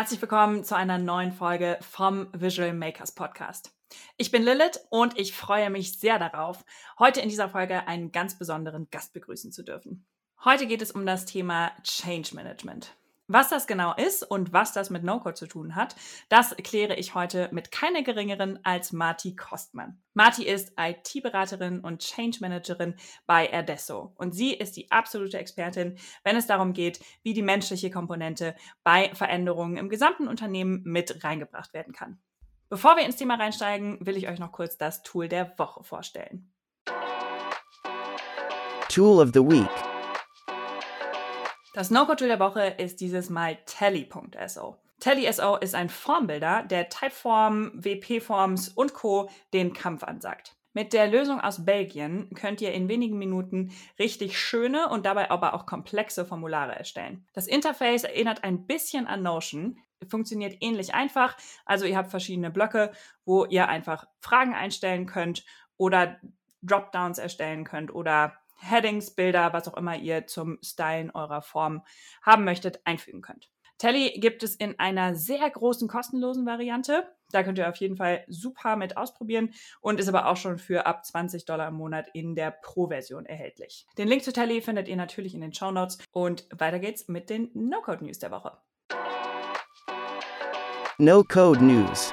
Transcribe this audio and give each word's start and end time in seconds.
Herzlich 0.00 0.22
willkommen 0.22 0.64
zu 0.64 0.74
einer 0.74 0.96
neuen 0.96 1.30
Folge 1.30 1.76
vom 1.82 2.28
Visual 2.32 2.72
Makers 2.72 3.12
Podcast. 3.12 3.70
Ich 4.16 4.30
bin 4.30 4.42
Lilith 4.42 4.80
und 4.88 5.18
ich 5.18 5.34
freue 5.34 5.68
mich 5.68 5.98
sehr 5.98 6.18
darauf, 6.18 6.64
heute 6.98 7.20
in 7.20 7.28
dieser 7.28 7.50
Folge 7.50 7.86
einen 7.86 8.10
ganz 8.10 8.38
besonderen 8.38 8.88
Gast 8.90 9.12
begrüßen 9.12 9.52
zu 9.52 9.62
dürfen. 9.62 10.06
Heute 10.42 10.66
geht 10.66 10.80
es 10.80 10.90
um 10.90 11.04
das 11.04 11.26
Thema 11.26 11.72
Change 11.82 12.34
Management. 12.34 12.96
Was 13.32 13.48
das 13.48 13.68
genau 13.68 13.94
ist 13.94 14.24
und 14.24 14.52
was 14.52 14.72
das 14.72 14.90
mit 14.90 15.04
No-Code 15.04 15.34
zu 15.34 15.46
tun 15.46 15.76
hat, 15.76 15.94
das 16.28 16.56
kläre 16.64 16.96
ich 16.96 17.14
heute 17.14 17.48
mit 17.52 17.70
keiner 17.70 18.02
geringeren 18.02 18.58
als 18.64 18.90
Marti 18.90 19.36
Kostmann. 19.36 20.02
Marti 20.14 20.44
ist 20.44 20.72
IT-Beraterin 20.76 21.78
und 21.78 22.00
Change 22.00 22.38
Managerin 22.40 22.96
bei 23.26 23.46
Erdesso 23.46 24.12
und 24.16 24.34
sie 24.34 24.52
ist 24.52 24.76
die 24.76 24.90
absolute 24.90 25.38
Expertin, 25.38 25.96
wenn 26.24 26.34
es 26.34 26.48
darum 26.48 26.72
geht, 26.72 26.98
wie 27.22 27.32
die 27.32 27.42
menschliche 27.42 27.92
Komponente 27.92 28.56
bei 28.82 29.14
Veränderungen 29.14 29.76
im 29.76 29.90
gesamten 29.90 30.26
Unternehmen 30.26 30.82
mit 30.84 31.22
reingebracht 31.22 31.72
werden 31.72 31.92
kann. 31.92 32.18
Bevor 32.68 32.96
wir 32.96 33.04
ins 33.04 33.14
Thema 33.14 33.36
reinsteigen, 33.36 34.04
will 34.04 34.16
ich 34.16 34.28
euch 34.28 34.40
noch 34.40 34.50
kurz 34.50 34.76
das 34.76 35.04
Tool 35.04 35.28
der 35.28 35.56
Woche 35.56 35.84
vorstellen. 35.84 36.52
Tool 38.88 39.22
of 39.22 39.30
the 39.32 39.40
Week. 39.40 39.89
Das 41.72 41.92
No-Code-Tool 41.92 42.26
der 42.26 42.40
Woche 42.40 42.74
ist 42.78 43.00
dieses 43.00 43.30
Mal 43.30 43.56
Tally.so. 43.64 44.76
Tally.so 44.98 45.56
ist 45.56 45.76
ein 45.76 45.88
Formbilder, 45.88 46.64
der 46.64 46.88
Typeform, 46.88 47.70
WP-Forms 47.74 48.70
und 48.70 48.92
Co. 48.92 49.30
den 49.52 49.72
Kampf 49.72 50.02
ansagt. 50.02 50.56
Mit 50.72 50.92
der 50.92 51.06
Lösung 51.06 51.40
aus 51.40 51.64
Belgien 51.64 52.28
könnt 52.34 52.60
ihr 52.60 52.72
in 52.72 52.88
wenigen 52.88 53.18
Minuten 53.18 53.72
richtig 54.00 54.36
schöne 54.36 54.88
und 54.88 55.06
dabei 55.06 55.30
aber 55.30 55.54
auch 55.54 55.64
komplexe 55.64 56.24
Formulare 56.24 56.74
erstellen. 56.74 57.24
Das 57.34 57.46
Interface 57.46 58.02
erinnert 58.02 58.42
ein 58.42 58.66
bisschen 58.66 59.06
an 59.06 59.22
Notion, 59.22 59.78
funktioniert 60.08 60.56
ähnlich 60.60 60.92
einfach. 60.92 61.36
Also 61.64 61.86
ihr 61.86 61.96
habt 61.96 62.10
verschiedene 62.10 62.50
Blöcke, 62.50 62.90
wo 63.24 63.44
ihr 63.44 63.68
einfach 63.68 64.06
Fragen 64.20 64.54
einstellen 64.54 65.06
könnt 65.06 65.44
oder 65.76 66.18
Dropdowns 66.62 67.18
erstellen 67.18 67.64
könnt 67.64 67.94
oder 67.94 68.39
Headings, 68.60 69.14
Bilder, 69.14 69.52
was 69.52 69.68
auch 69.68 69.76
immer 69.76 69.96
ihr 69.96 70.26
zum 70.26 70.58
Stylen 70.62 71.10
eurer 71.10 71.42
Form 71.42 71.82
haben 72.22 72.44
möchtet, 72.44 72.80
einfügen 72.84 73.22
könnt. 73.22 73.50
Tally 73.80 74.10
gibt 74.20 74.42
es 74.42 74.54
in 74.54 74.78
einer 74.78 75.14
sehr 75.14 75.48
großen 75.48 75.88
kostenlosen 75.88 76.44
Variante. 76.44 77.08
Da 77.30 77.42
könnt 77.42 77.56
ihr 77.56 77.66
auf 77.66 77.76
jeden 77.76 77.96
Fall 77.96 78.24
super 78.28 78.76
mit 78.76 78.98
ausprobieren 78.98 79.54
und 79.80 79.98
ist 79.98 80.08
aber 80.08 80.26
auch 80.26 80.36
schon 80.36 80.58
für 80.58 80.84
ab 80.84 81.06
20 81.06 81.46
Dollar 81.46 81.68
im 81.68 81.74
Monat 81.74 82.08
in 82.12 82.34
der 82.34 82.50
Pro-Version 82.50 83.24
erhältlich. 83.24 83.86
Den 83.96 84.06
Link 84.06 84.22
zu 84.22 84.34
Tally 84.34 84.60
findet 84.60 84.86
ihr 84.86 84.96
natürlich 84.96 85.34
in 85.34 85.40
den 85.40 85.54
Show 85.54 85.70
Notes 85.70 85.96
und 86.12 86.46
weiter 86.54 86.78
geht's 86.78 87.08
mit 87.08 87.30
den 87.30 87.50
No-Code 87.54 88.04
News 88.04 88.18
der 88.18 88.30
Woche. 88.30 88.58
No-Code 90.98 91.64
News. 91.64 92.12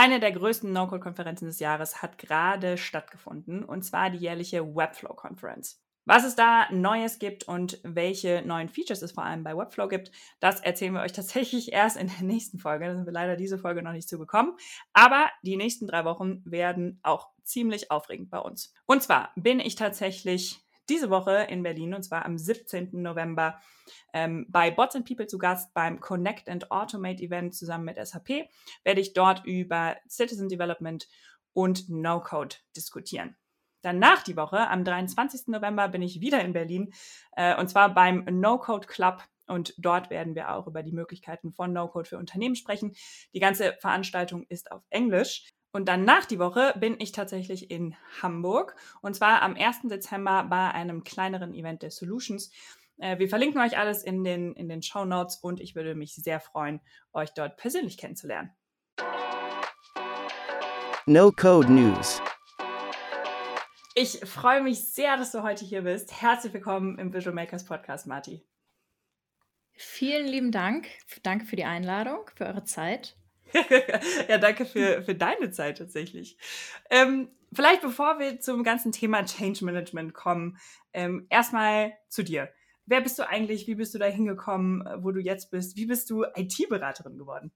Eine 0.00 0.20
der 0.20 0.30
größten 0.30 0.72
No-Code-Konferenzen 0.72 1.46
des 1.46 1.58
Jahres 1.58 2.02
hat 2.02 2.18
gerade 2.18 2.78
stattgefunden, 2.78 3.64
und 3.64 3.82
zwar 3.82 4.10
die 4.10 4.18
jährliche 4.18 4.64
Webflow-Konferenz. 4.76 5.82
Was 6.04 6.24
es 6.24 6.36
da 6.36 6.70
Neues 6.70 7.18
gibt 7.18 7.48
und 7.48 7.80
welche 7.82 8.42
neuen 8.46 8.68
Features 8.68 9.02
es 9.02 9.10
vor 9.10 9.24
allem 9.24 9.42
bei 9.42 9.56
Webflow 9.56 9.88
gibt, 9.88 10.12
das 10.38 10.60
erzählen 10.60 10.92
wir 10.92 11.00
euch 11.00 11.10
tatsächlich 11.14 11.72
erst 11.72 11.96
in 11.96 12.06
der 12.06 12.24
nächsten 12.24 12.60
Folge. 12.60 12.86
Da 12.86 12.94
sind 12.94 13.06
wir 13.06 13.12
leider 13.12 13.34
diese 13.34 13.58
Folge 13.58 13.82
noch 13.82 13.90
nicht 13.90 14.08
zugekommen. 14.08 14.54
Aber 14.92 15.26
die 15.42 15.56
nächsten 15.56 15.88
drei 15.88 16.04
Wochen 16.04 16.42
werden 16.44 17.00
auch 17.02 17.30
ziemlich 17.42 17.90
aufregend 17.90 18.30
bei 18.30 18.38
uns. 18.38 18.72
Und 18.86 19.02
zwar 19.02 19.32
bin 19.34 19.58
ich 19.58 19.74
tatsächlich 19.74 20.64
diese 20.88 21.10
Woche 21.10 21.46
in 21.48 21.62
Berlin 21.62 21.94
und 21.94 22.02
zwar 22.02 22.24
am 22.24 22.38
17. 22.38 22.90
November 22.92 23.60
ähm, 24.12 24.46
bei 24.48 24.70
Bots 24.70 24.96
and 24.96 25.06
People 25.06 25.26
zu 25.26 25.38
Gast 25.38 25.72
beim 25.74 26.00
Connect 26.00 26.48
and 26.48 26.70
Automate 26.70 27.22
Event 27.22 27.54
zusammen 27.54 27.84
mit 27.84 27.96
SAP. 27.96 28.48
Werde 28.84 29.00
ich 29.00 29.12
dort 29.12 29.44
über 29.44 29.96
Citizen 30.08 30.48
Development 30.48 31.08
und 31.52 31.88
No-Code 31.88 32.56
diskutieren. 32.76 33.36
Danach 33.82 34.22
die 34.22 34.36
Woche, 34.36 34.68
am 34.68 34.84
23. 34.84 35.48
November, 35.48 35.88
bin 35.88 36.02
ich 36.02 36.20
wieder 36.20 36.40
in 36.40 36.52
Berlin 36.52 36.92
äh, 37.36 37.56
und 37.56 37.68
zwar 37.68 37.94
beim 37.94 38.24
No-Code 38.24 38.86
Club 38.86 39.22
und 39.46 39.74
dort 39.78 40.10
werden 40.10 40.34
wir 40.34 40.54
auch 40.54 40.66
über 40.66 40.82
die 40.82 40.92
Möglichkeiten 40.92 41.52
von 41.52 41.72
No-Code 41.72 42.08
für 42.08 42.18
Unternehmen 42.18 42.54
sprechen. 42.54 42.94
Die 43.32 43.40
ganze 43.40 43.76
Veranstaltung 43.80 44.44
ist 44.48 44.70
auf 44.70 44.82
Englisch. 44.90 45.48
Und 45.72 45.86
dann 45.86 46.04
nach 46.04 46.24
die 46.24 46.38
Woche 46.38 46.74
bin 46.78 46.96
ich 46.98 47.12
tatsächlich 47.12 47.70
in 47.70 47.94
Hamburg 48.22 48.74
und 49.02 49.14
zwar 49.14 49.42
am 49.42 49.54
1. 49.54 49.82
Dezember 49.84 50.44
bei 50.44 50.70
einem 50.70 51.04
kleineren 51.04 51.52
Event 51.52 51.82
der 51.82 51.90
Solutions. 51.90 52.50
Äh, 52.96 53.18
wir 53.18 53.28
verlinken 53.28 53.60
euch 53.60 53.76
alles 53.76 54.02
in 54.02 54.24
den, 54.24 54.54
in 54.54 54.68
den 54.68 54.82
Show 54.82 55.04
Notes 55.04 55.36
und 55.36 55.60
ich 55.60 55.74
würde 55.74 55.94
mich 55.94 56.14
sehr 56.14 56.40
freuen, 56.40 56.80
euch 57.12 57.30
dort 57.34 57.58
persönlich 57.58 57.98
kennenzulernen. 57.98 58.50
No 61.04 61.32
Code 61.32 61.70
News. 61.70 62.20
Ich 63.94 64.20
freue 64.20 64.62
mich 64.62 64.92
sehr, 64.92 65.16
dass 65.16 65.32
du 65.32 65.42
heute 65.42 65.64
hier 65.64 65.82
bist. 65.82 66.22
Herzlich 66.22 66.52
willkommen 66.54 66.98
im 66.98 67.12
Visual 67.12 67.34
Makers 67.34 67.64
Podcast, 67.64 68.06
Marti. 68.06 68.46
Vielen 69.72 70.26
lieben 70.26 70.50
Dank. 70.50 70.88
Danke 71.22 71.44
für 71.44 71.56
die 71.56 71.64
Einladung, 71.64 72.20
für 72.34 72.46
eure 72.46 72.64
Zeit. 72.64 73.16
ja, 74.28 74.38
danke 74.38 74.64
für, 74.64 75.02
für 75.02 75.14
deine 75.14 75.50
Zeit 75.50 75.78
tatsächlich. 75.78 76.36
Ähm, 76.90 77.30
vielleicht 77.52 77.82
bevor 77.82 78.18
wir 78.18 78.40
zum 78.40 78.62
ganzen 78.62 78.92
Thema 78.92 79.24
Change 79.24 79.64
Management 79.64 80.14
kommen, 80.14 80.58
ähm, 80.92 81.26
erstmal 81.30 81.92
zu 82.08 82.22
dir. 82.22 82.50
Wer 82.86 83.00
bist 83.00 83.18
du 83.18 83.28
eigentlich? 83.28 83.66
Wie 83.66 83.74
bist 83.74 83.94
du 83.94 83.98
da 83.98 84.06
hingekommen, 84.06 84.86
äh, 84.86 85.02
wo 85.02 85.10
du 85.12 85.20
jetzt 85.20 85.50
bist? 85.50 85.76
Wie 85.76 85.86
bist 85.86 86.10
du 86.10 86.24
IT-Beraterin 86.24 87.18
geworden? 87.18 87.52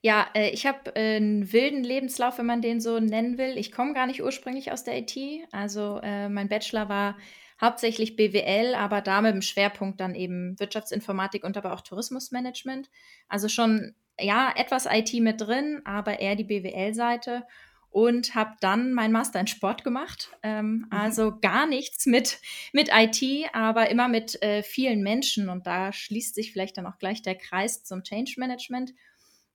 Ja, 0.00 0.26
äh, 0.34 0.50
ich 0.50 0.66
habe 0.66 0.94
äh, 0.94 1.16
einen 1.16 1.52
wilden 1.52 1.82
Lebenslauf, 1.84 2.38
wenn 2.38 2.46
man 2.46 2.62
den 2.62 2.80
so 2.80 3.00
nennen 3.00 3.38
will. 3.38 3.58
Ich 3.58 3.72
komme 3.72 3.94
gar 3.94 4.06
nicht 4.06 4.22
ursprünglich 4.22 4.72
aus 4.72 4.84
der 4.84 4.98
IT. 4.98 5.16
Also 5.52 6.00
äh, 6.02 6.28
mein 6.28 6.48
Bachelor 6.48 6.88
war 6.88 7.16
hauptsächlich 7.60 8.16
BWL, 8.16 8.74
aber 8.74 9.00
da 9.00 9.20
mit 9.22 9.34
dem 9.34 9.42
Schwerpunkt 9.42 10.00
dann 10.00 10.14
eben 10.14 10.58
Wirtschaftsinformatik 10.60 11.44
und 11.44 11.56
aber 11.56 11.72
auch 11.72 11.80
Tourismusmanagement. 11.80 12.90
Also 13.28 13.48
schon 13.48 13.94
ja, 14.20 14.52
etwas 14.54 14.86
IT 14.90 15.12
mit 15.14 15.40
drin, 15.40 15.82
aber 15.84 16.20
eher 16.20 16.36
die 16.36 16.44
BWL-Seite 16.44 17.44
und 17.90 18.34
habe 18.34 18.56
dann 18.60 18.92
meinen 18.92 19.12
Master 19.12 19.40
in 19.40 19.46
Sport 19.46 19.82
gemacht. 19.82 20.30
Ähm, 20.42 20.66
mhm. 20.66 20.86
Also 20.90 21.38
gar 21.40 21.66
nichts 21.66 22.04
mit, 22.04 22.40
mit 22.72 22.90
IT, 22.92 23.48
aber 23.54 23.88
immer 23.88 24.08
mit 24.08 24.42
äh, 24.42 24.62
vielen 24.62 25.02
Menschen. 25.02 25.48
Und 25.48 25.66
da 25.66 25.92
schließt 25.92 26.34
sich 26.34 26.52
vielleicht 26.52 26.76
dann 26.76 26.86
auch 26.86 26.98
gleich 26.98 27.22
der 27.22 27.36
Kreis 27.36 27.84
zum 27.84 28.02
Change 28.02 28.34
Management. 28.36 28.92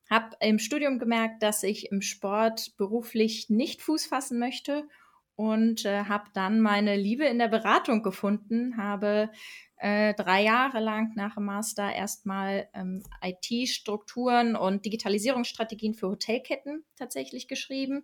Habe 0.09 0.35
im 0.39 0.57
Studium 0.57 0.97
gemerkt, 0.97 1.43
dass 1.43 1.61
ich 1.61 1.91
im 1.91 2.01
Sport 2.01 2.75
beruflich 2.77 3.49
nicht 3.49 3.81
Fuß 3.81 4.07
fassen 4.07 4.39
möchte 4.39 4.87
und 5.41 5.85
äh, 5.85 6.03
habe 6.03 6.25
dann 6.35 6.61
meine 6.61 6.95
Liebe 6.95 7.25
in 7.25 7.39
der 7.39 7.47
Beratung 7.47 8.03
gefunden, 8.03 8.77
habe 8.77 9.31
äh, 9.77 10.13
drei 10.13 10.43
Jahre 10.43 10.79
lang 10.79 11.13
nach 11.15 11.33
dem 11.33 11.45
Master 11.45 11.91
erstmal 11.91 12.69
ähm, 12.75 13.01
IT-Strukturen 13.23 14.55
und 14.55 14.85
Digitalisierungsstrategien 14.85 15.95
für 15.95 16.09
Hotelketten 16.09 16.83
tatsächlich 16.95 17.47
geschrieben. 17.47 18.03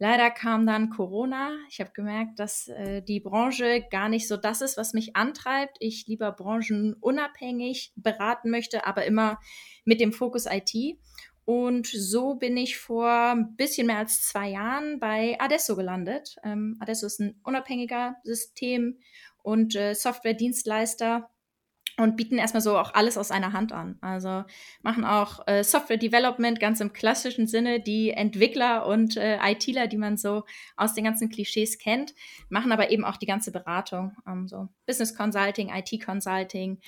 Leider 0.00 0.30
kam 0.30 0.66
dann 0.66 0.90
Corona. 0.90 1.56
Ich 1.70 1.78
habe 1.78 1.92
gemerkt, 1.92 2.40
dass 2.40 2.66
äh, 2.66 3.02
die 3.02 3.20
Branche 3.20 3.84
gar 3.88 4.08
nicht 4.08 4.26
so 4.26 4.36
das 4.36 4.60
ist, 4.60 4.76
was 4.76 4.94
mich 4.94 5.14
antreibt. 5.14 5.76
Ich 5.78 6.08
lieber 6.08 6.32
branchenunabhängig 6.32 7.92
beraten 7.94 8.50
möchte, 8.50 8.84
aber 8.84 9.04
immer 9.04 9.38
mit 9.84 10.00
dem 10.00 10.12
Fokus 10.12 10.46
IT. 10.46 10.98
Und 11.48 11.86
so 11.86 12.34
bin 12.34 12.58
ich 12.58 12.76
vor 12.76 13.10
ein 13.10 13.56
bisschen 13.56 13.86
mehr 13.86 13.96
als 13.96 14.20
zwei 14.20 14.50
Jahren 14.50 15.00
bei 15.00 15.34
Adesso 15.40 15.76
gelandet. 15.76 16.36
Ähm, 16.44 16.76
Adesso 16.78 17.06
ist 17.06 17.20
ein 17.20 17.40
unabhängiger 17.42 18.16
System 18.22 18.98
und 19.42 19.74
äh, 19.74 19.94
Software-Dienstleister 19.94 21.30
und 21.96 22.16
bieten 22.18 22.36
erstmal 22.36 22.60
so 22.60 22.76
auch 22.76 22.92
alles 22.92 23.16
aus 23.16 23.30
einer 23.30 23.54
Hand 23.54 23.72
an. 23.72 23.96
Also 24.02 24.44
machen 24.82 25.06
auch 25.06 25.46
äh, 25.46 25.64
Software 25.64 25.96
Development 25.96 26.60
ganz 26.60 26.82
im 26.82 26.92
klassischen 26.92 27.46
Sinne, 27.46 27.80
die 27.80 28.10
Entwickler 28.10 28.86
und 28.86 29.16
äh, 29.16 29.38
ITler, 29.42 29.86
die 29.86 29.96
man 29.96 30.18
so 30.18 30.44
aus 30.76 30.92
den 30.92 31.04
ganzen 31.04 31.30
Klischees 31.30 31.78
kennt, 31.78 32.14
machen 32.50 32.72
aber 32.72 32.90
eben 32.90 33.06
auch 33.06 33.16
die 33.16 33.24
ganze 33.24 33.52
Beratung, 33.52 34.14
ähm, 34.26 34.48
so 34.48 34.68
Business 34.84 35.14
Consulting, 35.14 35.70
IT 35.70 36.04
Consulting, 36.04 36.78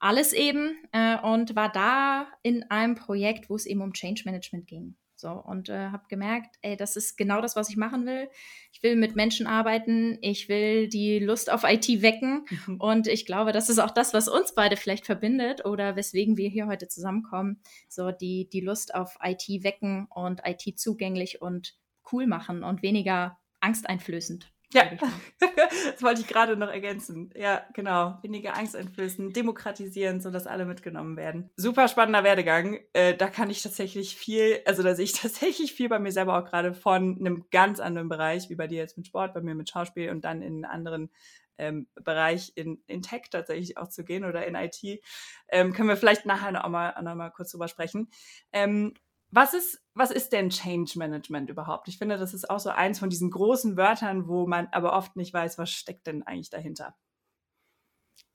alles 0.00 0.32
eben 0.32 0.76
äh, 0.92 1.18
und 1.18 1.54
war 1.54 1.70
da 1.70 2.26
in 2.42 2.68
einem 2.70 2.96
Projekt, 2.96 3.48
wo 3.48 3.54
es 3.54 3.66
eben 3.66 3.82
um 3.82 3.92
Change 3.92 4.22
Management 4.24 4.66
ging. 4.66 4.96
So, 5.20 5.32
und 5.32 5.68
äh, 5.68 5.90
habe 5.90 6.04
gemerkt, 6.08 6.56
ey, 6.62 6.78
das 6.78 6.96
ist 6.96 7.18
genau 7.18 7.42
das, 7.42 7.54
was 7.54 7.68
ich 7.68 7.76
machen 7.76 8.06
will. 8.06 8.30
Ich 8.72 8.82
will 8.82 8.96
mit 8.96 9.16
Menschen 9.16 9.46
arbeiten, 9.46 10.16
ich 10.22 10.48
will 10.48 10.88
die 10.88 11.18
Lust 11.18 11.52
auf 11.52 11.64
IT 11.64 11.86
wecken. 12.00 12.46
Mhm. 12.66 12.80
Und 12.80 13.06
ich 13.06 13.26
glaube, 13.26 13.52
das 13.52 13.68
ist 13.68 13.78
auch 13.78 13.90
das, 13.90 14.14
was 14.14 14.28
uns 14.28 14.54
beide 14.54 14.78
vielleicht 14.78 15.04
verbindet 15.04 15.66
oder 15.66 15.94
weswegen 15.94 16.38
wir 16.38 16.48
hier 16.48 16.66
heute 16.66 16.88
zusammenkommen. 16.88 17.60
So 17.86 18.10
die, 18.10 18.48
die 18.50 18.62
Lust 18.62 18.94
auf 18.94 19.18
IT 19.22 19.46
wecken 19.62 20.06
und 20.06 20.40
IT 20.46 20.78
zugänglich 20.78 21.42
und 21.42 21.76
cool 22.10 22.26
machen 22.26 22.64
und 22.64 22.82
weniger 22.82 23.38
angsteinflößend. 23.60 24.50
Ja, 24.72 24.84
das 25.40 26.02
wollte 26.02 26.20
ich 26.20 26.28
gerade 26.28 26.56
noch 26.56 26.68
ergänzen. 26.68 27.32
Ja, 27.34 27.66
genau. 27.74 28.18
Weniger 28.22 28.56
Angst 28.56 28.76
einflößen, 28.76 29.32
demokratisieren, 29.32 30.20
sodass 30.20 30.46
alle 30.46 30.64
mitgenommen 30.64 31.16
werden. 31.16 31.50
Super 31.56 31.88
spannender 31.88 32.22
Werdegang. 32.22 32.78
Äh, 32.92 33.16
da 33.16 33.28
kann 33.28 33.50
ich 33.50 33.62
tatsächlich 33.62 34.14
viel, 34.16 34.60
also 34.66 34.82
da 34.84 34.94
sehe 34.94 35.04
ich 35.04 35.12
tatsächlich 35.20 35.72
viel 35.72 35.88
bei 35.88 35.98
mir 35.98 36.12
selber 36.12 36.38
auch 36.38 36.44
gerade 36.44 36.72
von 36.72 37.16
einem 37.18 37.46
ganz 37.50 37.80
anderen 37.80 38.08
Bereich, 38.08 38.48
wie 38.48 38.54
bei 38.54 38.68
dir 38.68 38.78
jetzt 38.78 38.96
mit 38.96 39.08
Sport, 39.08 39.34
bei 39.34 39.40
mir 39.40 39.56
mit 39.56 39.68
Schauspiel 39.68 40.10
und 40.10 40.24
dann 40.24 40.40
in 40.40 40.64
einen 40.64 40.64
anderen 40.64 41.10
ähm, 41.58 41.88
Bereich 41.94 42.52
in, 42.54 42.82
in 42.86 43.02
Tech 43.02 43.22
tatsächlich 43.30 43.76
auch 43.76 43.88
zu 43.88 44.04
gehen 44.04 44.24
oder 44.24 44.46
in 44.46 44.54
IT. 44.54 45.02
Ähm, 45.48 45.72
können 45.72 45.88
wir 45.88 45.96
vielleicht 45.96 46.26
nachher 46.26 46.52
noch 46.52 46.68
mal, 46.68 46.94
noch 47.02 47.14
mal 47.16 47.30
kurz 47.30 47.50
drüber 47.50 47.68
sprechen. 47.68 48.08
Ähm, 48.52 48.94
was 49.30 49.54
ist, 49.54 49.80
was 49.94 50.10
ist 50.10 50.32
denn 50.32 50.50
Change 50.50 50.92
Management 50.96 51.50
überhaupt? 51.50 51.88
Ich 51.88 51.98
finde, 51.98 52.18
das 52.18 52.34
ist 52.34 52.48
auch 52.50 52.58
so 52.58 52.70
eins 52.70 52.98
von 52.98 53.10
diesen 53.10 53.30
großen 53.30 53.76
Wörtern, 53.76 54.28
wo 54.28 54.46
man 54.46 54.68
aber 54.72 54.92
oft 54.92 55.16
nicht 55.16 55.32
weiß, 55.32 55.58
was 55.58 55.70
steckt 55.70 56.06
denn 56.06 56.22
eigentlich 56.22 56.50
dahinter. 56.50 56.96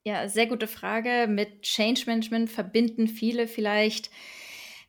Ja, 0.04 0.28
sehr 0.28 0.46
gute 0.46 0.68
Frage. 0.68 1.26
Mit 1.28 1.62
Change 1.62 2.04
Management 2.06 2.50
verbinden 2.50 3.08
viele 3.08 3.48
vielleicht 3.48 4.10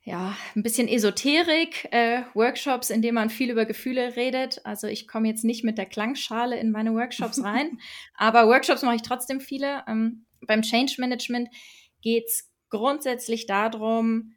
ja, 0.08 0.38
ein 0.56 0.64
bisschen 0.64 0.88
Esoterik, 0.88 1.90
äh, 1.92 2.22
Workshops, 2.34 2.90
in 2.92 3.02
denen 3.02 3.16
man 3.16 3.30
viel 3.30 3.52
über 3.52 3.66
Gefühle 3.66 4.16
redet. 4.16 4.66
Also 4.66 4.88
ich 4.88 5.06
komme 5.06 5.28
jetzt 5.28 5.44
nicht 5.44 5.66
mit 5.66 5.78
der 5.78 5.86
Klangschale 5.86 6.58
in 6.58 6.72
meine 6.72 6.94
Workshops 6.94 7.44
rein, 7.44 7.78
aber 8.16 8.48
Workshops 8.48 8.84
mache 8.84 8.96
ich 8.96 9.02
trotzdem 9.02 9.42
viele. 9.42 9.84
Ähm, 9.86 10.26
beim 10.48 10.62
Change 10.62 10.96
Management 11.00 11.50
geht 12.02 12.28
es 12.28 12.50
grundsätzlich 12.70 13.48
darum, 13.48 14.34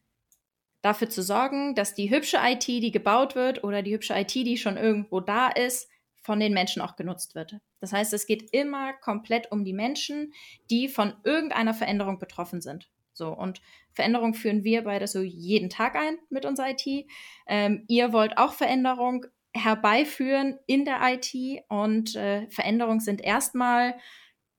dafür 0.83 1.11
zu 1.11 1.23
sorgen, 1.23 1.75
dass 1.75 1.95
die 1.95 2.11
hübsche 2.11 2.39
IT, 2.43 2.67
die 2.67 2.91
gebaut 2.91 3.35
wird 3.35 3.65
oder 3.65 3.83
die 3.83 3.93
hübsche 3.93 4.15
IT, 4.15 4.35
die 4.35 4.57
schon 4.57 4.77
irgendwo 4.77 5.21
da 5.21 5.49
ist, 5.49 5.89
von 6.23 6.41
den 6.41 6.53
Menschen 6.53 6.83
auch 6.83 6.97
genutzt 6.97 7.35
wird. 7.35 7.57
Das 7.81 7.93
heißt, 7.93 8.13
es 8.13 8.27
geht 8.27 8.51
immer 8.53 8.93
komplett 8.93 9.51
um 9.53 9.65
die 9.65 9.73
Menschen, 9.73 10.33
die 10.71 10.89
von 10.89 11.15
irgendeiner 11.25 11.75
Veränderung 11.75 12.19
betroffen 12.19 12.61
sind. 12.61 12.91
So, 13.13 13.29
und 13.29 13.61
Veränderung 13.93 14.35
führen 14.35 14.65
wir 14.65 14.85
beide 14.85 15.07
so 15.07 15.21
jeden 15.21 15.71
Tag 15.71 15.97
ein 15.97 16.19
mit 16.29 16.45
unserer 16.45 16.71
IT. 16.71 17.07
Ähm, 17.47 17.85
ihr 17.89 18.13
wollt 18.13 18.39
auch 18.39 18.53
Veränderung 18.53 19.27
herbeiführen 19.53 20.59
in 20.67 20.85
der 20.85 21.01
IT 21.03 21.35
und 21.69 22.15
äh, 22.15 22.49
Veränderungen 22.51 23.01
sind 23.01 23.21
erstmal 23.21 23.97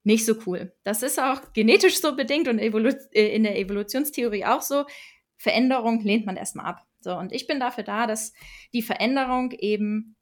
nicht 0.04 0.26
so 0.26 0.36
cool. 0.46 0.74
Das 0.84 1.04
ist 1.04 1.20
auch 1.20 1.54
genetisch 1.54 2.02
so 2.02 2.16
bedingt 2.16 2.48
und 2.48 2.60
Evolu 2.60 2.92
äh, 3.14 3.36
in 3.36 3.44
der 3.44 3.58
Evolutionstheorie 3.58 4.46
auch 4.46 4.62
so. 4.62 4.86
Veränderung 5.42 6.02
lehnt 6.02 6.28
man 6.28 6.38
erstmal 6.38 6.68
ab. 6.68 6.86
So, 7.00 7.18
und 7.18 7.32
ich 7.32 7.48
bin 7.48 7.60
dafür 7.60 7.84
da, 7.84 8.06
dass 8.06 8.32
die 8.74 8.84
Veränderung 8.84 9.52
eben, 9.52 10.16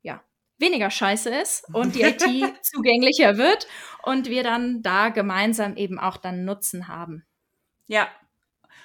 ja, 0.00 0.22
weniger 0.58 0.90
scheiße 0.90 1.28
ist 1.28 1.66
und 1.74 1.94
die 1.94 2.02
IT 2.02 2.22
zugänglicher 2.62 3.36
wird 3.36 3.66
und 4.02 4.30
wir 4.30 4.42
dann 4.42 4.82
da 4.82 5.10
gemeinsam 5.10 5.76
eben 5.76 5.98
auch 5.98 6.16
dann 6.16 6.46
Nutzen 6.46 6.88
haben. 6.88 7.26
Ja. 7.86 8.08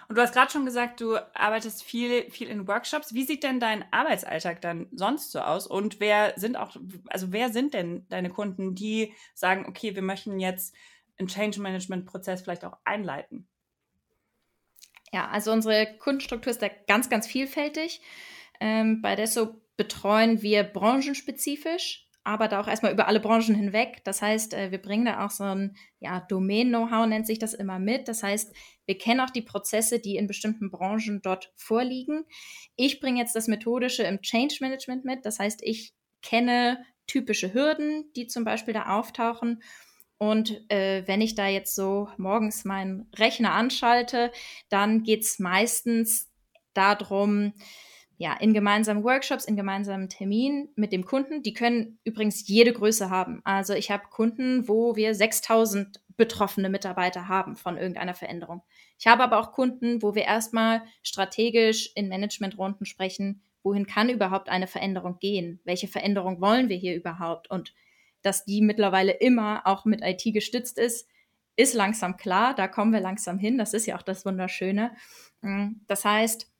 Und 0.10 0.18
du 0.18 0.22
hast 0.22 0.34
gerade 0.34 0.52
schon 0.52 0.66
gesagt, 0.66 1.00
du 1.00 1.18
arbeitest 1.34 1.84
viel, 1.84 2.30
viel 2.32 2.50
in 2.50 2.68
Workshops. 2.68 3.14
Wie 3.14 3.24
sieht 3.24 3.44
denn 3.44 3.60
dein 3.60 3.86
Arbeitsalltag 3.92 4.62
dann 4.62 4.88
sonst 4.92 5.32
so 5.32 5.40
aus? 5.40 5.68
Und 5.68 6.02
wer 6.02 6.34
sind 6.38 6.58
auch, 6.58 6.76
also 7.08 7.32
wer 7.32 7.50
sind 7.50 7.74
denn 7.74 8.06
deine 8.10 8.30
Kunden, 8.30 8.76
die 8.76 9.14
sagen, 9.34 9.66
okay, 9.68 9.96
wir 9.96 10.02
möchten 10.02 10.40
jetzt 10.40 10.76
einen 11.18 11.28
Change 11.28 11.62
Management 11.62 12.06
Prozess 12.06 12.42
vielleicht 12.42 12.66
auch 12.66 12.78
einleiten? 12.86 13.48
Ja, 15.14 15.28
also 15.30 15.52
unsere 15.52 15.98
Kundenstruktur 16.00 16.52
ist 16.52 16.62
da 16.62 16.70
ganz, 16.88 17.10
ganz 17.10 17.28
vielfältig. 17.28 18.02
Ähm, 18.60 19.02
bei 19.02 19.16
Desso 19.16 19.62
betreuen 19.78 20.42
wir 20.42 20.64
branchenspezifisch, 20.64 22.08
aber 22.24 22.48
da 22.50 22.60
auch 22.60 22.68
erstmal 22.68 22.92
über 22.92 23.08
alle 23.08 23.22
Branchen 23.22 23.56
hinweg. 23.56 24.04
Das 24.04 24.22
heißt, 24.22 24.54
äh, 24.54 24.72
wir 24.72 24.82
bringen 24.82 25.06
da 25.06 25.26
auch 25.26 25.30
so 25.30 25.46
ein 25.46 25.78
ja, 26.00 26.20
Domain-Know-how, 26.20 27.08
nennt 27.08 27.26
sich 27.26 27.40
das 27.40 27.54
immer 27.54 27.80
mit. 27.80 28.08
Das 28.10 28.22
heißt, 28.22 28.54
wir 28.86 28.98
kennen 28.98 29.22
auch 29.22 29.30
die 29.30 29.42
Prozesse, 29.42 30.00
die 30.00 30.18
in 30.18 30.28
bestimmten 30.28 30.70
Branchen 30.70 31.22
dort 31.22 31.54
vorliegen. 31.56 32.26
Ich 32.76 33.00
bringe 33.00 33.20
jetzt 33.20 33.36
das 33.36 33.48
Methodische 33.48 34.04
im 34.04 34.22
Change 34.22 34.58
Management 34.60 35.06
mit. 35.06 35.26
Das 35.26 35.40
heißt, 35.40 35.62
ich 35.64 35.94
kenne 36.22 36.84
typische 37.06 37.54
Hürden, 37.54 38.12
die 38.16 38.28
zum 38.28 38.44
Beispiel 38.44 38.74
da 38.74 38.98
auftauchen 38.98 39.62
und 40.18 40.70
äh, 40.72 41.04
wenn 41.06 41.22
ich 41.22 41.36
da 41.36 41.48
jetzt 41.48 41.76
so 41.76 42.10
morgens 42.18 42.66
meinen 42.66 43.10
Rechner 43.16 43.54
anschalte, 43.54 44.32
dann 44.70 45.04
geht's 45.04 45.40
meistens 45.40 46.32
darum, 46.74 47.54
ja, 48.20 48.34
in 48.34 48.54
gemeinsamen 48.54 49.04
Workshops, 49.04 49.46
in 49.46 49.56
gemeinsamen 49.56 50.10
Terminen 50.10 50.70
mit 50.76 50.92
dem 50.92 51.06
Kunden. 51.06 51.44
Die 51.44 51.54
können 51.54 52.00
übrigens 52.04 52.48
jede 52.48 52.74
Größe 52.74 53.12
haben. 53.12 53.42
Also 53.44 53.74
ich 53.74 53.92
habe 53.92 54.06
Kunden, 54.10 54.68
wo 54.68 54.96
wir 54.96 55.14
6000 55.14 56.02
betroffene 56.18 56.70
Mitarbeiter 56.70 57.28
haben 57.28 57.56
von 57.56 57.78
irgendeiner 57.78 58.16
Veränderung. 58.16 58.64
Ich 58.98 59.06
habe 59.06 59.24
aber 59.24 59.40
auch 59.40 59.52
Kunden, 59.52 60.02
wo 60.02 60.16
wir 60.16 60.24
erstmal 60.24 60.82
strategisch 61.04 61.92
in 61.94 62.10
Managementrunden 62.10 62.88
sprechen, 62.88 63.44
wohin 63.62 63.86
kann 63.86 64.10
überhaupt 64.10 64.50
eine 64.50 64.66
Veränderung 64.66 65.20
gehen? 65.20 65.60
Welche 65.64 65.88
Veränderung 65.88 66.42
wollen 66.42 66.70
wir 66.70 66.78
hier 66.78 66.96
überhaupt? 66.96 67.52
Und 67.52 67.74
dass 68.22 68.46
die 68.46 68.62
mittlerweile 68.62 69.14
immer 69.14 69.62
auch 69.66 69.86
mit 69.86 70.02
IT 70.04 70.24
gestützt 70.34 70.78
ist, 70.78 71.08
ist 71.56 71.74
langsam 71.74 72.18
klar. 72.18 72.54
Da 72.56 72.68
kommen 72.68 72.94
wir 72.94 73.00
langsam 73.00 73.40
hin. 73.40 73.58
Das 73.58 73.74
ist 73.74 73.86
ja 73.86 73.98
auch 73.98 74.04
das 74.04 74.26
Wunderschöne. 74.26 74.96
Mm, 75.42 75.74
das 75.88 76.06
heißt, 76.06 76.52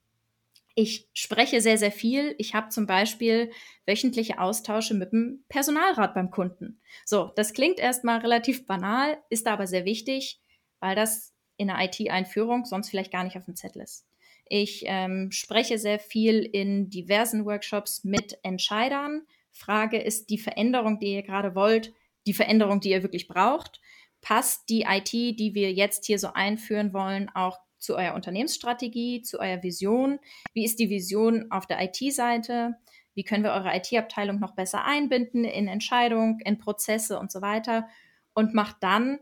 ich 0.74 1.08
spreche 1.12 1.60
sehr, 1.60 1.76
sehr 1.76 1.90
viel. 1.90 2.34
Ich 2.38 2.54
habe 2.54 2.68
zum 2.68 2.86
Beispiel 2.86 3.50
wöchentliche 3.86 4.38
Austausche 4.38 4.94
mit 4.94 5.12
dem 5.12 5.44
Personalrat 5.48 6.14
beim 6.14 6.30
Kunden. 6.30 6.80
So, 7.04 7.32
das 7.34 7.52
klingt 7.52 7.80
erstmal 7.80 8.20
relativ 8.20 8.64
banal, 8.64 9.18
ist 9.28 9.48
aber 9.48 9.66
sehr 9.66 9.84
wichtig, 9.84 10.40
weil 10.78 10.94
das 10.94 11.34
in 11.56 11.66
der 11.66 11.80
IT-Einführung 11.80 12.64
sonst 12.64 12.90
vielleicht 12.90 13.10
gar 13.10 13.24
nicht 13.24 13.36
auf 13.36 13.44
dem 13.44 13.56
Zettel 13.56 13.82
ist. 13.82 14.06
Ich 14.46 14.84
ähm, 14.86 15.30
spreche 15.32 15.78
sehr 15.78 15.98
viel 15.98 16.42
in 16.44 16.90
diversen 16.90 17.44
Workshops 17.44 18.04
mit 18.04 18.38
Entscheidern, 18.42 19.26
Frage, 19.52 19.98
ist 19.98 20.30
die 20.30 20.38
Veränderung, 20.38 20.98
die 20.98 21.14
ihr 21.14 21.22
gerade 21.22 21.54
wollt, 21.54 21.92
die 22.26 22.34
Veränderung, 22.34 22.80
die 22.80 22.90
ihr 22.90 23.02
wirklich 23.02 23.28
braucht? 23.28 23.80
Passt 24.20 24.68
die 24.68 24.82
IT, 24.82 25.12
die 25.12 25.52
wir 25.54 25.72
jetzt 25.72 26.04
hier 26.06 26.18
so 26.18 26.32
einführen 26.32 26.92
wollen, 26.92 27.30
auch 27.34 27.58
zu 27.78 27.96
eurer 27.96 28.14
Unternehmensstrategie, 28.14 29.22
zu 29.22 29.38
eurer 29.38 29.62
Vision? 29.62 30.18
Wie 30.52 30.64
ist 30.64 30.78
die 30.78 30.90
Vision 30.90 31.50
auf 31.50 31.66
der 31.66 31.82
IT-Seite? 31.82 32.74
Wie 33.14 33.24
können 33.24 33.44
wir 33.44 33.52
eure 33.52 33.74
IT-Abteilung 33.76 34.38
noch 34.38 34.54
besser 34.54 34.84
einbinden 34.84 35.44
in 35.44 35.68
Entscheidungen, 35.68 36.38
in 36.44 36.58
Prozesse 36.58 37.18
und 37.18 37.32
so 37.32 37.40
weiter? 37.40 37.88
Und 38.34 38.54
macht 38.54 38.76
dann, 38.80 39.18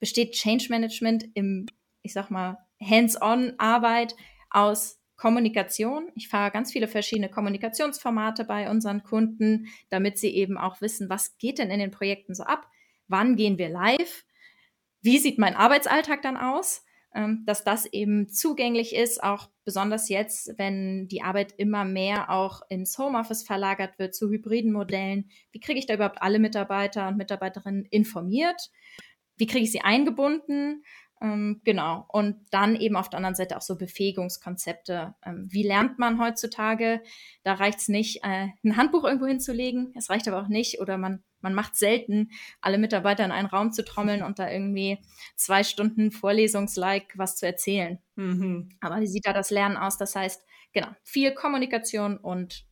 besteht 0.00 0.32
Change 0.32 0.66
Management 0.68 1.26
im, 1.34 1.66
ich 2.02 2.12
sag 2.12 2.30
mal, 2.30 2.58
Hands-on-Arbeit 2.80 4.14
aus 4.50 4.97
Kommunikation. 5.18 6.10
Ich 6.14 6.28
fahre 6.28 6.50
ganz 6.50 6.72
viele 6.72 6.88
verschiedene 6.88 7.28
Kommunikationsformate 7.28 8.44
bei 8.44 8.70
unseren 8.70 9.02
Kunden, 9.02 9.66
damit 9.90 10.16
sie 10.16 10.34
eben 10.34 10.56
auch 10.56 10.80
wissen, 10.80 11.10
was 11.10 11.36
geht 11.38 11.58
denn 11.58 11.70
in 11.70 11.80
den 11.80 11.90
Projekten 11.90 12.34
so 12.34 12.44
ab? 12.44 12.66
Wann 13.08 13.36
gehen 13.36 13.58
wir 13.58 13.68
live? 13.68 14.24
Wie 15.02 15.18
sieht 15.18 15.38
mein 15.38 15.56
Arbeitsalltag 15.56 16.22
dann 16.22 16.36
aus? 16.36 16.84
Ähm, 17.14 17.42
dass 17.46 17.64
das 17.64 17.86
eben 17.86 18.28
zugänglich 18.28 18.94
ist, 18.94 19.22
auch 19.22 19.48
besonders 19.64 20.08
jetzt, 20.08 20.52
wenn 20.58 21.08
die 21.08 21.22
Arbeit 21.22 21.52
immer 21.56 21.84
mehr 21.84 22.30
auch 22.30 22.60
ins 22.68 22.98
Homeoffice 22.98 23.42
verlagert 23.42 23.98
wird, 23.98 24.14
zu 24.14 24.28
hybriden 24.28 24.72
Modellen. 24.72 25.30
Wie 25.50 25.60
kriege 25.60 25.78
ich 25.78 25.86
da 25.86 25.94
überhaupt 25.94 26.22
alle 26.22 26.38
Mitarbeiter 26.38 27.08
und 27.08 27.16
Mitarbeiterinnen 27.16 27.86
informiert? 27.86 28.70
Wie 29.36 29.46
kriege 29.46 29.64
ich 29.64 29.72
sie 29.72 29.80
eingebunden? 29.80 30.84
Ähm, 31.20 31.60
genau. 31.64 32.06
Und 32.08 32.36
dann 32.50 32.76
eben 32.76 32.96
auf 32.96 33.10
der 33.10 33.18
anderen 33.18 33.34
Seite 33.34 33.56
auch 33.56 33.62
so 33.62 33.76
Befähigungskonzepte. 33.76 35.14
Ähm, 35.24 35.48
wie 35.50 35.62
lernt 35.62 35.98
man 35.98 36.20
heutzutage? 36.20 37.02
Da 37.42 37.54
reicht 37.54 37.78
es 37.78 37.88
nicht, 37.88 38.24
äh, 38.24 38.48
ein 38.64 38.76
Handbuch 38.76 39.04
irgendwo 39.04 39.26
hinzulegen. 39.26 39.92
Es 39.96 40.10
reicht 40.10 40.28
aber 40.28 40.40
auch 40.42 40.48
nicht. 40.48 40.80
Oder 40.80 40.98
man, 40.98 41.22
man 41.40 41.54
macht 41.54 41.76
selten, 41.76 42.30
alle 42.60 42.78
Mitarbeiter 42.78 43.24
in 43.24 43.32
einen 43.32 43.48
Raum 43.48 43.72
zu 43.72 43.84
trommeln 43.84 44.22
und 44.22 44.38
da 44.38 44.50
irgendwie 44.50 44.98
zwei 45.36 45.64
Stunden 45.64 46.10
Vorlesungslike 46.10 47.18
was 47.18 47.36
zu 47.36 47.46
erzählen. 47.46 47.98
Mhm. 48.16 48.70
Aber 48.80 49.00
wie 49.00 49.06
sieht 49.06 49.26
da 49.26 49.32
das 49.32 49.50
Lernen 49.50 49.76
aus? 49.76 49.98
Das 49.98 50.14
heißt, 50.14 50.44
genau, 50.72 50.88
viel 51.02 51.32
Kommunikation 51.32 52.16
und 52.16 52.66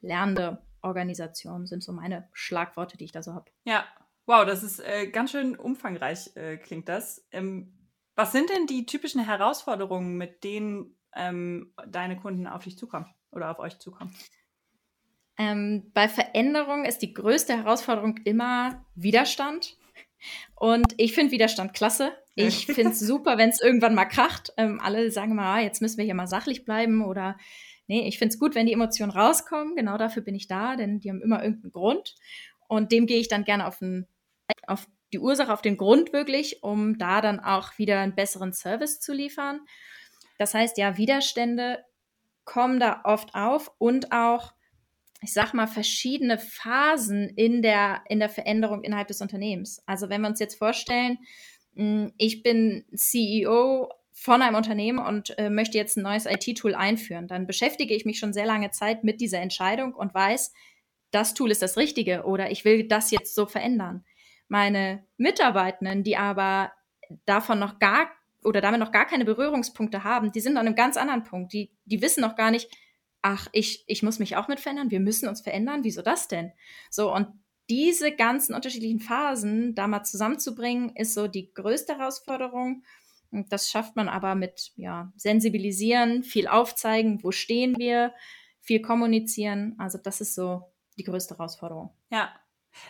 lernende 0.00 0.62
Organisation 0.80 1.66
sind 1.66 1.82
so 1.82 1.92
meine 1.92 2.28
Schlagworte, 2.32 2.96
die 2.96 3.04
ich 3.04 3.12
da 3.12 3.22
so 3.22 3.34
habe. 3.34 3.50
Ja, 3.64 3.84
Wow, 4.28 4.44
das 4.44 4.62
ist 4.62 4.80
äh, 4.80 5.06
ganz 5.06 5.30
schön 5.30 5.56
umfangreich, 5.56 6.36
äh, 6.36 6.58
klingt 6.58 6.86
das. 6.90 7.26
Ähm, 7.32 7.72
was 8.18 8.32
sind 8.32 8.50
denn 8.50 8.66
die 8.66 8.84
typischen 8.84 9.24
Herausforderungen, 9.24 10.16
mit 10.16 10.42
denen 10.42 10.96
ähm, 11.14 11.72
deine 11.86 12.16
Kunden 12.16 12.48
auf 12.48 12.64
dich 12.64 12.76
zukommen 12.76 13.06
oder 13.30 13.48
auf 13.48 13.60
euch 13.60 13.78
zukommen? 13.78 14.12
Ähm, 15.38 15.92
bei 15.94 16.08
Veränderung 16.08 16.84
ist 16.84 16.98
die 16.98 17.14
größte 17.14 17.56
Herausforderung 17.56 18.16
immer 18.24 18.84
Widerstand. 18.96 19.76
Und 20.56 20.94
ich 20.96 21.14
finde 21.14 21.30
Widerstand 21.30 21.74
klasse. 21.74 22.10
Ich 22.34 22.66
finde 22.66 22.90
es 22.90 22.98
super, 22.98 23.38
wenn 23.38 23.50
es 23.50 23.60
irgendwann 23.60 23.94
mal 23.94 24.06
kracht. 24.06 24.52
Ähm, 24.56 24.80
alle 24.80 25.12
sagen 25.12 25.36
mal, 25.36 25.54
ah, 25.54 25.60
jetzt 25.60 25.80
müssen 25.80 25.98
wir 25.98 26.04
hier 26.04 26.16
mal 26.16 26.26
sachlich 26.26 26.64
bleiben 26.64 27.04
oder 27.04 27.38
nee, 27.86 28.08
ich 28.08 28.18
finde 28.18 28.34
es 28.34 28.40
gut, 28.40 28.56
wenn 28.56 28.66
die 28.66 28.72
Emotionen 28.72 29.12
rauskommen. 29.12 29.76
Genau 29.76 29.96
dafür 29.96 30.24
bin 30.24 30.34
ich 30.34 30.48
da, 30.48 30.74
denn 30.74 30.98
die 30.98 31.08
haben 31.08 31.22
immer 31.22 31.44
irgendeinen 31.44 31.70
Grund. 31.70 32.16
Und 32.66 32.90
dem 32.90 33.06
gehe 33.06 33.20
ich 33.20 33.28
dann 33.28 33.44
gerne 33.44 33.68
auf, 33.68 33.78
den, 33.78 34.08
auf 34.66 34.88
die 35.12 35.18
Ursache, 35.18 35.52
auf 35.52 35.62
den 35.62 35.76
Grund 35.76 36.12
wirklich, 36.12 36.62
um 36.62 36.98
da 36.98 37.20
dann 37.20 37.40
auch 37.40 37.78
wieder 37.78 38.00
einen 38.00 38.14
besseren 38.14 38.52
Service 38.52 39.00
zu 39.00 39.12
liefern. 39.12 39.60
Das 40.38 40.54
heißt, 40.54 40.78
ja, 40.78 40.96
Widerstände 40.96 41.84
kommen 42.44 42.80
da 42.80 43.02
oft 43.04 43.34
auf 43.34 43.70
und 43.78 44.12
auch, 44.12 44.52
ich 45.20 45.32
sag 45.32 45.52
mal, 45.52 45.66
verschiedene 45.66 46.38
Phasen 46.38 47.28
in 47.28 47.62
der, 47.62 48.02
in 48.08 48.20
der 48.20 48.28
Veränderung 48.28 48.84
innerhalb 48.84 49.08
des 49.08 49.20
Unternehmens. 49.20 49.82
Also 49.86 50.08
wenn 50.08 50.22
wir 50.22 50.28
uns 50.28 50.40
jetzt 50.40 50.56
vorstellen, 50.56 51.18
hm, 51.74 52.12
ich 52.16 52.42
bin 52.42 52.84
CEO 52.94 53.90
von 54.12 54.42
einem 54.42 54.56
Unternehmen 54.56 54.98
und 54.98 55.38
äh, 55.38 55.50
möchte 55.50 55.78
jetzt 55.78 55.96
ein 55.96 56.02
neues 56.02 56.26
IT-Tool 56.26 56.74
einführen, 56.74 57.28
dann 57.28 57.46
beschäftige 57.46 57.94
ich 57.94 58.04
mich 58.04 58.18
schon 58.18 58.32
sehr 58.32 58.46
lange 58.46 58.70
Zeit 58.70 59.04
mit 59.04 59.20
dieser 59.20 59.40
Entscheidung 59.40 59.94
und 59.94 60.12
weiß, 60.12 60.52
das 61.10 61.34
Tool 61.34 61.50
ist 61.50 61.62
das 61.62 61.76
Richtige 61.76 62.24
oder 62.24 62.50
ich 62.50 62.64
will 62.64 62.86
das 62.86 63.10
jetzt 63.10 63.34
so 63.34 63.46
verändern. 63.46 64.04
Meine 64.48 65.04
Mitarbeitenden, 65.16 66.02
die 66.02 66.16
aber 66.16 66.72
davon 67.24 67.58
noch 67.58 67.78
gar 67.78 68.08
oder 68.44 68.60
damit 68.60 68.80
noch 68.80 68.92
gar 68.92 69.06
keine 69.06 69.24
Berührungspunkte 69.24 70.04
haben, 70.04 70.32
die 70.32 70.40
sind 70.40 70.56
an 70.56 70.66
einem 70.66 70.76
ganz 70.76 70.96
anderen 70.96 71.24
Punkt. 71.24 71.52
Die, 71.52 71.70
die 71.84 72.00
wissen 72.00 72.20
noch 72.20 72.36
gar 72.36 72.50
nicht, 72.50 72.70
ach, 73.22 73.48
ich, 73.52 73.84
ich 73.86 74.02
muss 74.02 74.18
mich 74.18 74.36
auch 74.36 74.48
mit 74.48 74.60
verändern, 74.60 74.90
wir 74.90 75.00
müssen 75.00 75.28
uns 75.28 75.40
verändern, 75.40 75.84
wieso 75.84 76.02
das 76.02 76.28
denn? 76.28 76.52
So, 76.90 77.12
und 77.12 77.28
diese 77.68 78.12
ganzen 78.12 78.54
unterschiedlichen 78.54 79.00
Phasen 79.00 79.74
da 79.74 79.86
mal 79.86 80.04
zusammenzubringen, 80.04 80.94
ist 80.96 81.14
so 81.14 81.26
die 81.26 81.52
größte 81.52 81.98
Herausforderung. 81.98 82.84
Und 83.30 83.52
das 83.52 83.68
schafft 83.68 83.94
man 83.94 84.08
aber 84.08 84.34
mit 84.34 84.72
ja, 84.76 85.12
sensibilisieren, 85.16 86.22
viel 86.22 86.48
aufzeigen, 86.48 87.22
wo 87.22 87.30
stehen 87.30 87.76
wir, 87.76 88.14
viel 88.60 88.80
kommunizieren. 88.80 89.74
Also 89.78 89.98
das 89.98 90.22
ist 90.22 90.34
so 90.34 90.62
die 90.96 91.04
größte 91.04 91.36
Herausforderung. 91.36 91.90
Ja, 92.10 92.30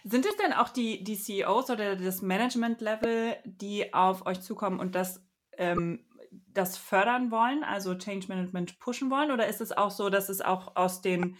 sind 0.05 0.27
es 0.27 0.37
denn 0.37 0.53
auch 0.53 0.69
die, 0.69 1.05
die 1.05 1.17
CEOs 1.17 1.71
oder 1.71 1.97
das 1.97 2.23
Management-Level, 2.23 3.37
die 3.45 3.93
auf 3.95 4.27
euch 4.27 4.41
zukommen 4.41 4.81
und 4.81 4.95
das, 4.95 5.25
ähm, 5.57 6.05
das 6.31 6.77
fördern 6.77 7.31
wollen, 7.31 7.65
also 7.65 7.95
Change 7.95 8.29
Management 8.29 8.79
pushen 8.79 9.11
wollen? 9.11 9.31
Oder 9.31 9.47
ist 9.47 9.61
es 9.61 9.73
auch 9.73 9.91
so, 9.91 10.11
dass 10.11 10.29
es 10.29 10.41
auch 10.41 10.77
aus 10.77 11.01
den, 11.01 11.37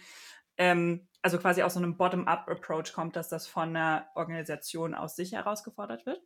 ähm, 0.57 1.07
also 1.21 1.37
quasi 1.37 1.63
aus 1.63 1.73
so 1.73 1.79
einem 1.79 1.97
Bottom-up-Approach 1.97 2.93
kommt, 2.93 3.15
dass 3.15 3.29
das 3.29 3.47
von 3.47 3.69
einer 3.69 4.07
Organisation 4.15 4.93
aus 4.93 5.15
sich 5.15 5.33
herausgefordert 5.33 6.05
wird? 6.05 6.21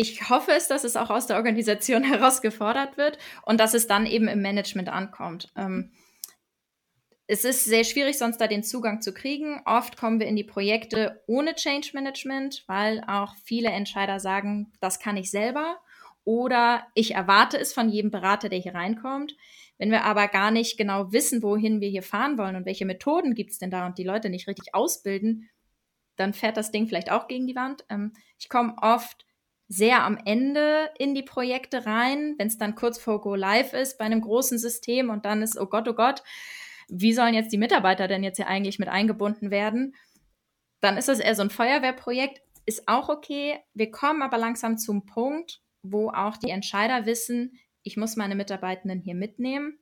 Ich 0.00 0.30
hoffe 0.30 0.52
es, 0.52 0.68
dass 0.68 0.84
es 0.84 0.96
auch 0.96 1.10
aus 1.10 1.26
der 1.26 1.36
Organisation 1.36 2.02
herausgefordert 2.04 2.96
wird 2.96 3.18
und 3.42 3.58
dass 3.58 3.74
es 3.74 3.86
dann 3.86 4.06
eben 4.06 4.28
im 4.28 4.40
Management 4.40 4.88
ankommt. 4.88 5.52
Ähm, 5.56 5.92
es 7.30 7.44
ist 7.44 7.66
sehr 7.66 7.84
schwierig, 7.84 8.16
sonst 8.16 8.38
da 8.38 8.46
den 8.46 8.64
Zugang 8.64 9.02
zu 9.02 9.12
kriegen. 9.12 9.60
Oft 9.66 9.98
kommen 9.98 10.18
wir 10.18 10.26
in 10.26 10.34
die 10.34 10.44
Projekte 10.44 11.22
ohne 11.26 11.54
Change 11.54 11.90
Management, 11.92 12.64
weil 12.66 13.04
auch 13.06 13.34
viele 13.44 13.68
Entscheider 13.68 14.18
sagen, 14.18 14.72
das 14.80 14.98
kann 14.98 15.18
ich 15.18 15.30
selber 15.30 15.78
oder 16.24 16.86
ich 16.94 17.14
erwarte 17.14 17.58
es 17.58 17.74
von 17.74 17.90
jedem 17.90 18.10
Berater, 18.10 18.48
der 18.48 18.58
hier 18.58 18.74
reinkommt. 18.74 19.36
Wenn 19.76 19.90
wir 19.90 20.04
aber 20.04 20.26
gar 20.26 20.50
nicht 20.50 20.78
genau 20.78 21.12
wissen, 21.12 21.42
wohin 21.42 21.82
wir 21.82 21.90
hier 21.90 22.02
fahren 22.02 22.38
wollen 22.38 22.56
und 22.56 22.64
welche 22.64 22.86
Methoden 22.86 23.34
gibt 23.34 23.50
es 23.50 23.58
denn 23.58 23.70
da 23.70 23.86
und 23.86 23.98
die 23.98 24.04
Leute 24.04 24.30
nicht 24.30 24.48
richtig 24.48 24.74
ausbilden, 24.74 25.50
dann 26.16 26.32
fährt 26.32 26.56
das 26.56 26.70
Ding 26.70 26.86
vielleicht 26.86 27.12
auch 27.12 27.28
gegen 27.28 27.46
die 27.46 27.54
Wand. 27.54 27.84
Ähm, 27.90 28.14
ich 28.38 28.48
komme 28.48 28.74
oft 28.80 29.26
sehr 29.68 30.02
am 30.02 30.18
Ende 30.24 30.88
in 30.98 31.14
die 31.14 31.22
Projekte 31.22 31.84
rein, 31.84 32.36
wenn 32.38 32.46
es 32.48 32.56
dann 32.56 32.74
kurz 32.74 32.98
vor 32.98 33.20
Go 33.20 33.34
Live 33.34 33.74
ist 33.74 33.98
bei 33.98 34.06
einem 34.06 34.22
großen 34.22 34.58
System 34.58 35.10
und 35.10 35.26
dann 35.26 35.42
ist, 35.42 35.60
oh 35.60 35.66
Gott, 35.66 35.86
oh 35.88 35.92
Gott, 35.92 36.22
wie 36.88 37.12
sollen 37.12 37.34
jetzt 37.34 37.52
die 37.52 37.58
Mitarbeiter 37.58 38.08
denn 38.08 38.24
jetzt 38.24 38.36
hier 38.36 38.48
eigentlich 38.48 38.78
mit 38.78 38.88
eingebunden 38.88 39.50
werden? 39.50 39.94
Dann 40.80 40.96
ist 40.96 41.08
das 41.08 41.20
eher 41.20 41.34
so 41.34 41.42
ein 41.42 41.50
Feuerwehrprojekt, 41.50 42.40
ist 42.66 42.88
auch 42.88 43.08
okay. 43.08 43.58
Wir 43.74 43.90
kommen 43.90 44.22
aber 44.22 44.38
langsam 44.38 44.78
zum 44.78 45.06
Punkt, 45.06 45.62
wo 45.82 46.10
auch 46.10 46.36
die 46.36 46.50
Entscheider 46.50 47.06
wissen, 47.06 47.58
ich 47.82 47.96
muss 47.96 48.16
meine 48.16 48.34
Mitarbeitenden 48.34 49.00
hier 49.00 49.14
mitnehmen. 49.14 49.78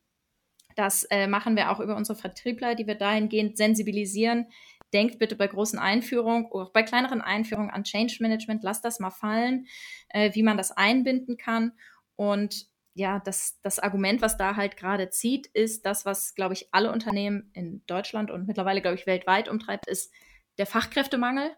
Das 0.76 1.04
äh, 1.04 1.26
machen 1.26 1.56
wir 1.56 1.70
auch 1.70 1.80
über 1.80 1.96
unsere 1.96 2.18
Vertriebler, 2.18 2.74
die 2.74 2.86
wir 2.86 2.94
dahingehend 2.94 3.56
sensibilisieren. 3.56 4.46
Denkt 4.92 5.18
bitte 5.18 5.34
bei 5.34 5.46
großen 5.46 5.78
Einführungen, 5.78 6.46
auch 6.52 6.70
bei 6.70 6.82
kleineren 6.82 7.22
Einführungen 7.22 7.70
an 7.70 7.82
Change 7.82 8.18
Management, 8.20 8.62
lasst 8.62 8.84
das 8.84 9.00
mal 9.00 9.10
fallen, 9.10 9.66
äh, 10.10 10.32
wie 10.34 10.42
man 10.42 10.56
das 10.56 10.70
einbinden 10.70 11.38
kann. 11.38 11.72
Und 12.14 12.66
ja, 12.96 13.20
das, 13.20 13.60
das 13.60 13.78
Argument, 13.78 14.22
was 14.22 14.38
da 14.38 14.56
halt 14.56 14.78
gerade 14.78 15.10
zieht, 15.10 15.48
ist 15.48 15.84
das, 15.84 16.06
was, 16.06 16.34
glaube 16.34 16.54
ich, 16.54 16.68
alle 16.72 16.90
Unternehmen 16.90 17.50
in 17.52 17.84
Deutschland 17.86 18.30
und 18.30 18.46
mittlerweile, 18.46 18.80
glaube 18.80 18.96
ich, 18.96 19.06
weltweit 19.06 19.50
umtreibt, 19.50 19.86
ist 19.86 20.10
der 20.56 20.64
Fachkräftemangel. 20.64 21.50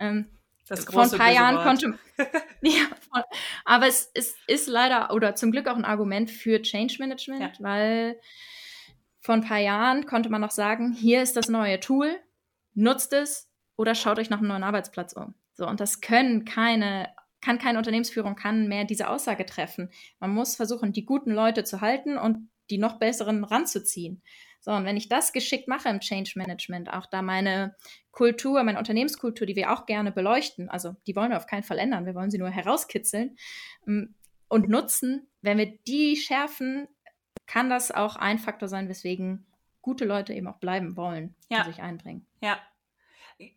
Ähm, 0.00 0.36
vor 0.64 1.02
ein 1.02 1.10
paar 1.12 1.30
Jahren 1.30 1.56
Wort. 1.56 1.64
konnte. 1.64 1.98
ja, 2.62 2.86
aber 3.64 3.86
es, 3.86 4.10
es 4.14 4.34
ist 4.48 4.66
leider 4.66 5.12
oder 5.14 5.36
zum 5.36 5.52
Glück 5.52 5.68
auch 5.68 5.76
ein 5.76 5.84
Argument 5.84 6.28
für 6.28 6.60
Change 6.60 6.96
Management, 6.98 7.40
ja. 7.40 7.64
weil 7.64 8.20
vor 9.20 9.36
ein 9.36 9.44
paar 9.44 9.58
Jahren 9.58 10.06
konnte 10.06 10.28
man 10.28 10.40
noch 10.40 10.50
sagen, 10.50 10.92
hier 10.92 11.22
ist 11.22 11.36
das 11.36 11.48
neue 11.48 11.78
Tool, 11.78 12.18
nutzt 12.74 13.12
es 13.12 13.48
oder 13.76 13.94
schaut 13.94 14.18
euch 14.18 14.28
nach 14.28 14.38
einem 14.38 14.48
neuen 14.48 14.64
Arbeitsplatz 14.64 15.12
um. 15.12 15.34
So, 15.52 15.68
und 15.68 15.78
das 15.78 16.00
können 16.00 16.44
keine 16.44 17.14
kann 17.40 17.58
keine 17.58 17.78
Unternehmensführung 17.78 18.36
kann 18.36 18.68
mehr 18.68 18.84
diese 18.84 19.08
Aussage 19.08 19.46
treffen. 19.46 19.90
Man 20.18 20.30
muss 20.30 20.56
versuchen, 20.56 20.92
die 20.92 21.04
guten 21.04 21.30
Leute 21.30 21.64
zu 21.64 21.80
halten 21.80 22.18
und 22.18 22.50
die 22.70 22.78
noch 22.78 22.98
besseren 22.98 23.44
ranzuziehen. 23.44 24.22
So, 24.60 24.72
und 24.72 24.84
wenn 24.84 24.96
ich 24.96 25.08
das 25.08 25.32
geschickt 25.32 25.68
mache 25.68 25.88
im 25.88 26.00
Change 26.00 26.32
Management, 26.36 26.92
auch 26.92 27.06
da 27.06 27.22
meine 27.22 27.74
Kultur, 28.10 28.62
meine 28.62 28.78
Unternehmenskultur, 28.78 29.46
die 29.46 29.56
wir 29.56 29.72
auch 29.72 29.86
gerne 29.86 30.12
beleuchten, 30.12 30.68
also 30.68 30.96
die 31.06 31.16
wollen 31.16 31.30
wir 31.30 31.38
auf 31.38 31.46
keinen 31.46 31.62
Fall 31.62 31.78
ändern, 31.78 32.04
wir 32.04 32.14
wollen 32.14 32.30
sie 32.30 32.38
nur 32.38 32.50
herauskitzeln 32.50 33.36
ähm, 33.86 34.14
und 34.48 34.68
nutzen, 34.68 35.28
wenn 35.40 35.56
wir 35.56 35.78
die 35.86 36.16
schärfen, 36.16 36.88
kann 37.46 37.70
das 37.70 37.90
auch 37.90 38.16
ein 38.16 38.38
Faktor 38.38 38.68
sein, 38.68 38.88
weswegen 38.88 39.46
gute 39.80 40.04
Leute 40.04 40.34
eben 40.34 40.46
auch 40.46 40.58
bleiben 40.58 40.96
wollen 40.96 41.34
ja. 41.48 41.58
und 41.58 41.64
sich 41.66 41.80
einbringen. 41.80 42.26
Ja, 42.42 42.58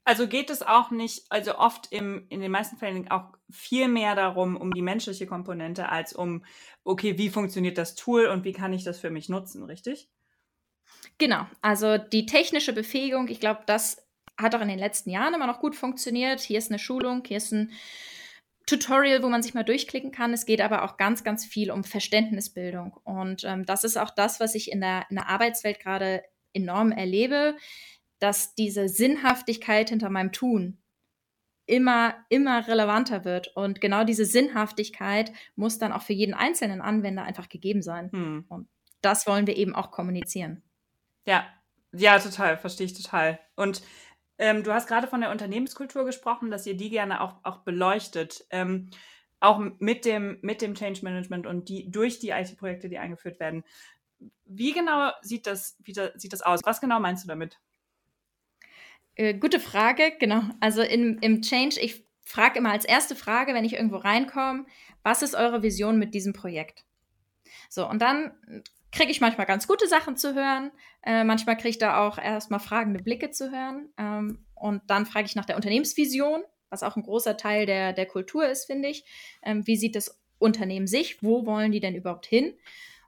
also 0.04 0.28
geht 0.28 0.50
es 0.50 0.62
auch 0.62 0.92
nicht, 0.92 1.26
also 1.30 1.58
oft 1.58 1.92
im, 1.92 2.26
in 2.30 2.42
den 2.42 2.52
meisten 2.52 2.78
Fällen 2.78 3.10
auch 3.10 3.34
viel 3.50 3.88
mehr 3.88 4.16
darum, 4.16 4.56
um 4.56 4.74
die 4.74 4.82
menschliche 4.82 5.28
Komponente, 5.28 5.90
als 5.90 6.14
um, 6.14 6.44
okay, 6.84 7.18
wie 7.18 7.30
funktioniert 7.30 7.78
das 7.78 7.96
Tool 7.96 8.28
und 8.28 8.44
wie 8.44 8.54
kann 8.54 8.74
ich 8.74 8.84
das 8.84 9.00
für 9.00 9.10
mich 9.10 9.30
nutzen, 9.30 9.64
richtig? 9.64 10.10
Genau, 11.18 11.46
also 11.62 11.98
die 11.98 12.26
technische 12.26 12.74
Befähigung, 12.74 13.28
ich 13.28 13.40
glaube, 13.40 13.62
das 13.66 14.08
hat 14.38 14.56
auch 14.56 14.62
in 14.62 14.68
den 14.68 14.80
letzten 14.80 15.10
Jahren 15.10 15.34
immer 15.34 15.48
noch 15.48 15.60
gut 15.60 15.76
funktioniert. 15.76 16.40
Hier 16.40 16.58
ist 16.58 16.72
eine 16.72 16.80
Schulung, 16.80 17.24
hier 17.26 17.38
ist 17.38 17.52
ein 17.52 17.72
Tutorial, 18.66 19.22
wo 19.22 19.30
man 19.30 19.44
sich 19.44 19.54
mal 19.54 19.64
durchklicken 19.64 20.12
kann. 20.12 20.34
Es 20.34 20.46
geht 20.46 20.62
aber 20.62 20.84
auch 20.84 20.98
ganz, 20.98 21.24
ganz 21.24 21.46
viel 21.46 21.70
um 21.70 21.84
Verständnisbildung. 21.84 22.98
Und 23.04 23.44
ähm, 23.44 23.66
das 23.66 23.84
ist 23.84 23.98
auch 23.98 24.10
das, 24.10 24.40
was 24.40 24.56
ich 24.56 24.72
in 24.72 24.82
der, 24.82 25.06
in 25.10 25.18
der 25.18 25.30
Arbeitswelt 25.30 25.80
gerade 25.80 26.24
enorm 26.54 26.92
erlebe 26.92 27.56
dass 28.24 28.56
diese 28.56 28.88
Sinnhaftigkeit 28.88 29.90
hinter 29.90 30.10
meinem 30.10 30.32
Tun 30.32 30.78
immer, 31.66 32.16
immer 32.30 32.66
relevanter 32.66 33.26
wird. 33.26 33.50
Und 33.50 33.82
genau 33.82 34.06
diese 34.06 34.24
Sinnhaftigkeit 34.24 35.34
muss 35.58 35.78
dann 35.78 35.92
auch 35.92 36.04
für 36.04 36.14
jeden 36.14 36.34
einzelnen 36.34 36.80
Anwender 36.80 37.24
einfach 37.24 37.50
gegeben 37.50 37.82
sein. 37.82 38.10
Hm. 38.14 38.46
Und 38.48 38.70
das 39.02 39.28
wollen 39.28 39.46
wir 39.46 39.58
eben 39.58 39.76
auch 39.76 39.92
kommunizieren. 39.92 40.64
Ja, 41.26 41.46
ja, 41.92 42.18
total, 42.18 42.56
verstehe 42.58 42.86
ich 42.86 42.94
total. 42.94 43.40
Und 43.58 43.82
ähm, 44.38 44.64
du 44.64 44.74
hast 44.74 44.88
gerade 44.88 45.08
von 45.08 45.20
der 45.20 45.30
Unternehmenskultur 45.30 46.06
gesprochen, 46.06 46.50
dass 46.50 46.66
ihr 46.66 46.78
die 46.78 46.90
gerne 46.90 47.20
auch, 47.20 47.36
auch 47.44 47.58
beleuchtet. 47.58 48.46
Ähm, 48.52 48.90
auch 49.42 49.60
mit 49.80 50.06
dem, 50.06 50.38
mit 50.42 50.62
dem 50.62 50.76
Change 50.76 51.02
Management 51.04 51.46
und 51.46 51.68
die, 51.68 51.92
durch 51.92 52.20
die 52.20 52.30
IT-Projekte, 52.30 52.88
die 52.88 53.00
eingeführt 53.00 53.42
werden. 53.42 53.66
Wie 54.46 54.72
genau 54.72 55.12
sieht 55.22 55.46
das, 55.46 55.76
wie 55.84 55.92
da, 55.92 56.12
sieht 56.16 56.32
das 56.32 56.42
aus? 56.42 56.62
Was 56.64 56.80
genau 56.80 57.02
meinst 57.02 57.26
du 57.26 57.28
damit? 57.28 57.60
Äh, 59.16 59.36
gute 59.36 59.60
Frage, 59.60 60.14
genau. 60.20 60.44
Also 60.60 60.82
in, 60.82 61.20
im 61.20 61.42
Change, 61.42 61.80
ich 61.80 62.06
frage 62.24 62.60
immer 62.60 62.72
als 62.72 62.86
erste 62.86 63.16
Frage, 63.16 63.54
wenn 63.54 63.66
ich 63.66 63.74
irgendwo 63.74 63.98
reinkomme, 63.98 64.66
was 65.04 65.22
ist 65.22 65.36
eure 65.36 65.62
Vision 65.62 66.00
mit 66.00 66.14
diesem 66.14 66.34
Projekt? 66.34 66.86
So, 67.70 67.88
und 67.88 68.02
dann 68.02 68.32
kriege 68.92 69.12
ich 69.12 69.22
manchmal 69.22 69.48
ganz 69.48 69.68
gute 69.68 69.88
Sachen 69.88 70.16
zu 70.16 70.36
hören. 70.36 70.72
Äh, 71.04 71.24
manchmal 71.24 71.58
kriege 71.58 71.70
ich 71.70 71.78
da 71.78 72.08
auch 72.08 72.18
erstmal 72.18 72.60
fragende 72.60 73.04
Blicke 73.04 73.32
zu 73.32 73.52
hören. 73.52 73.90
Ähm, 73.98 74.46
und 74.56 74.82
dann 74.88 75.06
frage 75.06 75.26
ich 75.26 75.36
nach 75.36 75.46
der 75.46 75.56
Unternehmensvision, 75.56 76.44
was 76.70 76.84
auch 76.84 76.96
ein 76.96 77.04
großer 77.04 77.36
Teil 77.36 77.66
der, 77.66 77.94
der 77.94 78.06
Kultur 78.06 78.48
ist, 78.48 78.66
finde 78.66 78.90
ich. 78.90 79.04
Ähm, 79.42 79.66
wie 79.68 79.76
sieht 79.76 79.96
das 79.96 80.22
Unternehmen 80.40 80.88
sich? 80.88 81.22
Wo 81.22 81.46
wollen 81.46 81.72
die 81.72 81.80
denn 81.80 81.96
überhaupt 81.96 82.26
hin? 82.26 82.54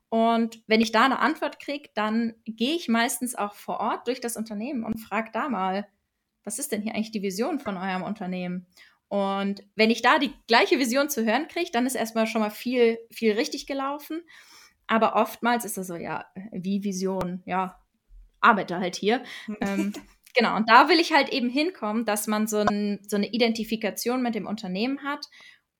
Und 0.09 0.61
wenn 0.67 0.81
ich 0.81 0.91
da 0.91 1.05
eine 1.05 1.19
Antwort 1.19 1.59
kriege, 1.59 1.89
dann 1.93 2.35
gehe 2.45 2.75
ich 2.75 2.87
meistens 2.87 3.35
auch 3.35 3.53
vor 3.53 3.79
Ort 3.79 4.07
durch 4.07 4.21
das 4.21 4.37
Unternehmen 4.37 4.83
und 4.83 4.97
frage 4.99 5.29
da 5.31 5.49
mal, 5.49 5.87
was 6.45 6.59
ist 6.59 6.71
denn 6.71 6.81
hier 6.81 6.95
eigentlich 6.95 7.11
die 7.11 7.21
Vision 7.21 7.59
von 7.59 7.77
eurem 7.77 8.03
Unternehmen? 8.03 8.67
Und 9.09 9.63
wenn 9.75 9.91
ich 9.91 10.01
da 10.01 10.17
die 10.17 10.33
gleiche 10.47 10.79
Vision 10.79 11.09
zu 11.09 11.25
hören 11.25 11.47
kriege, 11.47 11.71
dann 11.71 11.85
ist 11.85 11.95
erstmal 11.95 12.27
schon 12.27 12.41
mal 12.41 12.49
viel, 12.49 12.97
viel 13.11 13.33
richtig 13.33 13.67
gelaufen. 13.67 14.21
Aber 14.87 15.15
oftmals 15.15 15.65
ist 15.65 15.77
das 15.77 15.87
so, 15.87 15.95
ja, 15.95 16.25
wie 16.51 16.83
Vision, 16.83 17.43
ja, 17.45 17.79
arbeite 18.39 18.79
halt 18.79 18.95
hier. 18.95 19.23
ähm, 19.61 19.93
Genau, 20.35 20.57
und 20.57 20.69
da 20.69 20.89
will 20.89 20.99
ich 20.99 21.13
halt 21.13 21.29
eben 21.29 21.49
hinkommen, 21.49 22.03
dass 22.03 22.27
man 22.27 22.45
so, 22.45 22.57
ein, 22.57 22.99
so 23.07 23.15
eine 23.15 23.27
Identifikation 23.27 24.21
mit 24.21 24.35
dem 24.35 24.47
Unternehmen 24.47 25.01
hat 25.01 25.29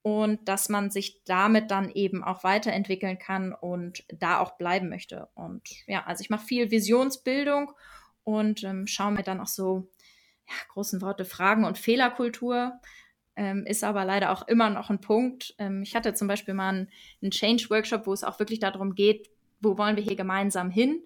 und 0.01 0.47
dass 0.47 0.69
man 0.69 0.91
sich 0.91 1.21
damit 1.25 1.71
dann 1.71 1.91
eben 1.91 2.23
auch 2.23 2.45
weiterentwickeln 2.45 3.19
kann 3.19 3.53
und 3.53 4.05
da 4.07 4.39
auch 4.39 4.57
bleiben 4.57 4.87
möchte. 4.87 5.27
Und 5.35 5.67
ja, 5.87 6.05
also 6.05 6.21
ich 6.21 6.29
mache 6.29 6.45
viel 6.45 6.71
Visionsbildung 6.71 7.73
und 8.23 8.63
ähm, 8.63 8.87
schaue 8.87 9.11
mir 9.11 9.23
dann 9.23 9.41
auch 9.41 9.47
so 9.47 9.89
ja, 10.47 10.55
großen 10.69 11.01
Worte 11.01 11.25
Fragen 11.25 11.65
und 11.65 11.77
Fehlerkultur 11.77 12.79
ähm, 13.35 13.65
ist 13.65 13.83
aber 13.83 14.05
leider 14.05 14.31
auch 14.31 14.47
immer 14.47 14.69
noch 14.69 14.89
ein 14.89 15.01
Punkt. 15.01 15.55
Ähm, 15.57 15.81
ich 15.83 15.95
hatte 15.95 16.13
zum 16.13 16.27
Beispiel 16.27 16.53
mal 16.53 16.69
einen, 16.69 16.89
einen 17.21 17.31
Change-Workshop, 17.31 18.07
wo 18.07 18.13
es 18.13 18.23
auch 18.23 18.39
wirklich 18.39 18.59
darum 18.59 18.95
geht, 18.95 19.29
wo 19.59 19.77
wollen 19.77 19.95
wir 19.95 20.03
hier 20.03 20.15
gemeinsam 20.15 20.69
hin? 20.69 21.03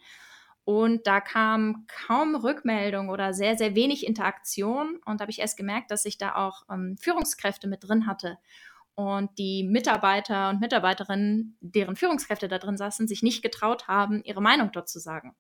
Und 0.64 1.08
da 1.08 1.20
kam 1.20 1.88
kaum 1.88 2.36
Rückmeldung 2.36 3.10
oder 3.10 3.34
sehr, 3.34 3.58
sehr 3.58 3.74
wenig 3.74 4.06
Interaktion. 4.06 5.00
Und 5.06 5.20
da 5.20 5.24
habe 5.24 5.32
ich 5.32 5.40
erst 5.40 5.58
gemerkt, 5.58 5.90
dass 5.90 6.06
ich 6.06 6.20
da 6.20 6.36
auch 6.36 6.64
ähm, 6.70 6.96
Führungskräfte 7.00 7.68
mit 7.68 7.88
drin 7.88 8.06
hatte 8.06 8.38
und 9.00 9.30
die 9.40 9.64
Mitarbeiter 9.64 10.50
und 10.50 10.60
Mitarbeiterinnen, 10.60 11.58
deren 11.62 11.96
Führungskräfte 11.96 12.50
da 12.50 12.58
drin 12.58 12.76
saßen, 12.76 13.08
sich 13.08 13.24
nicht 13.24 13.42
getraut 13.42 13.88
haben, 13.88 14.22
ihre 14.26 14.42
Meinung 14.42 14.74
dort 14.74 14.90
zu 14.90 15.00
sagen. 15.00 15.36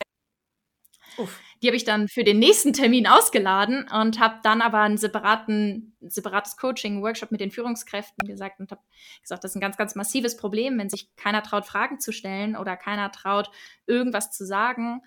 Uff. 1.20 1.42
Die 1.62 1.68
habe 1.68 1.76
ich 1.76 1.84
dann 1.84 2.08
für 2.08 2.24
den 2.24 2.40
nächsten 2.40 2.72
Termin 2.72 3.06
ausgeladen 3.06 3.90
und 3.90 4.20
habe 4.20 4.40
dann 4.44 4.62
aber 4.62 4.80
ein 4.80 4.98
separaten, 4.98 5.96
separates 6.00 6.56
Coaching-Workshop 6.56 7.32
mit 7.32 7.42
den 7.42 7.52
Führungskräften 7.52 8.26
gesagt 8.26 8.62
und 8.62 8.72
habe 8.72 8.82
gesagt, 9.22 9.44
das 9.44 9.52
ist 9.52 9.56
ein 9.56 9.62
ganz, 9.62 9.76
ganz 9.76 9.96
massives 9.96 10.38
Problem, 10.38 10.80
wenn 10.80 10.90
sich 10.90 11.14
keiner 11.18 11.44
traut, 11.44 11.66
Fragen 11.66 12.00
zu 12.00 12.14
stellen 12.14 12.56
oder 12.56 12.78
keiner 12.78 13.12
traut, 13.12 13.52
irgendwas 13.86 14.32
zu 14.32 14.46
sagen, 14.46 15.02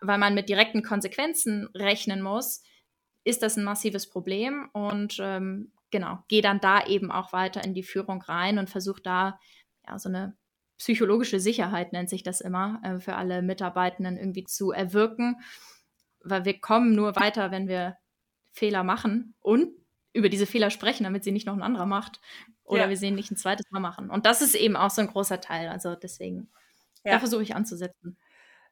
weil 0.00 0.16
man 0.16 0.34
mit 0.34 0.48
direkten 0.48 0.82
Konsequenzen 0.82 1.68
rechnen 1.74 2.22
muss, 2.22 2.62
ist 3.24 3.42
das 3.42 3.58
ein 3.58 3.64
massives 3.64 4.08
Problem. 4.08 4.70
Und 4.72 5.18
ähm, 5.20 5.72
genau, 5.90 6.20
gehe 6.28 6.40
dann 6.40 6.60
da 6.60 6.86
eben 6.86 7.10
auch 7.10 7.34
weiter 7.34 7.62
in 7.62 7.74
die 7.74 7.82
Führung 7.82 8.22
rein 8.22 8.58
und 8.58 8.70
versuche 8.70 9.02
da 9.02 9.38
ja 9.86 9.98
so 9.98 10.08
eine 10.08 10.34
psychologische 10.80 11.40
Sicherheit, 11.40 11.92
nennt 11.92 12.08
sich 12.08 12.22
das 12.22 12.40
immer, 12.40 12.80
äh, 12.82 13.00
für 13.00 13.14
alle 13.14 13.42
Mitarbeitenden 13.42 14.16
irgendwie 14.16 14.44
zu 14.44 14.72
erwirken. 14.72 15.36
Weil 16.24 16.46
wir 16.46 16.58
kommen 16.58 16.94
nur 16.94 17.16
weiter, 17.16 17.50
wenn 17.50 17.68
wir 17.68 17.98
Fehler 18.50 18.82
machen 18.82 19.34
und 19.40 19.68
über 20.14 20.30
diese 20.30 20.46
Fehler 20.46 20.70
sprechen, 20.70 21.04
damit 21.04 21.22
sie 21.22 21.32
nicht 21.32 21.46
noch 21.46 21.54
ein 21.54 21.62
anderer 21.62 21.86
macht. 21.86 22.20
Oder 22.64 22.84
ja. 22.84 22.88
wir 22.88 22.96
sie 22.96 23.10
nicht 23.10 23.30
ein 23.30 23.36
zweites 23.36 23.70
Mal 23.70 23.80
machen. 23.80 24.10
Und 24.10 24.24
das 24.24 24.40
ist 24.40 24.54
eben 24.54 24.74
auch 24.74 24.90
so 24.90 25.02
ein 25.02 25.08
großer 25.08 25.40
Teil. 25.40 25.68
Also 25.68 25.94
deswegen, 25.96 26.50
ja. 27.04 27.12
da 27.12 27.18
versuche 27.18 27.42
ich 27.42 27.54
anzusetzen. 27.54 28.16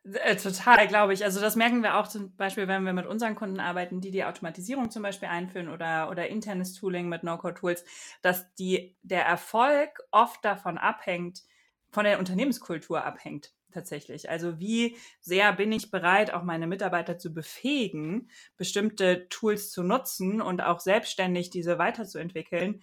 Äh, 0.05 0.37
total, 0.37 0.89
glaube 0.89 1.13
ich. 1.13 1.25
Also 1.25 1.41
das 1.41 1.57
merken 1.57 1.83
wir 1.83 1.97
auch 1.97 2.09
zum 2.09 2.35
Beispiel, 2.37 2.69
wenn 2.69 2.85
wir 2.85 2.95
mit 2.95 3.07
unseren 3.07 3.35
Kunden 3.35 3.61
arbeiten, 3.61 4.01
die 4.01 4.11
die 4.11 4.25
Automatisierung 4.25 4.91
zum 4.91 5.03
Beispiel 5.03 5.29
einführen 5.29 5.69
oder, 5.69 6.09
oder 6.11 6.29
internes 6.29 6.73
Tooling 6.73 7.09
mit 7.09 7.23
No-Code-Tools, 7.23 7.85
dass 8.23 8.55
die, 8.55 8.97
der 9.03 9.27
Erfolg 9.27 10.01
oft 10.11 10.43
davon 10.43 10.79
abhängt, 10.79 11.43
von 11.91 12.05
der 12.05 12.19
Unternehmenskultur 12.19 13.05
abhängt 13.05 13.53
tatsächlich. 13.73 14.31
Also 14.31 14.59
wie 14.59 14.97
sehr 15.21 15.53
bin 15.53 15.73
ich 15.73 15.91
bereit, 15.91 16.33
auch 16.33 16.43
meine 16.43 16.67
Mitarbeiter 16.67 17.19
zu 17.19 17.33
befähigen, 17.33 18.31
bestimmte 18.57 19.29
Tools 19.29 19.71
zu 19.71 19.83
nutzen 19.83 20.41
und 20.41 20.63
auch 20.63 20.81
selbstständig 20.81 21.51
diese 21.51 21.79
weiterzuentwickeln. 21.79 22.83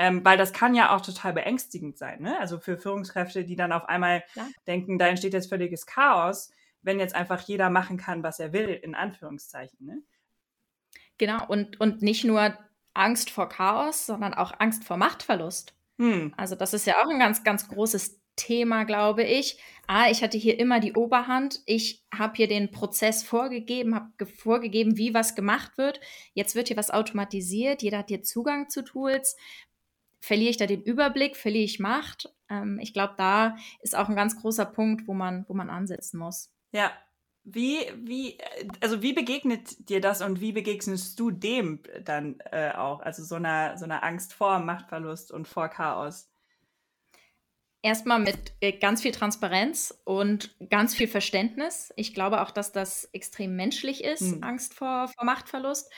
Ähm, 0.00 0.24
weil 0.24 0.38
das 0.38 0.52
kann 0.52 0.76
ja 0.76 0.94
auch 0.94 1.00
total 1.00 1.32
beängstigend 1.32 1.98
sein. 1.98 2.22
Ne? 2.22 2.38
Also 2.38 2.60
für 2.60 2.78
Führungskräfte, 2.78 3.44
die 3.44 3.56
dann 3.56 3.72
auf 3.72 3.88
einmal 3.88 4.22
ja. 4.36 4.46
denken, 4.68 4.96
da 4.96 5.08
entsteht 5.08 5.32
jetzt 5.32 5.48
völliges 5.48 5.86
Chaos, 5.86 6.52
wenn 6.82 7.00
jetzt 7.00 7.16
einfach 7.16 7.40
jeder 7.40 7.68
machen 7.68 7.96
kann, 7.96 8.22
was 8.22 8.38
er 8.38 8.52
will, 8.52 8.68
in 8.68 8.94
Anführungszeichen. 8.94 9.84
Ne? 9.84 10.02
Genau, 11.18 11.44
und, 11.48 11.80
und 11.80 12.00
nicht 12.00 12.24
nur 12.24 12.56
Angst 12.94 13.30
vor 13.30 13.48
Chaos, 13.48 14.06
sondern 14.06 14.34
auch 14.34 14.52
Angst 14.60 14.84
vor 14.84 14.98
Machtverlust. 14.98 15.74
Hm. 15.98 16.32
Also 16.36 16.54
das 16.54 16.74
ist 16.74 16.86
ja 16.86 17.02
auch 17.02 17.10
ein 17.10 17.18
ganz, 17.18 17.42
ganz 17.42 17.68
großes 17.68 18.20
Thema, 18.38 18.84
glaube 18.84 19.24
ich. 19.24 19.58
Ah, 19.86 20.10
ich 20.10 20.22
hatte 20.22 20.38
hier 20.38 20.58
immer 20.58 20.80
die 20.80 20.94
Oberhand. 20.94 21.60
Ich 21.66 22.04
habe 22.14 22.34
hier 22.36 22.48
den 22.48 22.70
Prozess 22.70 23.22
vorgegeben, 23.22 23.94
habe 23.94 24.26
vorgegeben, 24.26 24.96
wie 24.96 25.12
was 25.12 25.34
gemacht 25.34 25.76
wird. 25.76 26.00
Jetzt 26.32 26.54
wird 26.54 26.68
hier 26.68 26.76
was 26.76 26.90
automatisiert. 26.90 27.82
Jeder 27.82 27.98
hat 27.98 28.08
hier 28.08 28.22
Zugang 28.22 28.70
zu 28.70 28.82
Tools 28.82 29.36
verliere 30.20 30.50
ich 30.50 30.56
da 30.56 30.66
den 30.66 30.82
Überblick, 30.82 31.36
verliere 31.36 31.64
ich 31.64 31.78
Macht. 31.78 32.32
Ähm, 32.48 32.78
ich 32.80 32.92
glaube, 32.92 33.14
da 33.16 33.56
ist 33.80 33.96
auch 33.96 34.08
ein 34.08 34.16
ganz 34.16 34.40
großer 34.40 34.66
Punkt, 34.66 35.06
wo 35.06 35.14
man, 35.14 35.44
wo 35.48 35.54
man 35.54 35.70
ansetzen 35.70 36.18
muss. 36.18 36.50
Ja. 36.72 36.92
Wie, 37.50 37.78
wie, 37.96 38.36
also 38.82 39.00
wie 39.00 39.14
begegnet 39.14 39.88
dir 39.88 40.02
das 40.02 40.20
und 40.20 40.42
wie 40.42 40.52
begegnest 40.52 41.18
du 41.18 41.30
dem 41.30 41.80
dann 42.04 42.40
äh, 42.50 42.72
auch? 42.72 43.00
Also 43.00 43.24
so 43.24 43.36
einer, 43.36 43.78
so 43.78 43.84
einer 43.84 44.02
Angst 44.02 44.34
vor 44.34 44.58
Machtverlust 44.58 45.32
und 45.32 45.48
vor 45.48 45.68
Chaos? 45.68 46.27
Erstmal 47.82 48.18
mit 48.18 48.54
äh, 48.60 48.72
ganz 48.72 49.02
viel 49.02 49.12
Transparenz 49.12 49.96
und 50.04 50.56
ganz 50.68 50.94
viel 50.94 51.06
Verständnis. 51.06 51.92
Ich 51.96 52.12
glaube 52.12 52.42
auch, 52.42 52.50
dass 52.50 52.72
das 52.72 53.04
extrem 53.12 53.54
menschlich 53.54 54.02
ist, 54.02 54.22
hm. 54.22 54.42
Angst 54.42 54.74
vor, 54.74 55.08
vor 55.08 55.24
Machtverlust. 55.24 55.90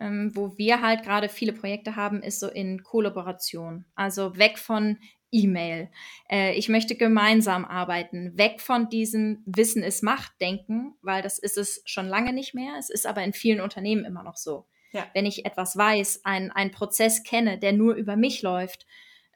Ähm, 0.00 0.32
wo 0.34 0.56
wir 0.56 0.80
halt 0.80 1.02
gerade 1.02 1.28
viele 1.28 1.52
Projekte 1.52 1.96
haben, 1.96 2.22
ist 2.22 2.40
so 2.40 2.48
in 2.48 2.82
Kollaboration. 2.82 3.84
Also 3.94 4.36
weg 4.38 4.58
von 4.58 4.98
E-Mail. 5.30 5.90
Äh, 6.30 6.54
ich 6.54 6.68
möchte 6.68 6.94
gemeinsam 6.94 7.64
arbeiten, 7.64 8.36
weg 8.36 8.60
von 8.60 8.88
diesem 8.88 9.42
Wissen 9.46 9.82
ist 9.82 10.02
Macht 10.02 10.32
denken, 10.40 10.94
weil 11.02 11.22
das 11.22 11.38
ist 11.38 11.58
es 11.58 11.82
schon 11.86 12.06
lange 12.06 12.32
nicht 12.32 12.54
mehr. 12.54 12.74
Es 12.78 12.90
ist 12.90 13.06
aber 13.06 13.24
in 13.24 13.32
vielen 13.32 13.60
Unternehmen 13.60 14.04
immer 14.04 14.22
noch 14.22 14.36
so. 14.36 14.66
Ja. 14.92 15.06
Wenn 15.14 15.24
ich 15.24 15.46
etwas 15.46 15.76
weiß, 15.76 16.24
einen 16.24 16.70
Prozess 16.70 17.22
kenne, 17.22 17.58
der 17.58 17.72
nur 17.72 17.94
über 17.94 18.16
mich 18.16 18.42
läuft, 18.42 18.86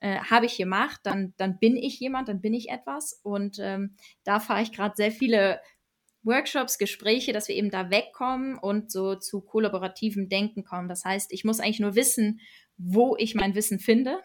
äh, 0.01 0.19
habe 0.19 0.47
ich 0.47 0.53
hier 0.53 0.67
Macht, 0.67 1.01
dann, 1.05 1.35
dann 1.37 1.59
bin 1.59 1.77
ich 1.77 1.99
jemand, 2.01 2.29
dann 2.29 2.41
bin 2.41 2.55
ich 2.55 2.71
etwas. 2.71 3.21
Und 3.23 3.59
ähm, 3.61 3.97
da 4.25 4.41
fahre 4.41 4.63
ich 4.63 4.73
gerade 4.73 4.95
sehr 4.97 5.11
viele 5.11 5.61
Workshops, 6.23 6.79
Gespräche, 6.79 7.33
dass 7.33 7.49
wir 7.49 7.55
eben 7.55 7.71
da 7.71 7.91
wegkommen 7.91 8.59
und 8.59 8.91
so 8.91 9.15
zu 9.15 9.41
kollaborativem 9.41 10.29
Denken 10.29 10.65
kommen. 10.65 10.89
Das 10.89 11.05
heißt, 11.05 11.33
ich 11.33 11.45
muss 11.45 11.61
eigentlich 11.61 11.81
nur 11.81 11.95
wissen, 11.95 12.41
wo 12.77 13.17
ich 13.17 13.35
mein 13.35 13.55
Wissen 13.55 13.79
finde 13.79 14.21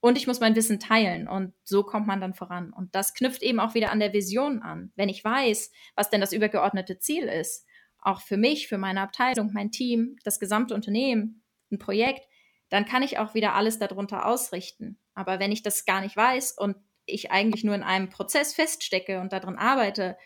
und 0.00 0.16
ich 0.16 0.26
muss 0.26 0.40
mein 0.40 0.56
Wissen 0.56 0.80
teilen 0.80 1.28
und 1.28 1.52
so 1.64 1.82
kommt 1.82 2.06
man 2.06 2.20
dann 2.20 2.34
voran. 2.34 2.72
Und 2.72 2.94
das 2.94 3.14
knüpft 3.14 3.42
eben 3.42 3.60
auch 3.60 3.74
wieder 3.74 3.90
an 3.90 4.00
der 4.00 4.12
Vision 4.12 4.62
an. 4.62 4.92
Wenn 4.96 5.08
ich 5.08 5.24
weiß, 5.24 5.70
was 5.94 6.10
denn 6.10 6.20
das 6.20 6.32
übergeordnete 6.32 6.98
Ziel 6.98 7.24
ist, 7.24 7.66
auch 7.98 8.20
für 8.20 8.36
mich, 8.36 8.68
für 8.68 8.78
meine 8.78 9.00
Abteilung, 9.00 9.50
mein 9.52 9.70
Team, 9.70 10.16
das 10.24 10.38
gesamte 10.38 10.74
Unternehmen, 10.74 11.42
ein 11.70 11.78
Projekt, 11.78 12.27
dann 12.68 12.84
kann 12.84 13.02
ich 13.02 13.18
auch 13.18 13.34
wieder 13.34 13.54
alles 13.54 13.78
darunter 13.78 14.26
ausrichten. 14.26 14.98
Aber 15.14 15.38
wenn 15.38 15.52
ich 15.52 15.62
das 15.62 15.84
gar 15.84 16.00
nicht 16.00 16.16
weiß 16.16 16.52
und 16.52 16.76
ich 17.06 17.30
eigentlich 17.30 17.64
nur 17.64 17.74
in 17.74 17.82
einem 17.82 18.10
Prozess 18.10 18.54
feststecke 18.54 19.20
und 19.20 19.32
darin 19.32 19.56
arbeite, 19.56 20.16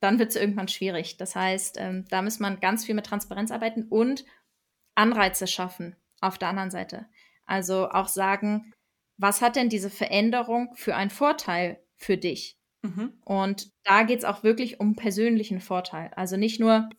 dann 0.00 0.18
wird 0.18 0.30
es 0.30 0.36
irgendwann 0.36 0.68
schwierig. 0.68 1.16
Das 1.16 1.36
heißt, 1.36 1.76
ähm, 1.78 2.04
da 2.08 2.22
muss 2.22 2.40
man 2.40 2.60
ganz 2.60 2.84
viel 2.84 2.94
mit 2.94 3.06
Transparenz 3.06 3.50
arbeiten 3.50 3.84
und 3.84 4.24
Anreize 4.94 5.46
schaffen 5.46 5.96
auf 6.20 6.38
der 6.38 6.48
anderen 6.48 6.70
Seite. 6.70 7.06
Also 7.46 7.88
auch 7.90 8.08
sagen, 8.08 8.72
was 9.16 9.40
hat 9.40 9.56
denn 9.56 9.68
diese 9.68 9.90
Veränderung 9.90 10.74
für 10.74 10.96
einen 10.96 11.10
Vorteil 11.10 11.80
für 11.96 12.16
dich? 12.16 12.58
Mhm. 12.82 13.12
Und 13.24 13.70
da 13.84 14.02
geht 14.02 14.20
es 14.20 14.24
auch 14.24 14.42
wirklich 14.42 14.80
um 14.80 14.96
persönlichen 14.96 15.60
Vorteil. 15.60 16.10
Also 16.16 16.36
nicht 16.36 16.58
nur 16.58 16.90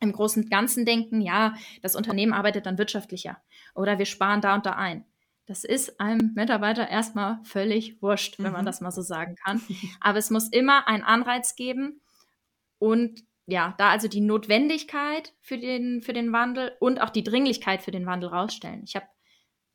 im 0.00 0.12
großen 0.12 0.44
und 0.44 0.50
Ganzen 0.50 0.84
denken, 0.84 1.20
ja, 1.20 1.54
das 1.82 1.96
Unternehmen 1.96 2.32
arbeitet 2.32 2.66
dann 2.66 2.78
wirtschaftlicher 2.78 3.38
oder 3.74 3.98
wir 3.98 4.06
sparen 4.06 4.40
da 4.40 4.54
und 4.54 4.66
da 4.66 4.72
ein. 4.72 5.04
Das 5.46 5.64
ist 5.64 5.98
einem 5.98 6.32
Mitarbeiter 6.34 6.88
erstmal 6.88 7.40
völlig 7.42 8.02
wurscht, 8.02 8.38
wenn 8.38 8.52
man 8.52 8.62
mhm. 8.62 8.66
das 8.66 8.80
mal 8.80 8.90
so 8.90 9.00
sagen 9.00 9.34
kann. 9.34 9.62
Aber 10.00 10.18
es 10.18 10.30
muss 10.30 10.48
immer 10.48 10.86
einen 10.86 11.02
Anreiz 11.02 11.56
geben, 11.56 12.00
und 12.78 13.24
ja, 13.46 13.74
da 13.78 13.90
also 13.90 14.08
die 14.08 14.20
Notwendigkeit 14.20 15.32
für 15.40 15.58
den, 15.58 16.02
für 16.02 16.12
den 16.12 16.32
Wandel 16.32 16.72
und 16.80 17.00
auch 17.00 17.10
die 17.10 17.24
Dringlichkeit 17.24 17.82
für 17.82 17.90
den 17.90 18.06
Wandel 18.06 18.30
rausstellen. 18.30 18.82
Ich 18.84 18.94
habe 18.94 19.06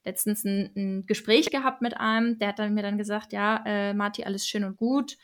letztens 0.06 0.44
ein, 0.44 0.72
ein, 0.76 1.06
Gespräch 1.06 1.50
gehabt 1.50 1.82
mit 1.82 1.98
einem, 1.98 2.38
der 2.40 2.50
hat 2.50 2.60
dann 2.60 2.74
mir 2.74 2.84
dann 2.84 2.98
gesagt, 2.98 3.34
ja, 3.34 3.64
äh, 3.66 3.94
Marti, 3.94 4.24
alles 4.24 4.48
schön 4.48 4.64
und 4.64 4.78
gut. 4.78 5.18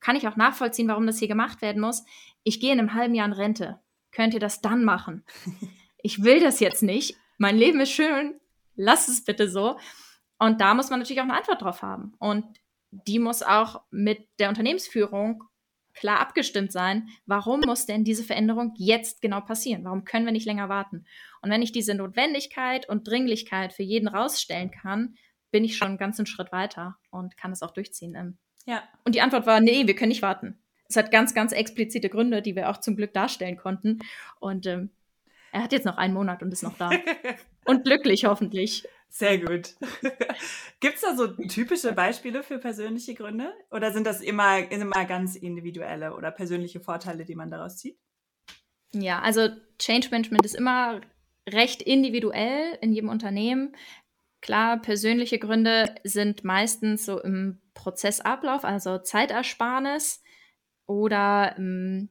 Kann 0.00 0.16
ich 0.16 0.28
auch 0.28 0.36
nachvollziehen, 0.36 0.88
warum 0.88 1.06
das 1.06 1.18
hier 1.18 1.28
gemacht 1.28 1.62
werden 1.62 1.80
muss. 1.80 2.04
Ich 2.42 2.60
gehe 2.60 2.72
in 2.72 2.78
einem 2.78 2.94
halben 2.94 3.14
Jahr 3.14 3.26
in 3.26 3.32
Rente. 3.32 3.80
Könnt 4.14 4.34
ihr 4.34 4.40
das 4.40 4.60
dann 4.60 4.84
machen? 4.84 5.24
Ich 6.02 6.22
will 6.22 6.40
das 6.40 6.60
jetzt 6.60 6.82
nicht. 6.82 7.16
Mein 7.38 7.56
Leben 7.56 7.80
ist 7.80 7.90
schön. 7.92 8.40
Lass 8.76 9.08
es 9.08 9.24
bitte 9.24 9.48
so. 9.48 9.78
Und 10.38 10.60
da 10.60 10.74
muss 10.74 10.90
man 10.90 11.00
natürlich 11.00 11.20
auch 11.20 11.24
eine 11.24 11.36
Antwort 11.36 11.62
drauf 11.62 11.82
haben. 11.82 12.14
Und 12.18 12.44
die 12.90 13.18
muss 13.18 13.42
auch 13.42 13.82
mit 13.90 14.26
der 14.38 14.48
Unternehmensführung 14.48 15.44
klar 15.94 16.20
abgestimmt 16.20 16.72
sein, 16.72 17.08
warum 17.24 17.60
muss 17.60 17.86
denn 17.86 18.04
diese 18.04 18.24
Veränderung 18.24 18.74
jetzt 18.76 19.20
genau 19.20 19.40
passieren? 19.40 19.84
Warum 19.84 20.04
können 20.04 20.26
wir 20.26 20.32
nicht 20.32 20.46
länger 20.46 20.68
warten? 20.68 21.06
Und 21.40 21.50
wenn 21.50 21.62
ich 21.62 21.72
diese 21.72 21.94
Notwendigkeit 21.94 22.88
und 22.88 23.06
Dringlichkeit 23.06 23.72
für 23.72 23.84
jeden 23.84 24.08
rausstellen 24.08 24.70
kann, 24.70 25.14
bin 25.50 25.64
ich 25.64 25.76
schon 25.76 25.88
einen 25.88 25.98
ganzen 25.98 26.26
Schritt 26.26 26.50
weiter 26.50 26.96
und 27.10 27.36
kann 27.36 27.52
es 27.52 27.62
auch 27.62 27.70
durchziehen. 27.70 28.38
Ja. 28.66 28.82
Und 29.04 29.14
die 29.14 29.20
Antwort 29.20 29.46
war, 29.46 29.60
nee, 29.60 29.86
wir 29.86 29.94
können 29.94 30.08
nicht 30.08 30.22
warten. 30.22 30.58
Es 30.94 30.96
hat 30.96 31.10
ganz, 31.10 31.34
ganz 31.34 31.50
explizite 31.50 32.08
Gründe, 32.08 32.40
die 32.40 32.54
wir 32.54 32.70
auch 32.70 32.76
zum 32.76 32.94
Glück 32.94 33.12
darstellen 33.12 33.56
konnten. 33.56 33.98
Und 34.38 34.64
ähm, 34.66 34.90
er 35.50 35.64
hat 35.64 35.72
jetzt 35.72 35.86
noch 35.86 35.96
einen 35.96 36.14
Monat 36.14 36.40
und 36.40 36.52
ist 36.52 36.62
noch 36.62 36.78
da. 36.78 36.90
und 37.64 37.82
glücklich 37.82 38.26
hoffentlich. 38.26 38.86
Sehr 39.08 39.38
gut. 39.38 39.74
Gibt 40.80 40.94
es 40.94 41.00
da 41.00 41.16
so 41.16 41.26
typische 41.26 41.92
Beispiele 41.94 42.44
für 42.44 42.58
persönliche 42.58 43.14
Gründe? 43.14 43.52
Oder 43.72 43.92
sind 43.92 44.06
das 44.06 44.20
immer, 44.20 44.70
immer 44.70 45.04
ganz 45.04 45.34
individuelle 45.34 46.14
oder 46.14 46.30
persönliche 46.30 46.78
Vorteile, 46.78 47.24
die 47.24 47.34
man 47.34 47.50
daraus 47.50 47.78
zieht? 47.78 47.98
Ja, 48.92 49.20
also 49.20 49.48
Change 49.80 50.10
Management 50.12 50.44
ist 50.46 50.54
immer 50.54 51.00
recht 51.48 51.82
individuell 51.82 52.78
in 52.80 52.92
jedem 52.92 53.08
Unternehmen. 53.08 53.74
Klar, 54.40 54.80
persönliche 54.80 55.40
Gründe 55.40 55.92
sind 56.04 56.44
meistens 56.44 57.04
so 57.04 57.20
im 57.20 57.60
Prozessablauf, 57.74 58.64
also 58.64 58.98
Zeitersparnis 58.98 60.23
oder 60.86 61.54
ähm, 61.58 62.10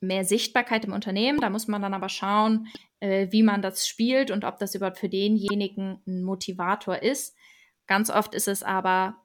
mehr 0.00 0.24
Sichtbarkeit 0.24 0.84
im 0.84 0.92
Unternehmen. 0.92 1.40
Da 1.40 1.50
muss 1.50 1.68
man 1.68 1.82
dann 1.82 1.94
aber 1.94 2.08
schauen, 2.08 2.68
äh, 3.00 3.28
wie 3.30 3.42
man 3.42 3.62
das 3.62 3.86
spielt 3.86 4.30
und 4.30 4.44
ob 4.44 4.58
das 4.58 4.74
überhaupt 4.74 4.98
für 4.98 5.08
denjenigen 5.08 6.00
ein 6.06 6.22
Motivator 6.22 7.02
ist. 7.02 7.36
Ganz 7.86 8.10
oft 8.10 8.34
ist 8.34 8.48
es 8.48 8.62
aber 8.62 9.16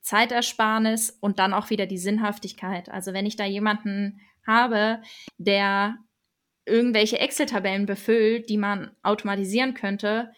Zeitersparnis 0.00 1.16
und 1.20 1.38
dann 1.38 1.54
auch 1.54 1.70
wieder 1.70 1.86
die 1.86 1.98
Sinnhaftigkeit. 1.98 2.88
Also 2.88 3.12
wenn 3.12 3.26
ich 3.26 3.36
da 3.36 3.44
jemanden 3.44 4.20
habe, 4.46 5.00
der 5.38 5.96
irgendwelche 6.66 7.18
Excel-Tabellen 7.18 7.86
befüllt, 7.86 8.48
die 8.48 8.58
man 8.58 8.90
automatisieren 9.02 9.74
könnte, 9.74 10.32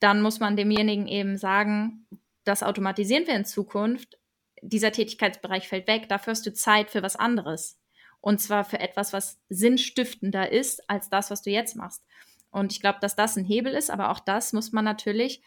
dann 0.00 0.22
muss 0.22 0.40
man 0.40 0.56
demjenigen 0.56 1.06
eben 1.06 1.36
sagen, 1.36 2.06
das 2.44 2.62
automatisieren 2.62 3.26
wir 3.26 3.34
in 3.34 3.44
Zukunft. 3.44 4.17
Dieser 4.62 4.92
Tätigkeitsbereich 4.92 5.68
fällt 5.68 5.86
weg, 5.86 6.08
dafür 6.08 6.32
hast 6.32 6.46
du 6.46 6.52
Zeit 6.52 6.90
für 6.90 7.02
was 7.02 7.16
anderes. 7.16 7.78
Und 8.20 8.40
zwar 8.40 8.64
für 8.64 8.80
etwas, 8.80 9.12
was 9.12 9.40
sinnstiftender 9.48 10.50
ist 10.50 10.88
als 10.90 11.08
das, 11.08 11.30
was 11.30 11.42
du 11.42 11.50
jetzt 11.50 11.76
machst. 11.76 12.04
Und 12.50 12.72
ich 12.72 12.80
glaube, 12.80 12.98
dass 13.00 13.16
das 13.16 13.36
ein 13.36 13.44
Hebel 13.44 13.74
ist, 13.74 13.90
aber 13.90 14.10
auch 14.10 14.20
das 14.20 14.52
muss 14.52 14.72
man 14.72 14.84
natürlich 14.84 15.42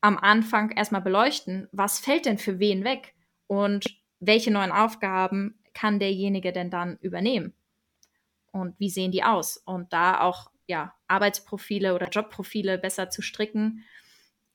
am 0.00 0.16
Anfang 0.16 0.70
erstmal 0.70 1.02
beleuchten. 1.02 1.68
Was 1.72 1.98
fällt 1.98 2.26
denn 2.26 2.38
für 2.38 2.58
wen 2.58 2.84
weg? 2.84 3.14
Und 3.48 3.86
welche 4.20 4.50
neuen 4.50 4.72
Aufgaben 4.72 5.58
kann 5.74 5.98
derjenige 5.98 6.52
denn 6.52 6.70
dann 6.70 6.96
übernehmen? 7.00 7.54
Und 8.52 8.78
wie 8.78 8.90
sehen 8.90 9.12
die 9.12 9.24
aus? 9.24 9.58
Und 9.58 9.92
da 9.92 10.20
auch 10.20 10.50
ja, 10.66 10.94
Arbeitsprofile 11.06 11.94
oder 11.94 12.08
Jobprofile 12.08 12.78
besser 12.78 13.10
zu 13.10 13.22
stricken, 13.22 13.84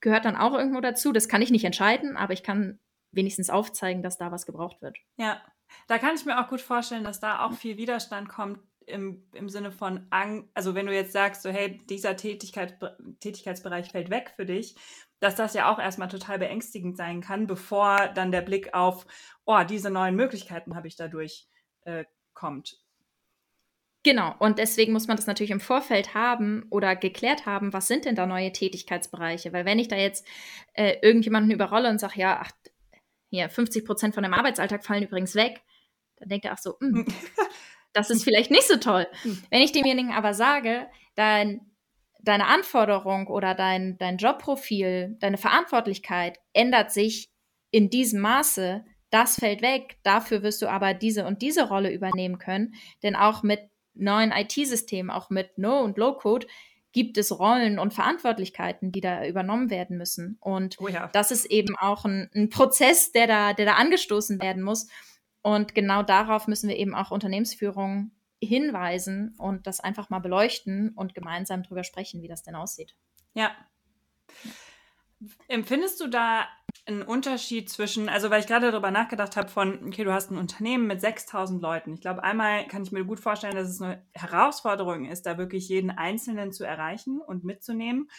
gehört 0.01 0.25
dann 0.25 0.35
auch 0.35 0.53
irgendwo 0.53 0.81
dazu. 0.81 1.11
Das 1.11 1.29
kann 1.29 1.41
ich 1.41 1.51
nicht 1.51 1.63
entscheiden, 1.63 2.17
aber 2.17 2.33
ich 2.33 2.43
kann 2.43 2.79
wenigstens 3.11 3.49
aufzeigen, 3.49 4.03
dass 4.03 4.17
da 4.17 4.31
was 4.31 4.45
gebraucht 4.45 4.81
wird. 4.81 4.97
Ja, 5.17 5.41
da 5.87 5.97
kann 5.97 6.15
ich 6.15 6.25
mir 6.25 6.39
auch 6.39 6.49
gut 6.49 6.61
vorstellen, 6.61 7.03
dass 7.03 7.19
da 7.19 7.45
auch 7.45 7.53
viel 7.53 7.77
Widerstand 7.77 8.29
kommt 8.29 8.59
im, 8.85 9.23
im 9.33 9.49
Sinne 9.49 9.71
von, 9.71 10.07
Ang 10.09 10.49
also 10.53 10.75
wenn 10.75 10.85
du 10.85 10.93
jetzt 10.93 11.13
sagst, 11.13 11.43
so 11.43 11.49
hey, 11.49 11.79
dieser 11.89 12.15
Tätigkeit, 12.15 12.77
Tätigkeitsbereich 13.19 13.91
fällt 13.91 14.09
weg 14.09 14.33
für 14.35 14.45
dich, 14.45 14.75
dass 15.19 15.35
das 15.35 15.53
ja 15.53 15.71
auch 15.71 15.79
erstmal 15.79 16.07
total 16.07 16.39
beängstigend 16.39 16.97
sein 16.97 17.21
kann, 17.21 17.47
bevor 17.47 18.07
dann 18.09 18.31
der 18.31 18.41
Blick 18.41 18.73
auf, 18.73 19.05
oh, 19.45 19.61
diese 19.67 19.91
neuen 19.91 20.15
Möglichkeiten 20.15 20.75
habe 20.75 20.87
ich 20.87 20.95
dadurch 20.95 21.47
äh, 21.81 22.05
kommt. 22.33 22.81
Genau, 24.03 24.33
und 24.39 24.57
deswegen 24.57 24.93
muss 24.93 25.07
man 25.07 25.15
das 25.15 25.27
natürlich 25.27 25.51
im 25.51 25.59
Vorfeld 25.59 26.15
haben 26.15 26.65
oder 26.71 26.95
geklärt 26.95 27.45
haben, 27.45 27.71
was 27.71 27.87
sind 27.87 28.05
denn 28.05 28.15
da 28.15 28.25
neue 28.25 28.51
Tätigkeitsbereiche? 28.51 29.53
Weil 29.53 29.65
wenn 29.65 29.77
ich 29.77 29.89
da 29.89 29.95
jetzt 29.95 30.25
äh, 30.73 30.95
irgendjemanden 31.03 31.51
überrolle 31.51 31.87
und 31.87 31.99
sage, 31.99 32.19
ja, 32.19 32.39
ach, 32.41 32.51
hier 33.31 33.49
50 33.49 33.85
Prozent 33.85 34.13
von 34.13 34.23
dem 34.23 34.33
Arbeitsalltag 34.33 34.85
fallen 34.85 35.03
übrigens 35.03 35.33
weg, 35.33 35.61
dann 36.17 36.29
denkt 36.29 36.45
er, 36.45 36.51
ach 36.53 36.59
so, 36.59 36.75
mh, 36.79 36.99
hm, 36.99 37.05
das 37.93 38.11
ist 38.11 38.23
vielleicht 38.23 38.51
nicht 38.51 38.67
so 38.67 38.77
toll. 38.77 39.07
Hm. 39.23 39.41
Wenn 39.49 39.61
ich 39.61 39.71
demjenigen 39.71 40.11
aber 40.11 40.33
sage, 40.33 40.87
dein, 41.15 41.61
deine 42.19 42.47
Anforderung 42.47 43.27
oder 43.27 43.55
dein, 43.55 43.97
dein 43.97 44.17
Jobprofil, 44.17 45.17
deine 45.19 45.37
Verantwortlichkeit 45.37 46.37
ändert 46.53 46.91
sich 46.91 47.31
in 47.71 47.89
diesem 47.89 48.21
Maße, 48.21 48.85
das 49.09 49.35
fällt 49.35 49.61
weg, 49.61 49.97
dafür 50.03 50.43
wirst 50.43 50.61
du 50.61 50.67
aber 50.67 50.93
diese 50.93 51.25
und 51.25 51.41
diese 51.41 51.67
Rolle 51.67 51.91
übernehmen 51.91 52.37
können, 52.37 52.75
denn 53.01 53.15
auch 53.15 53.43
mit 53.43 53.61
neuen 53.93 54.31
IT-Systemen, 54.31 55.09
auch 55.09 55.29
mit 55.29 55.57
No- 55.57 55.81
und 55.81 55.97
Low-Code, 55.97 56.47
gibt 56.93 57.17
es 57.17 57.37
Rollen 57.37 57.79
und 57.79 57.93
Verantwortlichkeiten, 57.93 58.91
die 58.91 59.01
da 59.01 59.25
übernommen 59.25 59.69
werden 59.69 59.97
müssen. 59.97 60.37
Und 60.41 60.75
oh 60.79 60.87
ja. 60.87 61.09
das 61.13 61.31
ist 61.31 61.45
eben 61.45 61.75
auch 61.77 62.05
ein, 62.05 62.29
ein, 62.35 62.49
Prozess, 62.49 63.11
der 63.11 63.27
da, 63.27 63.53
der 63.53 63.65
da 63.65 63.73
angestoßen 63.73 64.41
werden 64.41 64.61
muss. 64.61 64.87
Und 65.41 65.73
genau 65.73 66.03
darauf 66.03 66.47
müssen 66.47 66.69
wir 66.69 66.77
eben 66.77 66.93
auch 66.93 67.11
Unternehmensführung 67.11 68.11
hinweisen 68.43 69.35
und 69.37 69.67
das 69.67 69.79
einfach 69.79 70.09
mal 70.09 70.19
beleuchten 70.19 70.89
und 70.95 71.13
gemeinsam 71.13 71.63
drüber 71.63 71.83
sprechen, 71.83 72.21
wie 72.21 72.27
das 72.27 72.43
denn 72.43 72.55
aussieht. 72.55 72.95
Ja. 73.33 73.51
Empfindest 75.47 76.01
du 76.01 76.07
da 76.07 76.47
einen 76.85 77.03
Unterschied 77.03 77.69
zwischen, 77.69 78.09
also 78.09 78.29
weil 78.29 78.41
ich 78.41 78.47
gerade 78.47 78.71
darüber 78.71 78.91
nachgedacht 78.91 79.35
habe 79.37 79.49
von, 79.49 79.85
okay, 79.87 80.03
du 80.03 80.13
hast 80.13 80.31
ein 80.31 80.37
Unternehmen 80.37 80.87
mit 80.87 81.01
6000 81.01 81.61
Leuten. 81.61 81.93
Ich 81.93 82.01
glaube, 82.01 82.23
einmal 82.23 82.67
kann 82.67 82.83
ich 82.83 82.91
mir 82.91 83.05
gut 83.05 83.19
vorstellen, 83.19 83.55
dass 83.55 83.69
es 83.69 83.81
eine 83.81 84.05
Herausforderung 84.13 85.05
ist, 85.05 85.25
da 85.25 85.37
wirklich 85.37 85.69
jeden 85.69 85.91
Einzelnen 85.91 86.51
zu 86.51 86.63
erreichen 86.63 87.21
und 87.21 87.43
mitzunehmen. 87.43 88.09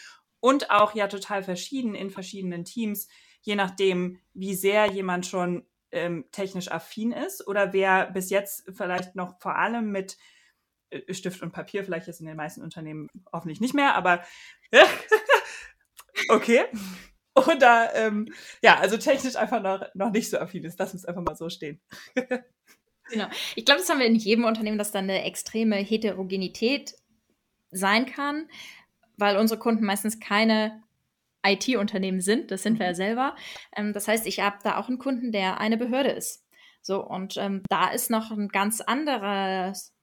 Und 0.41 0.71
auch 0.71 0.95
ja 0.95 1.09
total 1.09 1.43
verschieden 1.43 1.95
in 1.95 2.11
verschiedenen 2.11 2.65
Teams, 2.65 3.09
je 3.43 3.55
nachdem, 3.55 4.19
wie 4.35 4.55
sehr 4.55 4.87
jemand 4.87 5.27
schon 5.27 5.67
ähm, 5.91 6.25
technisch 6.33 6.71
affin 6.71 7.13
ist 7.13 7.47
oder 7.47 7.73
wer 7.73 8.11
bis 8.11 8.31
jetzt 8.31 8.65
vielleicht 8.75 9.15
noch 9.15 9.41
vor 9.41 9.57
allem 9.57 9.91
mit 9.93 10.17
äh, 10.91 11.13
Stift 11.13 11.43
und 11.43 11.53
Papier, 11.53 11.85
vielleicht 11.85 12.09
ist 12.09 12.21
in 12.21 12.27
den 12.27 12.37
meisten 12.37 12.63
Unternehmen 12.63 13.09
hoffentlich 13.33 13.61
nicht 13.61 13.75
mehr, 13.75 13.95
aber 13.95 14.23
okay. 16.29 16.65
Oder 17.35 17.95
ähm, 17.95 18.33
ja, 18.63 18.79
also 18.79 18.97
technisch 18.97 19.37
einfach 19.37 19.63
noch, 19.63 19.83
noch 19.95 20.11
nicht 20.11 20.29
so 20.29 20.39
affin 20.39 20.65
ist. 20.65 20.79
Lass 20.79 20.93
uns 20.93 21.05
einfach 21.05 21.23
mal 21.23 21.37
so 21.37 21.49
stehen. 21.49 21.81
genau. 23.11 23.27
Ich 23.57 23.65
glaube, 23.65 23.81
das 23.81 23.89
haben 23.89 24.01
wir 24.01 24.07
in 24.07 24.17
jedem 24.17 24.45
Unternehmen, 24.45 24.79
dass 24.79 24.93
da 24.93 24.99
eine 24.99 25.25
extreme 25.25 25.77
Heterogenität 25.77 26.95
sein 27.71 28.07
kann, 28.07 28.49
weil 29.17 29.39
unsere 29.39 29.59
Kunden 29.59 29.85
meistens 29.85 30.21
keine 30.21 30.83
IT-Unternehmen 31.45 32.21
sind. 32.21 32.51
Das 32.51 32.63
sind 32.63 32.79
wir 32.79 32.87
ja 32.87 32.93
mhm. 32.93 32.97
selber. 32.97 33.37
Ähm, 33.75 33.93
das 33.93 34.09
heißt, 34.09 34.27
ich 34.27 34.41
habe 34.41 34.59
da 34.63 34.79
auch 34.79 34.89
einen 34.89 34.99
Kunden, 34.99 35.33
der 35.33 35.59
eine 35.59 35.77
Behörde 35.77 36.11
ist. 36.11 36.45
So, 36.83 37.05
und 37.05 37.37
ähm, 37.37 37.63
da 37.69 37.91
ist 37.91 38.11
noch 38.11 38.31
ein 38.31 38.49
ganz 38.49 38.81
anderes 38.81 39.95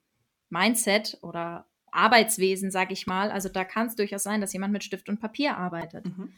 Mindset 0.49 1.17
oder 1.21 1.67
Arbeitswesen, 1.91 2.71
sag 2.71 2.91
ich 2.91 3.07
mal. 3.07 3.31
Also 3.31 3.49
da 3.49 3.63
kann 3.63 3.87
es 3.87 3.95
durchaus 3.95 4.23
sein, 4.23 4.41
dass 4.41 4.53
jemand 4.53 4.73
mit 4.73 4.83
Stift 4.83 5.09
und 5.09 5.19
Papier 5.19 5.57
arbeitet. 5.57 6.05
Mhm. 6.05 6.33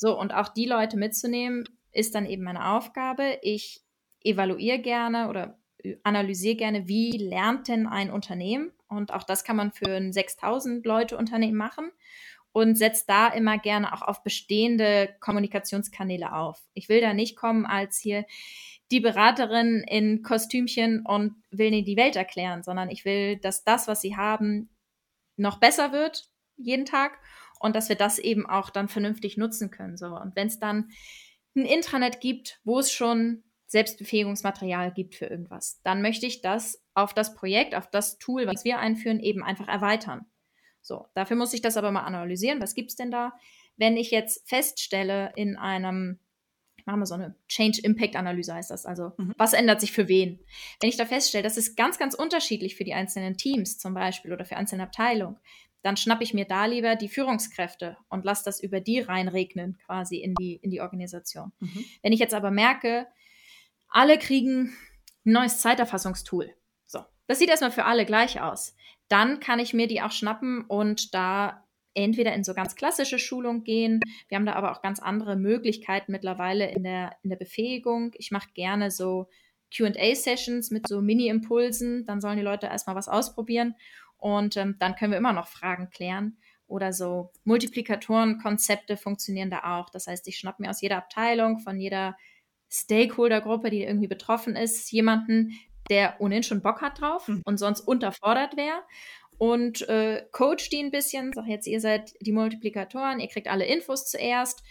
So, 0.00 0.18
und 0.18 0.32
auch 0.32 0.48
die 0.48 0.64
Leute 0.64 0.96
mitzunehmen, 0.96 1.68
ist 1.92 2.14
dann 2.14 2.24
eben 2.24 2.42
meine 2.42 2.72
Aufgabe. 2.72 3.38
Ich 3.42 3.82
evaluiere 4.24 4.78
gerne 4.78 5.28
oder 5.28 5.58
analysiere 6.04 6.56
gerne, 6.56 6.88
wie 6.88 7.10
lernt 7.18 7.68
denn 7.68 7.86
ein 7.86 8.10
Unternehmen? 8.10 8.72
Und 8.88 9.12
auch 9.12 9.24
das 9.24 9.44
kann 9.44 9.56
man 9.56 9.72
für 9.72 9.94
ein 9.94 10.14
6000 10.14 10.86
Leute 10.86 11.18
Unternehmen 11.18 11.58
machen 11.58 11.90
und 12.52 12.78
setzt 12.78 13.10
da 13.10 13.28
immer 13.28 13.58
gerne 13.58 13.92
auch 13.92 14.00
auf 14.00 14.22
bestehende 14.22 15.14
Kommunikationskanäle 15.20 16.34
auf. 16.34 16.62
Ich 16.72 16.88
will 16.88 17.02
da 17.02 17.12
nicht 17.12 17.36
kommen 17.36 17.66
als 17.66 17.98
hier 17.98 18.24
die 18.90 19.00
Beraterin 19.00 19.84
in 19.86 20.22
Kostümchen 20.22 21.04
und 21.04 21.34
will 21.50 21.74
ihnen 21.74 21.84
die 21.84 21.98
Welt 21.98 22.16
erklären, 22.16 22.62
sondern 22.62 22.88
ich 22.88 23.04
will, 23.04 23.36
dass 23.36 23.64
das, 23.64 23.86
was 23.86 24.00
sie 24.00 24.16
haben, 24.16 24.70
noch 25.36 25.60
besser 25.60 25.92
wird 25.92 26.30
jeden 26.56 26.84
Tag 26.86 27.18
und 27.60 27.76
dass 27.76 27.88
wir 27.88 27.96
das 27.96 28.18
eben 28.18 28.46
auch 28.46 28.70
dann 28.70 28.88
vernünftig 28.88 29.36
nutzen 29.36 29.70
können. 29.70 29.96
So. 29.96 30.06
Und 30.06 30.34
wenn 30.34 30.48
es 30.48 30.58
dann 30.58 30.90
ein 31.54 31.66
Intranet 31.66 32.20
gibt, 32.20 32.60
wo 32.64 32.78
es 32.78 32.90
schon 32.90 33.44
Selbstbefähigungsmaterial 33.66 34.92
gibt 34.92 35.14
für 35.14 35.26
irgendwas, 35.26 35.80
dann 35.84 36.02
möchte 36.02 36.26
ich 36.26 36.40
das 36.40 36.82
auf 36.94 37.14
das 37.14 37.34
Projekt, 37.34 37.74
auf 37.74 37.88
das 37.88 38.18
Tool, 38.18 38.46
was 38.46 38.64
wir 38.64 38.78
einführen, 38.78 39.20
eben 39.20 39.44
einfach 39.44 39.68
erweitern. 39.68 40.26
So, 40.80 41.06
dafür 41.14 41.36
muss 41.36 41.52
ich 41.52 41.60
das 41.60 41.76
aber 41.76 41.92
mal 41.92 42.02
analysieren. 42.02 42.60
Was 42.60 42.74
gibt 42.74 42.90
es 42.90 42.96
denn 42.96 43.10
da? 43.10 43.32
Wenn 43.76 43.96
ich 43.96 44.10
jetzt 44.10 44.48
feststelle 44.48 45.32
in 45.36 45.56
einem, 45.56 46.18
machen 46.86 47.00
wir 47.00 47.06
so 47.06 47.14
eine 47.14 47.36
Change 47.46 47.82
Impact 47.82 48.16
Analyse 48.16 48.54
heißt 48.54 48.70
das, 48.70 48.86
also 48.86 49.12
mhm. 49.18 49.34
was 49.36 49.52
ändert 49.52 49.80
sich 49.80 49.92
für 49.92 50.08
wen? 50.08 50.40
Wenn 50.80 50.88
ich 50.88 50.96
da 50.96 51.04
feststelle, 51.04 51.44
das 51.44 51.58
ist 51.58 51.76
ganz, 51.76 51.98
ganz 51.98 52.14
unterschiedlich 52.14 52.74
für 52.74 52.84
die 52.84 52.94
einzelnen 52.94 53.36
Teams 53.36 53.78
zum 53.78 53.92
Beispiel 53.92 54.32
oder 54.32 54.46
für 54.46 54.56
einzelne 54.56 54.84
Abteilungen, 54.84 55.38
dann 55.82 55.96
schnappe 55.96 56.24
ich 56.24 56.34
mir 56.34 56.44
da 56.44 56.66
lieber 56.66 56.96
die 56.96 57.08
Führungskräfte 57.08 57.96
und 58.08 58.24
lasse 58.24 58.44
das 58.44 58.62
über 58.62 58.80
die 58.80 59.00
reinregnen 59.00 59.78
quasi 59.86 60.16
in 60.16 60.34
die, 60.34 60.56
in 60.56 60.70
die 60.70 60.80
Organisation. 60.80 61.52
Mhm. 61.60 61.84
Wenn 62.02 62.12
ich 62.12 62.20
jetzt 62.20 62.34
aber 62.34 62.50
merke, 62.50 63.06
alle 63.88 64.18
kriegen 64.18 64.76
ein 65.24 65.32
neues 65.32 65.60
Zeiterfassungstool. 65.60 66.54
So, 66.86 67.00
das 67.26 67.38
sieht 67.38 67.48
erstmal 67.48 67.70
für 67.70 67.84
alle 67.84 68.04
gleich 68.04 68.40
aus. 68.40 68.74
Dann 69.08 69.40
kann 69.40 69.58
ich 69.58 69.74
mir 69.74 69.86
die 69.86 70.02
auch 70.02 70.12
schnappen 70.12 70.64
und 70.64 71.14
da 71.14 71.64
entweder 71.94 72.34
in 72.34 72.44
so 72.44 72.54
ganz 72.54 72.76
klassische 72.76 73.18
Schulung 73.18 73.64
gehen. 73.64 74.00
Wir 74.28 74.36
haben 74.36 74.46
da 74.46 74.52
aber 74.52 74.72
auch 74.72 74.82
ganz 74.82 75.00
andere 75.00 75.36
Möglichkeiten 75.36 76.12
mittlerweile 76.12 76.70
in 76.70 76.84
der, 76.84 77.16
in 77.22 77.30
der 77.30 77.36
Befähigung. 77.36 78.12
Ich 78.16 78.30
mache 78.30 78.50
gerne 78.54 78.90
so 78.90 79.28
QA-Sessions 79.76 80.70
mit 80.70 80.86
so 80.86 81.00
Mini-Impulsen. 81.00 82.04
Dann 82.04 82.20
sollen 82.20 82.36
die 82.36 82.44
Leute 82.44 82.66
erstmal 82.66 82.96
was 82.96 83.08
ausprobieren 83.08 83.74
und 84.20 84.56
ähm, 84.56 84.76
dann 84.78 84.94
können 84.96 85.12
wir 85.12 85.18
immer 85.18 85.32
noch 85.32 85.48
Fragen 85.48 85.90
klären. 85.90 86.38
Oder 86.66 86.92
so 86.92 87.32
Multiplikatoren-Konzepte 87.44 88.96
funktionieren 88.96 89.50
da 89.50 89.78
auch. 89.78 89.90
Das 89.90 90.06
heißt, 90.06 90.28
ich 90.28 90.38
schnapp 90.38 90.60
mir 90.60 90.70
aus 90.70 90.80
jeder 90.80 90.98
Abteilung, 90.98 91.58
von 91.58 91.80
jeder 91.80 92.16
Stakeholder-Gruppe, 92.70 93.70
die 93.70 93.82
irgendwie 93.82 94.06
betroffen 94.06 94.54
ist, 94.54 94.90
jemanden, 94.92 95.58
der 95.90 96.20
ohnehin 96.20 96.44
schon 96.44 96.62
Bock 96.62 96.80
hat 96.80 97.00
drauf 97.00 97.26
mhm. 97.26 97.42
und 97.44 97.58
sonst 97.58 97.80
unterfordert 97.80 98.56
wäre. 98.56 98.82
Und 99.36 99.88
äh, 99.88 100.26
coach 100.32 100.68
die 100.68 100.80
ein 100.80 100.90
bisschen, 100.90 101.32
sag 101.32 101.46
jetzt, 101.46 101.66
ihr 101.66 101.80
seid 101.80 102.12
die 102.20 102.32
Multiplikatoren, 102.32 103.20
ihr 103.20 103.28
kriegt 103.28 103.48
alle 103.48 103.64
Infos 103.64 104.04
zuerst 104.06 104.62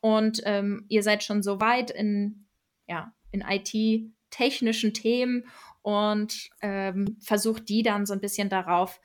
und 0.00 0.40
ähm, 0.44 0.86
ihr 0.88 1.02
seid 1.02 1.22
schon 1.22 1.42
so 1.42 1.60
weit 1.60 1.90
in, 1.90 2.46
ja, 2.86 3.12
in 3.30 3.42
IT-technischen 3.42 4.94
Themen 4.94 5.44
und 5.82 6.48
ähm, 6.60 7.18
versucht 7.20 7.68
die 7.68 7.82
dann 7.82 8.06
so 8.06 8.14
ein 8.14 8.20
bisschen 8.20 8.48
darauf 8.48 9.00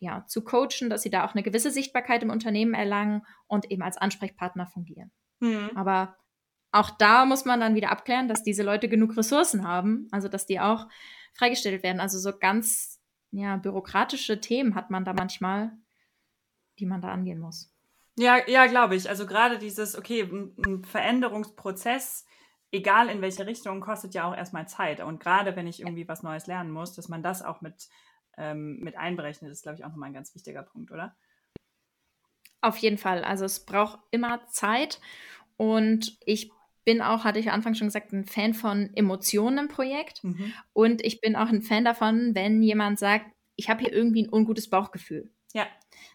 ja, 0.00 0.24
zu 0.26 0.44
coachen, 0.44 0.90
dass 0.90 1.02
sie 1.02 1.10
da 1.10 1.24
auch 1.24 1.34
eine 1.34 1.42
gewisse 1.42 1.70
Sichtbarkeit 1.70 2.22
im 2.22 2.30
Unternehmen 2.30 2.74
erlangen 2.74 3.22
und 3.46 3.70
eben 3.70 3.82
als 3.82 3.96
Ansprechpartner 3.96 4.66
fungieren. 4.66 5.10
Mhm. 5.40 5.70
Aber 5.74 6.16
auch 6.70 6.90
da 6.90 7.24
muss 7.24 7.44
man 7.44 7.60
dann 7.60 7.74
wieder 7.74 7.90
abklären, 7.90 8.28
dass 8.28 8.42
diese 8.42 8.62
Leute 8.62 8.88
genug 8.88 9.16
Ressourcen 9.16 9.66
haben, 9.66 10.06
also 10.10 10.28
dass 10.28 10.46
die 10.46 10.60
auch 10.60 10.86
freigestellt 11.34 11.82
werden. 11.82 12.00
Also 12.00 12.18
so 12.18 12.36
ganz 12.36 13.00
ja, 13.30 13.56
bürokratische 13.56 14.40
Themen 14.40 14.74
hat 14.74 14.90
man 14.90 15.04
da 15.04 15.12
manchmal, 15.12 15.72
die 16.78 16.86
man 16.86 17.00
da 17.00 17.08
angehen 17.08 17.40
muss. 17.40 17.72
Ja, 18.16 18.38
ja, 18.48 18.66
glaube 18.66 18.96
ich. 18.96 19.08
Also 19.08 19.26
gerade 19.26 19.58
dieses, 19.58 19.96
okay, 19.96 20.22
ein 20.22 20.84
Veränderungsprozess, 20.84 22.26
egal 22.70 23.08
in 23.08 23.20
welche 23.20 23.46
Richtung, 23.46 23.80
kostet 23.80 24.14
ja 24.14 24.28
auch 24.28 24.36
erstmal 24.36 24.68
Zeit. 24.68 25.00
Und 25.00 25.20
gerade 25.20 25.56
wenn 25.56 25.66
ich 25.66 25.80
irgendwie 25.80 26.08
was 26.08 26.22
Neues 26.22 26.46
lernen 26.46 26.70
muss, 26.70 26.94
dass 26.94 27.08
man 27.08 27.22
das 27.22 27.42
auch 27.42 27.60
mit, 27.60 27.88
ähm, 28.36 28.78
mit 28.80 28.96
einberechnet, 28.96 29.50
ist, 29.50 29.62
glaube 29.62 29.78
ich, 29.78 29.84
auch 29.84 29.90
nochmal 29.90 30.10
ein 30.10 30.14
ganz 30.14 30.34
wichtiger 30.34 30.62
Punkt, 30.62 30.90
oder? 30.90 31.16
Auf 32.60 32.76
jeden 32.78 32.98
Fall. 32.98 33.24
Also 33.24 33.44
es 33.44 33.64
braucht 33.64 34.00
immer 34.10 34.46
Zeit. 34.48 35.00
Und 35.56 36.18
ich 36.24 36.50
bin 36.84 37.02
auch, 37.02 37.24
hatte 37.24 37.38
ich 37.38 37.50
Anfang 37.50 37.74
schon 37.74 37.88
gesagt, 37.88 38.12
ein 38.12 38.24
Fan 38.24 38.54
von 38.54 38.90
Emotionen 38.94 39.58
im 39.58 39.68
Projekt. 39.68 40.24
Mhm. 40.24 40.52
Und 40.72 41.04
ich 41.04 41.20
bin 41.20 41.36
auch 41.36 41.48
ein 41.48 41.62
Fan 41.62 41.84
davon, 41.84 42.34
wenn 42.34 42.62
jemand 42.62 42.98
sagt, 42.98 43.26
ich 43.56 43.68
habe 43.68 43.80
hier 43.80 43.92
irgendwie 43.92 44.22
ein 44.22 44.32
ungutes 44.32 44.70
Bauchgefühl. 44.70 45.30
Ja. 45.52 45.66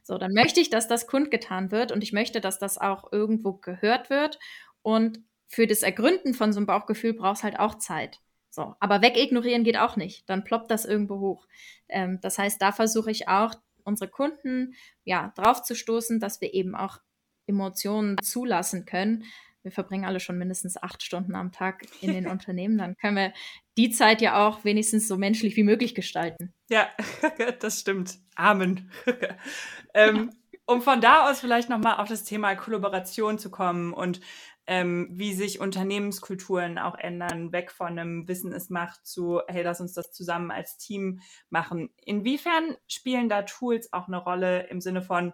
So, 0.03 0.17
dann 0.17 0.33
möchte 0.33 0.59
ich, 0.59 0.69
dass 0.69 0.87
das 0.87 1.07
kundgetan 1.07 1.71
wird 1.71 1.91
und 1.91 2.01
ich 2.03 2.13
möchte, 2.13 2.41
dass 2.41 2.59
das 2.59 2.77
auch 2.77 3.11
irgendwo 3.11 3.53
gehört 3.53 4.09
wird. 4.09 4.39
Und 4.81 5.19
für 5.47 5.67
das 5.67 5.83
Ergründen 5.83 6.33
von 6.33 6.53
so 6.53 6.59
einem 6.59 6.67
Bauchgefühl 6.67 7.13
brauchst 7.13 7.43
halt 7.43 7.59
auch 7.59 7.75
Zeit. 7.75 8.19
So, 8.49 8.75
aber 8.79 9.01
wegignorieren 9.01 9.63
geht 9.63 9.77
auch 9.77 9.95
nicht. 9.95 10.29
Dann 10.29 10.43
ploppt 10.43 10.69
das 10.69 10.85
irgendwo 10.85 11.19
hoch. 11.19 11.47
Ähm, 11.89 12.19
das 12.21 12.37
heißt, 12.37 12.61
da 12.61 12.71
versuche 12.71 13.11
ich 13.11 13.27
auch, 13.27 13.55
unsere 13.85 14.09
Kunden 14.09 14.75
ja 15.03 15.33
drauf 15.35 15.61
zu 15.61 15.75
stoßen, 15.75 16.19
dass 16.19 16.39
wir 16.39 16.53
eben 16.53 16.73
auch 16.73 16.99
Emotionen 17.47 18.17
zulassen 18.21 18.85
können, 18.85 19.25
wir 19.63 19.71
verbringen 19.71 20.05
alle 20.05 20.19
schon 20.19 20.37
mindestens 20.37 20.81
acht 20.81 21.01
Stunden 21.03 21.35
am 21.35 21.51
Tag 21.51 21.85
in 22.01 22.13
den 22.13 22.27
Unternehmen, 22.27 22.77
dann 22.77 22.95
können 22.97 23.15
wir 23.15 23.33
die 23.77 23.89
Zeit 23.89 24.21
ja 24.21 24.45
auch 24.45 24.63
wenigstens 24.63 25.07
so 25.07 25.17
menschlich 25.17 25.55
wie 25.55 25.63
möglich 25.63 25.95
gestalten. 25.95 26.53
Ja, 26.69 26.89
das 27.59 27.79
stimmt. 27.79 28.19
Amen. 28.35 28.91
ähm, 29.93 30.31
um 30.65 30.81
von 30.81 31.01
da 31.01 31.29
aus 31.29 31.39
vielleicht 31.39 31.69
nochmal 31.69 31.97
auf 31.97 32.07
das 32.07 32.23
Thema 32.23 32.55
Kollaboration 32.55 33.39
zu 33.39 33.49
kommen 33.49 33.93
und 33.93 34.21
ähm, 34.65 35.09
wie 35.11 35.33
sich 35.33 35.59
Unternehmenskulturen 35.59 36.77
auch 36.77 36.95
ändern, 36.95 37.51
weg 37.51 37.71
von 37.71 37.99
einem 37.99 38.27
Wissen 38.27 38.53
ist 38.53 38.71
Macht 38.71 39.05
zu, 39.05 39.41
hey, 39.47 39.63
lass 39.63 39.81
uns 39.81 39.93
das 39.93 40.11
zusammen 40.11 40.51
als 40.51 40.77
Team 40.77 41.21
machen. 41.49 41.89
Inwiefern 42.05 42.77
spielen 42.87 43.27
da 43.27 43.41
Tools 43.41 43.91
auch 43.91 44.07
eine 44.07 44.17
Rolle 44.17 44.67
im 44.67 44.79
Sinne 44.79 45.01
von, 45.01 45.33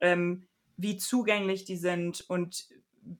ähm, 0.00 0.46
wie 0.76 0.96
zugänglich 0.96 1.64
die 1.64 1.76
sind 1.76 2.20
und 2.28 2.68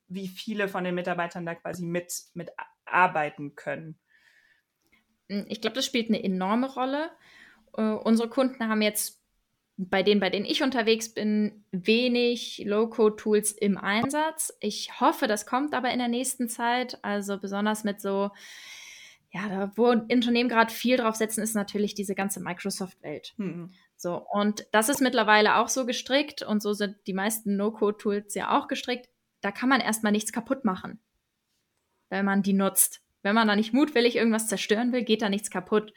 wie 0.08 0.28
viele 0.28 0.68
von 0.68 0.84
den 0.84 0.94
Mitarbeitern 0.94 1.44
da 1.44 1.54
quasi 1.54 1.84
mit, 1.84 2.12
mit 2.34 2.50
arbeiten 2.84 3.56
können? 3.56 3.98
Hm, 5.28 5.46
ich 5.48 5.60
glaube, 5.60 5.74
das 5.74 5.86
spielt 5.86 6.08
eine 6.08 6.22
enorme 6.22 6.72
Rolle. 6.72 7.10
Uh, 7.76 7.98
unsere 8.04 8.28
Kunden 8.28 8.68
haben 8.68 8.82
jetzt 8.82 9.21
bei 9.76 10.02
denen, 10.02 10.20
bei 10.20 10.30
denen 10.30 10.44
ich 10.44 10.62
unterwegs 10.62 11.12
bin, 11.12 11.64
wenig 11.72 12.62
Low-Code-Tools 12.64 13.52
im 13.52 13.78
Einsatz. 13.78 14.52
Ich 14.60 15.00
hoffe, 15.00 15.26
das 15.26 15.46
kommt 15.46 15.74
aber 15.74 15.90
in 15.90 15.98
der 15.98 16.08
nächsten 16.08 16.48
Zeit. 16.48 16.98
Also 17.02 17.38
besonders 17.38 17.82
mit 17.82 18.00
so, 18.00 18.30
ja, 19.30 19.48
da, 19.48 19.72
wo 19.76 19.86
Unternehmen 19.88 20.48
gerade 20.48 20.72
viel 20.72 20.96
drauf 20.96 21.16
setzen, 21.16 21.42
ist 21.42 21.54
natürlich 21.54 21.94
diese 21.94 22.14
ganze 22.14 22.40
Microsoft-Welt. 22.40 23.34
Mhm. 23.38 23.72
So, 23.96 24.24
und 24.32 24.66
das 24.72 24.88
ist 24.88 25.00
mittlerweile 25.00 25.56
auch 25.56 25.68
so 25.68 25.86
gestrickt 25.86 26.42
und 26.42 26.62
so 26.62 26.72
sind 26.72 26.96
die 27.06 27.14
meisten 27.14 27.56
No-Code-Tools 27.56 28.34
ja 28.34 28.58
auch 28.58 28.68
gestrickt 28.68 29.08
da 29.42 29.50
kann 29.50 29.68
man 29.68 29.80
erstmal 29.80 30.12
nichts 30.12 30.32
kaputt 30.32 30.64
machen, 30.64 30.98
wenn 32.08 32.24
man 32.24 32.42
die 32.42 32.54
nutzt. 32.54 33.02
Wenn 33.22 33.34
man 33.34 33.46
da 33.46 33.54
nicht 33.54 33.74
mutwillig 33.74 34.16
irgendwas 34.16 34.48
zerstören 34.48 34.92
will, 34.92 35.04
geht 35.04 35.22
da 35.22 35.28
nichts 35.28 35.50
kaputt. 35.50 35.92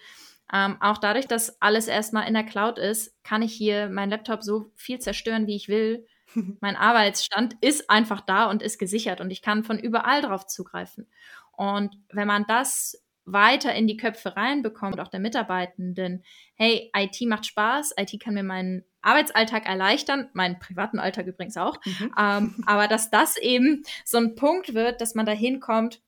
Ähm, 0.54 0.78
auch 0.80 0.98
dadurch, 0.98 1.28
dass 1.28 1.62
alles 1.62 1.88
erstmal 1.88 2.28
in 2.28 2.34
der 2.34 2.44
Cloud 2.44 2.78
ist, 2.78 3.16
kann 3.24 3.42
ich 3.42 3.54
hier 3.54 3.90
meinen 3.90 4.12
Laptop 4.12 4.44
so 4.44 4.72
viel 4.76 5.00
zerstören, 5.00 5.48
wie 5.48 5.56
ich 5.56 5.68
will. 5.68 6.06
mein 6.62 6.76
Arbeitsstand 6.76 7.56
ist 7.62 7.90
einfach 7.90 8.22
da 8.22 8.50
und 8.50 8.62
ist 8.62 8.78
gesichert 8.78 9.22
und 9.22 9.32
ich 9.32 9.42
kann 9.42 9.64
von 9.64 9.80
überall 9.80 10.22
drauf 10.22 10.46
zugreifen. 10.48 11.08
Und 11.52 11.96
wenn 12.12 12.28
man 12.28 12.46
das 12.48 13.02
weiter 13.26 13.74
in 13.74 13.88
die 13.88 13.98
Köpfe 13.98 14.36
reinbekommt, 14.36 15.00
auch 15.00 15.08
der 15.08 15.20
Mitarbeitenden, 15.20 16.24
hey, 16.56 16.92
IT 16.96 17.20
macht 17.22 17.46
Spaß, 17.48 17.96
IT 17.98 18.20
kann 18.20 18.36
mir 18.36 18.44
meinen 18.44 18.84
Arbeitsalltag 19.02 19.68
erleichtern, 19.68 20.30
meinen 20.34 20.60
privaten 20.60 21.00
Alltag 21.00 21.26
übrigens 21.26 21.58
auch, 21.58 21.80
mhm. 21.86 22.14
ähm, 22.20 22.64
aber 22.68 22.88
dass 22.88 23.10
das 23.10 23.38
eben 23.38 23.84
so 24.04 24.18
ein 24.18 24.36
Punkt 24.36 24.74
wird, 24.74 25.02
dass 25.02 25.16
man 25.16 25.26
da 25.26 25.32
hinkommt, 25.32 26.02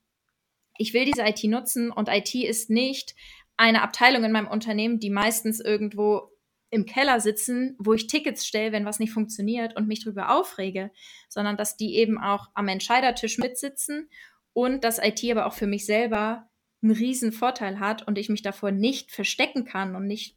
ich 0.78 0.94
will 0.94 1.06
diese 1.06 1.24
IT 1.24 1.44
nutzen 1.46 1.92
und 1.92 2.08
IT 2.08 2.36
ist 2.36 2.70
nicht 2.70 3.16
eine 3.58 3.82
Abteilung 3.82 4.24
in 4.24 4.32
meinem 4.32 4.48
Unternehmen, 4.48 5.00
die 5.00 5.10
meistens 5.10 5.60
irgendwo 5.60 6.32
im 6.70 6.86
Keller 6.86 7.20
sitzen, 7.20 7.76
wo 7.80 7.94
ich 7.94 8.08
Tickets 8.08 8.46
stelle, 8.46 8.72
wenn 8.72 8.86
was 8.86 9.00
nicht 9.00 9.14
funktioniert 9.14 9.76
und 9.76 9.88
mich 9.88 10.04
darüber 10.04 10.36
aufrege, 10.38 10.92
sondern 11.30 11.58
dass 11.58 11.78
die 11.78 11.96
eben 11.96 12.20
auch 12.20 12.50
am 12.54 12.68
Entscheidertisch 12.68 13.38
mitsitzen 13.38 14.10
und 14.54 14.84
dass 14.84 15.00
IT 15.00 15.24
aber 15.32 15.46
auch 15.46 15.54
für 15.54 15.68
mich 15.68 15.86
selber 15.86 16.50
einen 16.82 16.92
riesen 16.92 17.32
Vorteil 17.32 17.80
hat 17.80 18.06
und 18.08 18.18
ich 18.18 18.30
mich 18.30 18.42
davor 18.42 18.72
nicht 18.72 19.12
verstecken 19.12 19.66
kann 19.66 19.96
und 19.96 20.08
nicht 20.08 20.36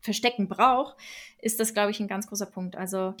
verstecken 0.00 0.48
brauche, 0.48 0.96
ist 1.38 1.60
das, 1.60 1.74
glaube 1.74 1.90
ich, 1.90 2.00
ein 2.00 2.08
ganz 2.08 2.26
großer 2.26 2.46
Punkt. 2.46 2.76
Also 2.76 3.14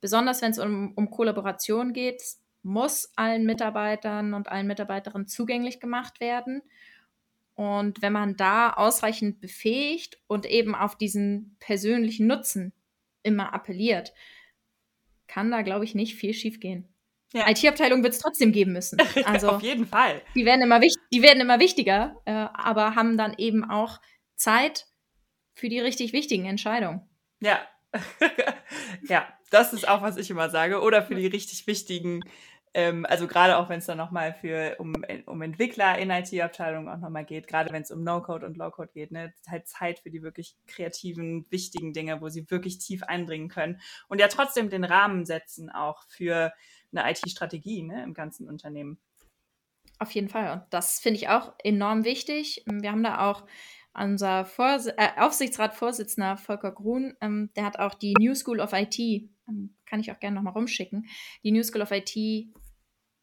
besonders 0.00 0.42
wenn 0.42 0.50
es 0.50 0.58
um, 0.58 0.92
um 0.94 1.10
Kollaboration 1.10 1.92
geht, 1.92 2.22
muss 2.62 3.12
allen 3.16 3.46
Mitarbeitern 3.46 4.34
und 4.34 4.48
allen 4.48 4.66
Mitarbeiterinnen 4.66 5.28
zugänglich 5.28 5.80
gemacht 5.80 6.20
werden. 6.20 6.62
Und 7.58 8.02
wenn 8.02 8.12
man 8.12 8.36
da 8.36 8.72
ausreichend 8.74 9.40
befähigt 9.40 10.20
und 10.28 10.46
eben 10.46 10.76
auf 10.76 10.96
diesen 10.96 11.56
persönlichen 11.58 12.28
Nutzen 12.28 12.72
immer 13.24 13.52
appelliert, 13.52 14.14
kann 15.26 15.50
da, 15.50 15.62
glaube 15.62 15.84
ich, 15.84 15.96
nicht 15.96 16.14
viel 16.14 16.34
schiefgehen. 16.34 16.86
Ja. 17.32 17.50
IT-Abteilung 17.50 18.04
wird 18.04 18.12
es 18.12 18.20
trotzdem 18.20 18.52
geben 18.52 18.74
müssen. 18.74 18.96
Also 19.24 19.48
auf 19.48 19.62
jeden 19.62 19.86
Fall. 19.88 20.22
Die 20.36 20.44
werden 20.44 20.62
immer, 20.62 20.78
die 20.78 21.20
werden 21.20 21.40
immer 21.40 21.58
wichtiger, 21.58 22.22
äh, 22.26 22.30
aber 22.30 22.94
haben 22.94 23.18
dann 23.18 23.34
eben 23.38 23.68
auch 23.68 24.00
Zeit 24.36 24.86
für 25.52 25.68
die 25.68 25.80
richtig 25.80 26.12
wichtigen 26.12 26.44
Entscheidungen. 26.44 27.08
Ja. 27.40 27.58
ja, 29.08 29.26
das 29.50 29.72
ist 29.72 29.88
auch, 29.88 30.02
was 30.02 30.16
ich 30.16 30.30
immer 30.30 30.48
sage. 30.48 30.80
Oder 30.80 31.02
für 31.02 31.16
die 31.16 31.26
richtig 31.26 31.66
wichtigen, 31.66 32.22
ähm, 32.74 33.06
also 33.06 33.26
gerade 33.26 33.56
auch 33.58 33.68
wenn 33.68 33.78
es 33.78 33.86
dann 33.86 33.98
nochmal 33.98 34.34
für 34.34 34.76
um, 34.78 34.94
um 35.26 35.42
Entwickler 35.42 35.98
in 35.98 36.10
IT-Abteilungen 36.10 36.88
auch 36.88 36.98
nochmal 36.98 37.24
geht, 37.24 37.46
gerade 37.46 37.72
wenn 37.72 37.82
es 37.82 37.90
um 37.90 38.02
No-Code 38.02 38.46
und 38.46 38.56
Low-Code 38.56 38.90
geht, 38.92 39.10
ne, 39.10 39.32
halt 39.48 39.68
Zeit 39.68 39.98
für 39.98 40.10
die 40.10 40.22
wirklich 40.22 40.56
kreativen, 40.66 41.46
wichtigen 41.50 41.92
Dinge, 41.92 42.20
wo 42.20 42.28
sie 42.28 42.50
wirklich 42.50 42.78
tief 42.78 43.02
einbringen 43.02 43.48
können 43.48 43.80
und 44.08 44.20
ja 44.20 44.28
trotzdem 44.28 44.70
den 44.70 44.84
Rahmen 44.84 45.24
setzen 45.24 45.70
auch 45.70 46.02
für 46.08 46.52
eine 46.92 47.10
IT-Strategie 47.10 47.82
ne, 47.82 48.02
im 48.02 48.14
ganzen 48.14 48.48
Unternehmen. 48.48 48.98
Auf 49.98 50.12
jeden 50.12 50.28
Fall. 50.28 50.52
Und 50.52 50.62
das 50.70 51.00
finde 51.00 51.18
ich 51.18 51.28
auch 51.28 51.54
enorm 51.62 52.04
wichtig. 52.04 52.64
Wir 52.66 52.92
haben 52.92 53.02
da 53.02 53.28
auch 53.28 53.44
unser 53.94 54.44
Vors 54.44 54.86
äh, 54.86 55.08
Aufsichtsratsvorsitzender 55.16 56.36
Volker 56.36 56.72
Grun, 56.72 57.16
ähm, 57.20 57.50
der 57.56 57.64
hat 57.64 57.78
auch 57.78 57.94
die 57.94 58.14
New 58.18 58.34
School 58.34 58.60
of 58.60 58.72
IT, 58.72 59.28
kann 59.86 60.00
ich 60.00 60.12
auch 60.12 60.20
gerne 60.20 60.36
nochmal 60.36 60.52
rumschicken, 60.52 61.06
die 61.42 61.52
New 61.52 61.62
School 61.62 61.82
of 61.82 61.90
IT 61.90 62.14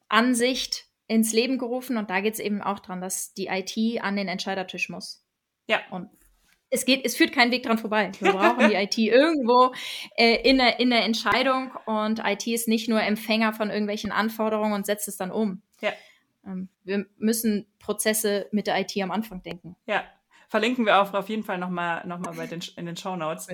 Ansicht 0.08 0.86
ins 1.08 1.32
Leben 1.32 1.58
gerufen. 1.58 1.96
Und 1.96 2.10
da 2.10 2.20
geht 2.20 2.34
es 2.34 2.40
eben 2.40 2.62
auch 2.62 2.80
dran, 2.80 3.00
dass 3.00 3.34
die 3.34 3.46
IT 3.46 4.02
an 4.02 4.16
den 4.16 4.28
Entscheidertisch 4.28 4.88
muss. 4.88 5.24
Ja. 5.68 5.80
Und 5.90 6.10
es 6.70 6.84
geht, 6.84 7.04
es 7.04 7.16
führt 7.16 7.32
kein 7.32 7.50
Weg 7.50 7.62
dran 7.62 7.78
vorbei. 7.78 8.10
Wir 8.18 8.32
brauchen 8.32 8.68
die 8.68 8.74
IT 8.74 8.98
irgendwo 8.98 9.72
äh, 10.16 10.48
in, 10.48 10.58
der, 10.58 10.80
in 10.80 10.90
der 10.90 11.04
Entscheidung 11.04 11.70
und 11.86 12.20
IT 12.24 12.46
ist 12.46 12.68
nicht 12.68 12.88
nur 12.88 13.00
Empfänger 13.00 13.52
von 13.52 13.70
irgendwelchen 13.70 14.12
Anforderungen 14.12 14.72
und 14.72 14.86
setzt 14.86 15.08
es 15.08 15.16
dann 15.16 15.30
um. 15.30 15.62
Ja. 15.80 15.92
Ähm, 16.44 16.68
wir 16.84 17.06
müssen 17.18 17.66
Prozesse 17.78 18.48
mit 18.50 18.66
der 18.66 18.80
IT 18.80 18.96
am 19.00 19.10
Anfang 19.10 19.42
denken. 19.42 19.76
Ja, 19.86 20.04
verlinken 20.48 20.86
wir 20.86 21.00
auch 21.00 21.12
auf 21.14 21.28
jeden 21.28 21.44
Fall 21.44 21.58
nochmal 21.58 22.06
noch 22.06 22.18
mal 22.18 22.34
bei 22.34 22.46
den, 22.46 22.60
in 22.76 22.86
den 22.86 22.96
Show 22.96 23.16
Notes. 23.16 23.48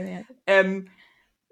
Ähm, 0.46 0.90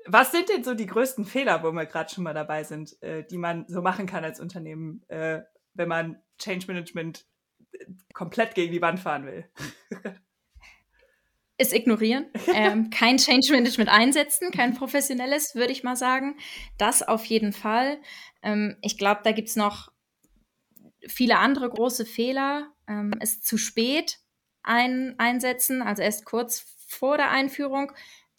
was 0.06 0.32
sind 0.32 0.48
denn 0.48 0.64
so 0.64 0.74
die 0.74 0.86
größten 0.86 1.24
Fehler, 1.24 1.62
wo 1.62 1.72
wir 1.72 1.86
gerade 1.86 2.12
schon 2.12 2.24
mal 2.24 2.34
dabei 2.34 2.64
sind, 2.64 3.00
äh, 3.02 3.24
die 3.24 3.38
man 3.38 3.66
so 3.68 3.82
machen 3.82 4.06
kann 4.06 4.24
als 4.24 4.40
Unternehmen, 4.40 5.02
äh, 5.08 5.42
wenn 5.74 5.88
man 5.88 6.22
Change 6.38 6.66
Management 6.66 7.26
äh, 7.72 7.86
komplett 8.12 8.54
gegen 8.54 8.72
die 8.72 8.82
Wand 8.82 9.00
fahren 9.00 9.26
will? 9.26 9.44
es 11.60 11.74
ignorieren, 11.74 12.26
ähm, 12.54 12.88
kein 12.88 13.18
Change 13.18 13.52
Management 13.52 13.90
einsetzen, 13.90 14.50
kein 14.50 14.74
professionelles, 14.74 15.54
würde 15.54 15.72
ich 15.72 15.82
mal 15.82 15.96
sagen. 15.96 16.38
Das 16.78 17.02
auf 17.02 17.24
jeden 17.26 17.52
Fall. 17.52 17.98
Ähm, 18.42 18.76
ich 18.80 18.96
glaube, 18.96 19.20
da 19.24 19.32
gibt 19.32 19.48
es 19.48 19.56
noch 19.56 19.92
viele 21.06 21.38
andere 21.38 21.68
große 21.68 22.06
Fehler. 22.06 22.72
Ähm, 22.88 23.12
es 23.20 23.42
zu 23.42 23.58
spät 23.58 24.20
ein, 24.62 25.14
einsetzen, 25.18 25.82
also 25.82 26.02
erst 26.02 26.24
kurz 26.24 26.64
vor 26.88 27.18
der 27.18 27.30
Einführung. 27.30 27.92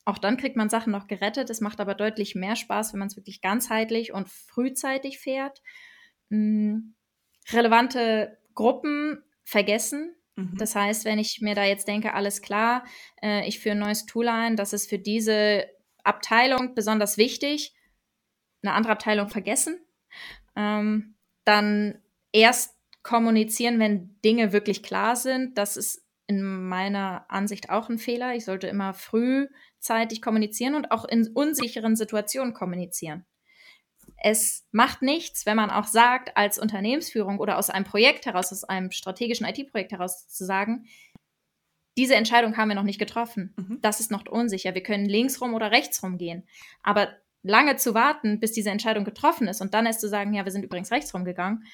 Auch 0.06 0.18
dann 0.18 0.38
kriegt 0.38 0.56
man 0.56 0.70
Sachen 0.70 0.92
noch 0.92 1.08
gerettet. 1.08 1.50
Es 1.50 1.62
macht 1.62 1.80
aber 1.80 1.96
deutlich 1.96 2.36
mehr 2.36 2.56
Spaß, 2.56 2.94
wenn 2.94 3.00
man 3.00 3.08
es 3.08 3.18
wirklich 3.18 3.42
ganzheitlich 3.42 4.14
und 4.14 4.30
frühzeitig 4.30 5.20
fährt. 5.20 5.62
Ähm, 6.32 6.96
relevante 7.52 8.38
Gruppen 8.54 9.24
vergessen, 9.44 10.16
Mhm. 10.36 10.58
Das 10.58 10.76
heißt, 10.76 11.06
wenn 11.06 11.20
ich 11.20 11.40
mir 11.42 11.56
da 11.56 11.64
jetzt 11.64 11.88
denke, 11.88 12.14
alles 12.14 12.42
klar, 12.42 12.86
äh, 13.22 13.48
ich 13.48 13.60
führe 13.60 13.76
ein 13.76 13.80
neues 13.80 14.06
Tool 14.06 14.28
ein, 14.28 14.56
das 14.56 14.74
ist 14.74 14.90
für 14.90 15.00
diese 15.00 15.66
Abteilung 16.04 16.74
besonders 16.74 17.18
wichtig, 17.18 17.74
eine 18.64 18.74
andere 18.74 18.94
Abteilung 18.94 19.30
vergessen, 19.30 19.80
ähm, 20.56 21.16
dann 21.46 22.00
erst 22.32 22.76
kommunizieren, 23.04 23.80
wenn 23.80 24.20
Dinge 24.24 24.54
wirklich 24.54 24.84
klar 24.84 25.16
sind. 25.16 25.58
Das 25.58 25.76
ist 25.78 26.06
in 26.28 26.44
meiner 26.44 27.26
Ansicht 27.30 27.70
auch 27.70 27.90
ein 27.90 27.98
Fehler. 27.98 28.36
Ich 28.36 28.46
sollte 28.46 28.68
immer 28.68 28.94
frühzeitig 29.82 30.22
kommunizieren 30.22 30.76
und 30.76 30.92
auch 30.92 31.06
in 31.06 31.28
unsicheren 31.34 31.96
Situationen 31.96 32.54
kommunizieren 32.54 33.26
es 34.24 34.68
macht 34.72 35.02
nichts, 35.02 35.48
wenn 35.48 35.58
man 35.58 35.72
auch 35.72 35.86
sagt, 35.86 36.38
als 36.38 36.60
Unternehmensführung 36.60 37.40
oder 37.40 37.58
aus 37.58 37.72
einem 37.72 37.86
Projekt 37.86 38.28
heraus, 38.28 38.52
aus 38.52 38.64
einem 38.64 38.92
strategischen 38.92 39.48
IT-Projekt 39.48 39.92
heraus 39.92 40.28
zu 40.28 40.46
sagen, 40.46 40.86
diese 41.98 42.16
Entscheidung 42.16 42.56
haben 42.56 42.70
wir 42.70 42.76
noch 42.76 42.84
nicht 42.84 43.00
getroffen. 43.00 43.54
Mhm. 43.58 43.80
Das 43.82 44.00
ist 44.00 44.12
noch 44.12 44.26
unsicher. 44.28 44.76
Wir 44.76 44.84
können 44.84 45.06
links 45.06 45.42
rum 45.42 45.56
oder 45.56 45.72
rechts 45.72 46.04
rum 46.04 46.18
gehen. 46.20 46.48
Aber 46.84 47.10
lange 47.42 47.78
zu 47.78 47.96
warten, 47.96 48.40
bis 48.40 48.52
diese 48.52 48.70
Entscheidung 48.70 49.06
getroffen 49.06 49.48
ist 49.48 49.62
und 49.62 49.74
dann 49.74 49.88
erst 49.88 50.02
zu 50.02 50.08
sagen, 50.08 50.34
ja, 50.34 50.46
wir 50.46 50.52
sind 50.52 50.64
übrigens 50.64 50.92
rechts 50.92 51.14
rumgegangen, 51.14 51.66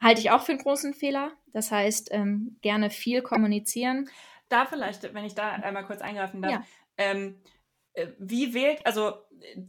halte 0.00 0.20
ich 0.20 0.30
auch 0.30 0.42
für 0.42 0.52
einen 0.52 0.62
großen 0.62 0.92
Fehler. 0.92 1.32
Das 1.52 1.70
heißt, 1.70 2.08
ähm, 2.10 2.58
gerne 2.62 2.90
viel 2.90 3.22
kommunizieren. 3.22 4.08
Da 4.48 4.66
vielleicht, 4.66 5.14
wenn 5.14 5.24
ich 5.24 5.34
da 5.34 5.50
einmal 5.50 5.84
kurz 5.84 6.00
eingreifen 6.00 6.42
darf. 6.42 6.52
Ja. 6.52 6.64
Ähm, 6.98 7.40
äh, 7.94 8.08
wie 8.18 8.54
wählt, 8.54 8.84
also 8.86 9.14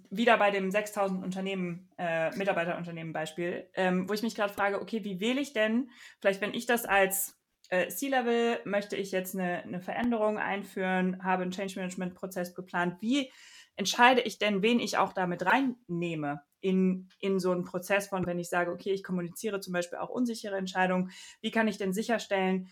wieder 0.10 0.38
bei 0.38 0.52
dem 0.52 0.72
6000 0.72 1.24
Unternehmen, 1.24 1.89
äh, 1.98 2.36
Mitarbeiterunternehmen 2.36 3.13
Beispiel, 3.13 3.70
ähm, 3.76 4.10
wo 4.10 4.13
ich 4.13 4.24
mich 4.24 4.36
gerade 4.36 4.54
frage, 4.54 4.82
okay, 4.82 5.04
wie 5.04 5.20
wähle 5.20 5.42
ich 5.42 5.54
denn, 5.54 5.89
vielleicht 6.20 6.42
wenn 6.42 6.54
ich 6.54 6.65
das 6.65 6.86
als 6.86 7.39
äh, 7.70 7.88
C-Level, 7.88 8.60
möchte 8.65 8.96
ich 8.96 9.12
jetzt 9.12 9.36
eine, 9.36 9.63
eine 9.63 9.82
Veränderung 9.82 10.38
einführen, 10.38 11.24
habe 11.24 11.44
einen 11.44 11.52
Change 11.52 11.76
Management 11.80 12.15
Prozess 12.15 12.56
geplant, 12.56 12.98
wie 13.02 13.32
entscheide 13.76 14.22
ich 14.22 14.39
denn, 14.39 14.62
wen 14.62 14.80
ich 14.80 14.98
auch 14.98 15.13
damit 15.13 15.46
reinnehme 15.46 16.42
in, 16.62 17.10
in 17.20 17.39
so 17.39 17.52
einen 17.52 17.63
Prozess 17.63 18.08
von, 18.08 18.26
wenn 18.26 18.39
ich 18.39 18.50
sage, 18.50 18.72
okay, 18.72 18.92
ich 18.92 19.04
kommuniziere 19.04 19.60
zum 19.60 19.74
Beispiel 19.74 20.00
auch 20.00 20.10
unsichere 20.10 20.58
Entscheidungen, 20.58 21.12
wie 21.42 21.52
kann 21.52 21.68
ich 21.68 21.78
denn 21.78 21.94
sicherstellen, 21.94 22.70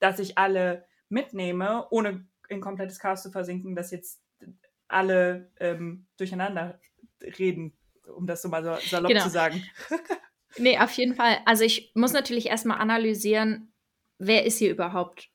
dass 0.00 0.18
ich 0.18 0.38
alle 0.38 0.84
mitnehme, 1.08 1.86
ohne 1.90 2.26
in 2.48 2.60
komplettes 2.60 2.98
Chaos 2.98 3.22
zu 3.22 3.30
versinken, 3.30 3.74
dass 3.74 3.90
jetzt 3.90 4.20
alle 4.88 5.52
ähm, 5.60 6.06
durcheinander 6.16 6.80
reden, 7.38 7.76
um 8.16 8.26
das 8.26 8.42
so 8.42 8.48
mal 8.48 8.64
so 8.64 8.74
salopp 8.88 9.10
genau. 9.10 9.22
zu 9.22 9.30
sagen. 9.30 9.62
nee, 10.58 10.78
auf 10.78 10.92
jeden 10.92 11.14
Fall. 11.14 11.38
Also 11.44 11.64
ich 11.64 11.92
muss 11.94 12.12
natürlich 12.12 12.46
erstmal 12.46 12.78
analysieren, 12.78 13.72
wer 14.18 14.44
ist 14.44 14.58
hier 14.58 14.70
überhaupt 14.70 15.30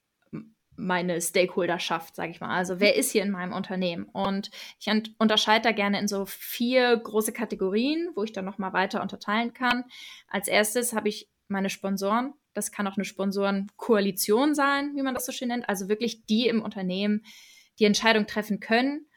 meine 0.76 1.22
Stakeholderschaft, 1.22 2.16
sage 2.16 2.32
ich 2.32 2.42
mal. 2.42 2.56
Also 2.56 2.80
wer 2.80 2.96
ist 2.96 3.12
hier 3.12 3.22
in 3.24 3.32
meinem 3.32 3.54
Unternehmen? 3.54 4.06
Und 4.06 4.50
ich 4.80 4.92
unterscheide 5.20 5.64
da 5.64 5.72
gerne 5.72 6.00
in 6.00 6.08
so 6.08 6.26
vier 6.26 6.98
große 6.98 7.32
Kategorien, 7.32 8.10
wo 8.16 8.24
ich 8.24 8.34
dann 8.34 8.46
nochmal 8.46 8.74
weiter 8.74 9.02
unterteilen 9.02 9.54
kann. 9.54 9.86
Als 10.28 10.48
erstes 10.48 10.94
habe 10.94 11.10
ich 11.10 11.30
meine 11.48 11.70
Sponsoren. 11.70 12.34
Das 12.54 12.72
kann 12.72 12.88
auch 12.88 12.98
eine 12.98 13.06
Sponsorenkoalition 13.06 14.56
sein, 14.56 14.96
wie 14.96 15.02
man 15.02 15.14
das 15.14 15.26
so 15.26 15.32
schön 15.32 15.50
nennt. 15.50 15.68
Also 15.68 15.90
wirklich 15.90 16.26
die 16.26 16.48
im 16.48 16.62
Unternehmen 16.62 17.24
die 17.80 17.86
Entscheidung 17.86 18.28
treffen 18.28 18.60
können, 18.60 19.08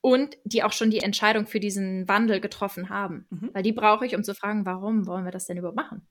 und 0.00 0.36
die 0.44 0.62
auch 0.62 0.72
schon 0.72 0.90
die 0.90 1.00
Entscheidung 1.00 1.46
für 1.46 1.60
diesen 1.60 2.08
Wandel 2.08 2.40
getroffen 2.40 2.88
haben. 2.88 3.26
Mhm. 3.30 3.50
Weil 3.52 3.62
die 3.62 3.72
brauche 3.72 4.06
ich, 4.06 4.16
um 4.16 4.24
zu 4.24 4.34
fragen, 4.34 4.64
warum 4.64 5.06
wollen 5.06 5.24
wir 5.24 5.32
das 5.32 5.46
denn 5.46 5.58
überhaupt 5.58 5.76
machen? 5.76 6.06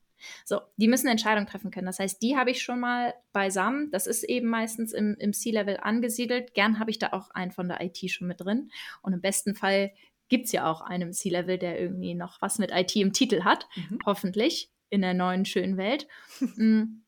So, 0.46 0.60
die 0.76 0.90
müssen 0.90 1.08
Entscheidungen 1.08 1.48
treffen 1.48 1.72
können. 1.72 1.86
Das 1.86 2.00
heißt, 2.00 2.22
die 2.22 2.36
habe 2.36 2.52
ich 2.52 2.62
schon 2.62 2.80
mal 2.80 3.14
beisammen. 3.32 3.90
Das 3.92 4.06
ist 4.06 4.24
eben 4.24 4.48
meistens 4.48 4.92
im, 4.92 5.16
im 5.18 5.32
C-Level 5.32 5.78
angesiedelt. 5.82 6.54
Gern 6.54 6.78
habe 6.78 6.92
ich 6.92 7.00
da 7.00 7.14
auch 7.14 7.30
einen 7.32 7.52
von 7.52 7.70
der 7.70 7.82
IT 7.82 7.98
schon 8.12 8.28
mit 8.28 8.42
drin. 8.42 8.70
Und 9.02 9.14
im 9.14 9.22
besten 9.22 9.56
Fall 9.56 9.94
gibt 10.28 10.46
es 10.46 10.52
ja 10.52 10.70
auch 10.70 10.82
einen 10.82 11.10
im 11.10 11.14
C-Level, 11.14 11.58
der 11.58 11.80
irgendwie 11.80 12.16
noch 12.16 12.42
was 12.42 12.60
mit 12.60 12.72
IT 12.72 12.96
im 12.98 13.14
Titel 13.14 13.44
hat. 13.44 13.68
Mhm. 13.76 14.00
Hoffentlich 14.06 14.70
in 14.90 15.02
der 15.02 15.14
neuen 15.14 15.46
schönen 15.46 15.78
Welt. 15.78 16.08
Mm. 16.56 17.02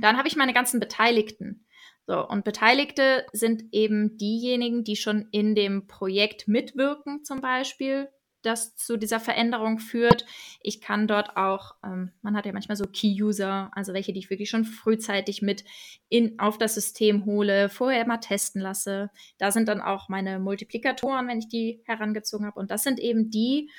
Dann 0.00 0.16
habe 0.16 0.26
ich 0.26 0.34
meine 0.34 0.52
ganzen 0.52 0.80
Beteiligten. 0.80 1.64
So, 2.06 2.26
und 2.26 2.44
Beteiligte 2.44 3.24
sind 3.32 3.64
eben 3.72 4.16
diejenigen, 4.18 4.84
die 4.84 4.96
schon 4.96 5.28
in 5.30 5.54
dem 5.54 5.86
Projekt 5.86 6.48
mitwirken, 6.48 7.24
zum 7.24 7.40
Beispiel, 7.40 8.08
das 8.42 8.76
zu 8.76 8.98
dieser 8.98 9.20
Veränderung 9.20 9.78
führt. 9.78 10.26
Ich 10.60 10.82
kann 10.82 11.08
dort 11.08 11.38
auch, 11.38 11.76
ähm, 11.82 12.12
man 12.20 12.36
hat 12.36 12.44
ja 12.44 12.52
manchmal 12.52 12.76
so 12.76 12.84
Key-User, 12.84 13.70
also 13.72 13.94
welche, 13.94 14.12
die 14.12 14.18
ich 14.18 14.28
wirklich 14.28 14.50
schon 14.50 14.66
frühzeitig 14.66 15.40
mit 15.40 15.64
in, 16.10 16.38
auf 16.38 16.58
das 16.58 16.74
System 16.74 17.24
hole, 17.24 17.70
vorher 17.70 18.06
mal 18.06 18.18
testen 18.18 18.60
lasse. 18.60 19.10
Da 19.38 19.50
sind 19.50 19.66
dann 19.66 19.80
auch 19.80 20.10
meine 20.10 20.38
Multiplikatoren, 20.38 21.26
wenn 21.26 21.38
ich 21.38 21.48
die 21.48 21.82
herangezogen 21.86 22.46
habe. 22.46 22.60
Und 22.60 22.70
das 22.70 22.82
sind 22.82 23.00
eben 23.00 23.30
die, 23.30 23.70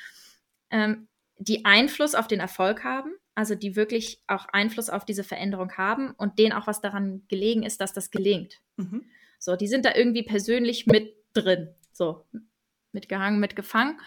ähm, 0.71 1.07
die 1.37 1.63
Einfluss 1.63 2.15
auf 2.15 2.27
den 2.27 2.39
Erfolg 2.39 2.83
haben 2.83 3.13
also 3.35 3.53
die 3.53 3.75
wirklich 3.75 4.23
auch 4.27 4.47
Einfluss 4.47 4.89
auf 4.89 5.05
diese 5.05 5.23
Veränderung 5.23 5.73
haben 5.73 6.11
und 6.11 6.39
denen 6.39 6.53
auch 6.53 6.67
was 6.67 6.81
daran 6.81 7.23
gelegen 7.27 7.63
ist, 7.63 7.81
dass 7.81 7.93
das 7.93 8.09
gelingt. 8.09 8.61
Mhm. 8.77 9.05
So, 9.39 9.55
die 9.55 9.67
sind 9.67 9.85
da 9.85 9.93
irgendwie 9.93 10.23
persönlich 10.23 10.87
mit 10.87 11.13
drin, 11.33 11.69
so 11.91 12.25
mitgehangen, 12.93 13.39
mitgefangen. 13.39 13.99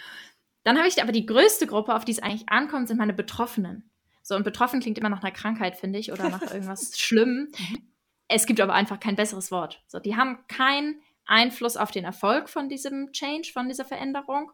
Dann 0.65 0.79
habe 0.79 0.89
ich 0.89 1.01
aber 1.03 1.13
die 1.13 1.27
größte 1.27 1.67
Gruppe, 1.67 1.95
auf 1.95 2.05
die 2.05 2.13
es 2.13 2.23
eigentlich 2.23 2.49
ankommt, 2.49 2.89
sind 2.89 2.97
meine 2.97 3.13
Betroffenen. 3.13 3.91
So, 4.23 4.35
und 4.35 4.45
betroffen 4.45 4.81
klingt 4.81 4.99
immer 4.99 5.09
nach 5.11 5.23
einer 5.23 5.33
Krankheit, 5.33 5.77
finde 5.77 5.99
ich, 5.99 6.11
oder 6.11 6.29
nach 6.31 6.43
irgendwas 6.53 6.99
Schlimmem. 6.99 7.53
Mhm. 7.59 7.93
Es 8.29 8.47
gibt 8.47 8.61
aber 8.61 8.75
einfach 8.75 8.99
kein 8.99 9.17
besseres 9.17 9.51
Wort. 9.51 9.83
So, 9.87 9.99
die 9.99 10.17
haben 10.17 10.39
keinen 10.49 11.01
Einfluss 11.27 11.77
auf 11.77 11.91
den 11.91 12.05
Erfolg 12.05 12.49
von 12.49 12.69
diesem 12.69 13.13
Change, 13.13 13.51
von 13.53 13.69
dieser 13.69 13.85
Veränderung, 13.85 14.51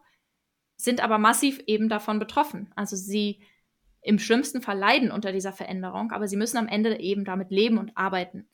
sind 0.77 1.01
aber 1.01 1.17
massiv 1.17 1.61
eben 1.67 1.87
davon 1.87 2.19
betroffen. 2.19 2.71
Also 2.75 2.97
sie 2.97 3.41
im 4.05 4.19
schlimmsten 4.19 4.61
Fall 4.61 4.77
leiden 4.77 5.11
unter 5.11 5.31
dieser 5.31 5.51
Veränderung, 5.51 6.11
aber 6.11 6.27
sie 6.27 6.37
müssen 6.37 6.57
am 6.57 6.67
Ende 6.67 6.99
eben 6.99 7.25
damit 7.25 7.49
leben 7.49 7.79
und 7.79 7.97
arbeiten. 7.97 8.47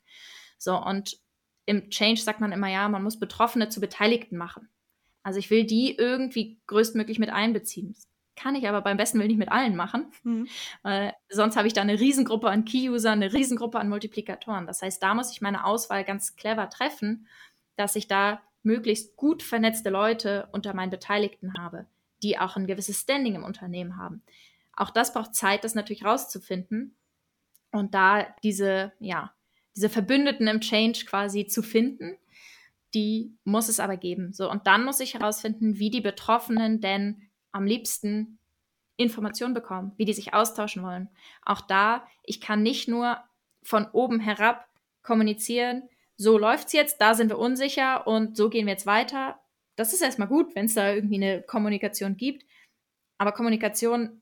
So, 0.58 0.82
und 0.82 1.18
im 1.66 1.90
Change 1.90 2.20
sagt 2.20 2.40
man 2.40 2.52
immer, 2.52 2.68
ja, 2.68 2.88
man 2.88 3.02
muss 3.02 3.18
Betroffene 3.18 3.68
zu 3.68 3.80
Beteiligten 3.80 4.36
machen. 4.36 4.68
Also 5.22 5.38
ich 5.38 5.50
will 5.50 5.64
die 5.64 5.94
irgendwie 5.96 6.58
größtmöglich 6.66 7.18
mit 7.18 7.30
einbeziehen. 7.30 7.92
Das 7.92 8.08
kann 8.34 8.54
ich 8.54 8.66
aber 8.66 8.80
beim 8.80 8.96
besten 8.96 9.18
Willen 9.18 9.28
nicht 9.28 9.38
mit 9.38 9.52
allen 9.52 9.76
machen. 9.76 10.10
Mhm. 10.24 10.48
Äh, 10.84 11.12
sonst 11.28 11.56
habe 11.56 11.68
ich 11.68 11.74
da 11.74 11.82
eine 11.82 12.00
Riesengruppe 12.00 12.48
an 12.48 12.64
Key-User, 12.64 13.12
eine 13.12 13.32
Riesengruppe 13.32 13.78
an 13.78 13.90
Multiplikatoren. 13.90 14.66
Das 14.66 14.80
heißt, 14.80 15.02
da 15.02 15.14
muss 15.14 15.32
ich 15.32 15.42
meine 15.42 15.66
Auswahl 15.66 16.02
ganz 16.02 16.34
clever 16.34 16.70
treffen, 16.70 17.28
dass 17.76 17.94
ich 17.94 18.08
da 18.08 18.40
möglichst 18.62 19.16
gut 19.16 19.42
vernetzte 19.42 19.90
Leute 19.90 20.48
unter 20.52 20.72
meinen 20.74 20.90
Beteiligten 20.90 21.58
habe, 21.58 21.86
die 22.22 22.38
auch 22.38 22.56
ein 22.56 22.66
gewisses 22.66 23.00
Standing 23.00 23.34
im 23.34 23.44
Unternehmen 23.44 23.98
haben. 23.98 24.22
Auch 24.74 24.90
das 24.90 25.12
braucht 25.12 25.34
Zeit, 25.34 25.64
das 25.64 25.74
natürlich 25.74 26.04
rauszufinden. 26.04 26.96
Und 27.70 27.94
da 27.94 28.26
diese, 28.42 28.92
ja, 28.98 29.34
diese 29.74 29.88
Verbündeten 29.88 30.46
im 30.46 30.60
Change 30.60 31.04
quasi 31.06 31.46
zu 31.46 31.62
finden, 31.62 32.18
die 32.94 33.34
muss 33.44 33.68
es 33.68 33.80
aber 33.80 33.96
geben. 33.96 34.32
So, 34.32 34.50
und 34.50 34.66
dann 34.66 34.84
muss 34.84 35.00
ich 35.00 35.14
herausfinden, 35.14 35.78
wie 35.78 35.90
die 35.90 36.00
Betroffenen 36.00 36.80
denn 36.80 37.22
am 37.52 37.64
liebsten 37.64 38.38
Informationen 38.96 39.54
bekommen, 39.54 39.92
wie 39.96 40.04
die 40.04 40.12
sich 40.12 40.34
austauschen 40.34 40.82
wollen. 40.82 41.08
Auch 41.44 41.62
da, 41.62 42.06
ich 42.22 42.40
kann 42.40 42.62
nicht 42.62 42.88
nur 42.88 43.18
von 43.62 43.86
oben 43.92 44.20
herab 44.20 44.68
kommunizieren, 45.02 45.88
so 46.16 46.38
läuft 46.38 46.68
es 46.68 46.72
jetzt, 46.72 47.00
da 47.00 47.14
sind 47.14 47.30
wir 47.30 47.38
unsicher 47.38 48.06
und 48.06 48.36
so 48.36 48.48
gehen 48.48 48.66
wir 48.66 48.72
jetzt 48.72 48.86
weiter. 48.86 49.40
Das 49.76 49.92
ist 49.92 50.02
erstmal 50.02 50.28
gut, 50.28 50.54
wenn 50.54 50.66
es 50.66 50.74
da 50.74 50.92
irgendwie 50.92 51.16
eine 51.16 51.42
Kommunikation 51.42 52.16
gibt. 52.16 52.44
Aber 53.18 53.32
Kommunikation 53.32 54.21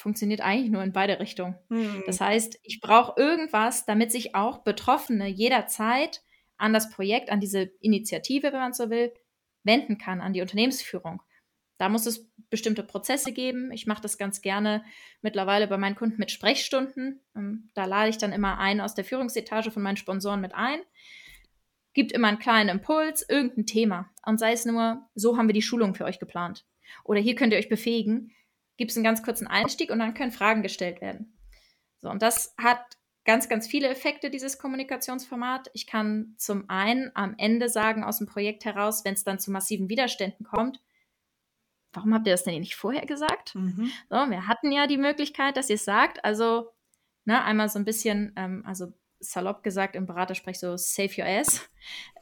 funktioniert 0.00 0.40
eigentlich 0.40 0.70
nur 0.70 0.82
in 0.82 0.92
beide 0.92 1.20
Richtungen. 1.20 1.56
Hm. 1.68 2.02
Das 2.06 2.20
heißt, 2.20 2.58
ich 2.62 2.80
brauche 2.80 3.20
irgendwas, 3.20 3.84
damit 3.84 4.10
sich 4.10 4.34
auch 4.34 4.64
Betroffene 4.64 5.28
jederzeit 5.28 6.22
an 6.56 6.72
das 6.72 6.90
Projekt, 6.90 7.30
an 7.30 7.40
diese 7.40 7.70
Initiative, 7.80 8.52
wenn 8.52 8.60
man 8.60 8.72
so 8.72 8.90
will, 8.90 9.12
wenden 9.62 9.98
kann, 9.98 10.20
an 10.20 10.32
die 10.32 10.40
Unternehmensführung. 10.42 11.22
Da 11.78 11.88
muss 11.88 12.04
es 12.04 12.30
bestimmte 12.50 12.82
Prozesse 12.82 13.32
geben. 13.32 13.72
Ich 13.72 13.86
mache 13.86 14.02
das 14.02 14.18
ganz 14.18 14.42
gerne 14.42 14.84
mittlerweile 15.22 15.66
bei 15.66 15.78
meinen 15.78 15.94
Kunden 15.94 16.18
mit 16.18 16.30
Sprechstunden. 16.30 17.20
Ähm, 17.34 17.70
Da 17.74 17.86
lade 17.86 18.10
ich 18.10 18.18
dann 18.18 18.32
immer 18.32 18.58
einen 18.58 18.82
aus 18.82 18.94
der 18.94 19.04
Führungsetage 19.04 19.70
von 19.70 19.82
meinen 19.82 19.96
Sponsoren 19.96 20.42
mit 20.42 20.54
ein. 20.54 20.80
Gibt 21.94 22.12
immer 22.12 22.28
einen 22.28 22.38
kleinen 22.38 22.68
Impuls, 22.68 23.26
irgendein 23.26 23.66
Thema. 23.66 24.10
Und 24.26 24.38
sei 24.38 24.52
es 24.52 24.66
nur, 24.66 25.08
so 25.14 25.38
haben 25.38 25.48
wir 25.48 25.54
die 25.54 25.62
Schulung 25.62 25.94
für 25.94 26.04
euch 26.04 26.18
geplant. 26.18 26.66
Oder 27.04 27.20
hier 27.20 27.34
könnt 27.34 27.52
ihr 27.52 27.58
euch 27.58 27.68
befähigen. 27.70 28.32
Gibt 28.80 28.92
es 28.92 28.96
einen 28.96 29.04
ganz 29.04 29.22
kurzen 29.22 29.46
Einstieg 29.46 29.90
und 29.90 29.98
dann 29.98 30.14
können 30.14 30.32
Fragen 30.32 30.62
gestellt 30.62 31.02
werden. 31.02 31.36
So, 31.98 32.08
und 32.08 32.22
das 32.22 32.54
hat 32.56 32.80
ganz, 33.26 33.50
ganz 33.50 33.66
viele 33.66 33.90
Effekte, 33.90 34.30
dieses 34.30 34.56
Kommunikationsformat. 34.56 35.70
Ich 35.74 35.86
kann 35.86 36.34
zum 36.38 36.64
einen 36.70 37.10
am 37.12 37.34
Ende 37.36 37.68
sagen, 37.68 38.04
aus 38.04 38.16
dem 38.16 38.26
Projekt 38.26 38.64
heraus, 38.64 39.04
wenn 39.04 39.12
es 39.12 39.22
dann 39.22 39.38
zu 39.38 39.50
massiven 39.50 39.90
Widerständen 39.90 40.46
kommt, 40.46 40.80
warum 41.92 42.14
habt 42.14 42.26
ihr 42.26 42.32
das 42.32 42.44
denn 42.44 42.58
nicht 42.58 42.74
vorher 42.74 43.04
gesagt? 43.04 43.54
Mhm. 43.54 43.92
So, 44.08 44.16
wir 44.16 44.46
hatten 44.46 44.72
ja 44.72 44.86
die 44.86 44.96
Möglichkeit, 44.96 45.58
dass 45.58 45.68
ihr 45.68 45.74
es 45.74 45.84
sagt. 45.84 46.24
Also, 46.24 46.70
ne, 47.26 47.44
einmal 47.44 47.68
so 47.68 47.78
ein 47.78 47.84
bisschen, 47.84 48.32
ähm, 48.36 48.64
also 48.66 48.94
salopp 49.18 49.62
gesagt, 49.62 49.94
im 49.94 50.06
Beratersprech 50.06 50.58
so 50.58 50.78
save 50.78 51.12
your 51.18 51.26
ass, 51.26 51.68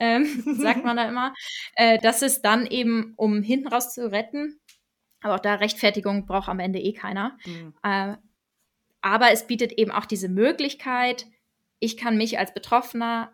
ähm, 0.00 0.24
sagt 0.60 0.84
man 0.84 0.96
da 0.96 1.08
immer. 1.08 1.34
Äh, 1.76 2.00
das 2.00 2.22
ist 2.22 2.42
dann 2.42 2.66
eben, 2.66 3.14
um 3.16 3.42
hinten 3.42 3.68
raus 3.68 3.94
zu 3.94 4.10
retten. 4.10 4.58
Aber 5.20 5.36
auch 5.36 5.40
da 5.40 5.54
Rechtfertigung 5.54 6.26
braucht 6.26 6.48
am 6.48 6.60
Ende 6.60 6.78
eh 6.78 6.92
keiner. 6.92 7.36
Hm. 7.42 7.74
Äh, 7.82 8.16
aber 9.00 9.30
es 9.32 9.46
bietet 9.46 9.72
eben 9.72 9.90
auch 9.90 10.06
diese 10.06 10.28
Möglichkeit, 10.28 11.26
ich 11.80 11.96
kann 11.96 12.16
mich 12.16 12.38
als 12.38 12.52
Betroffener 12.52 13.32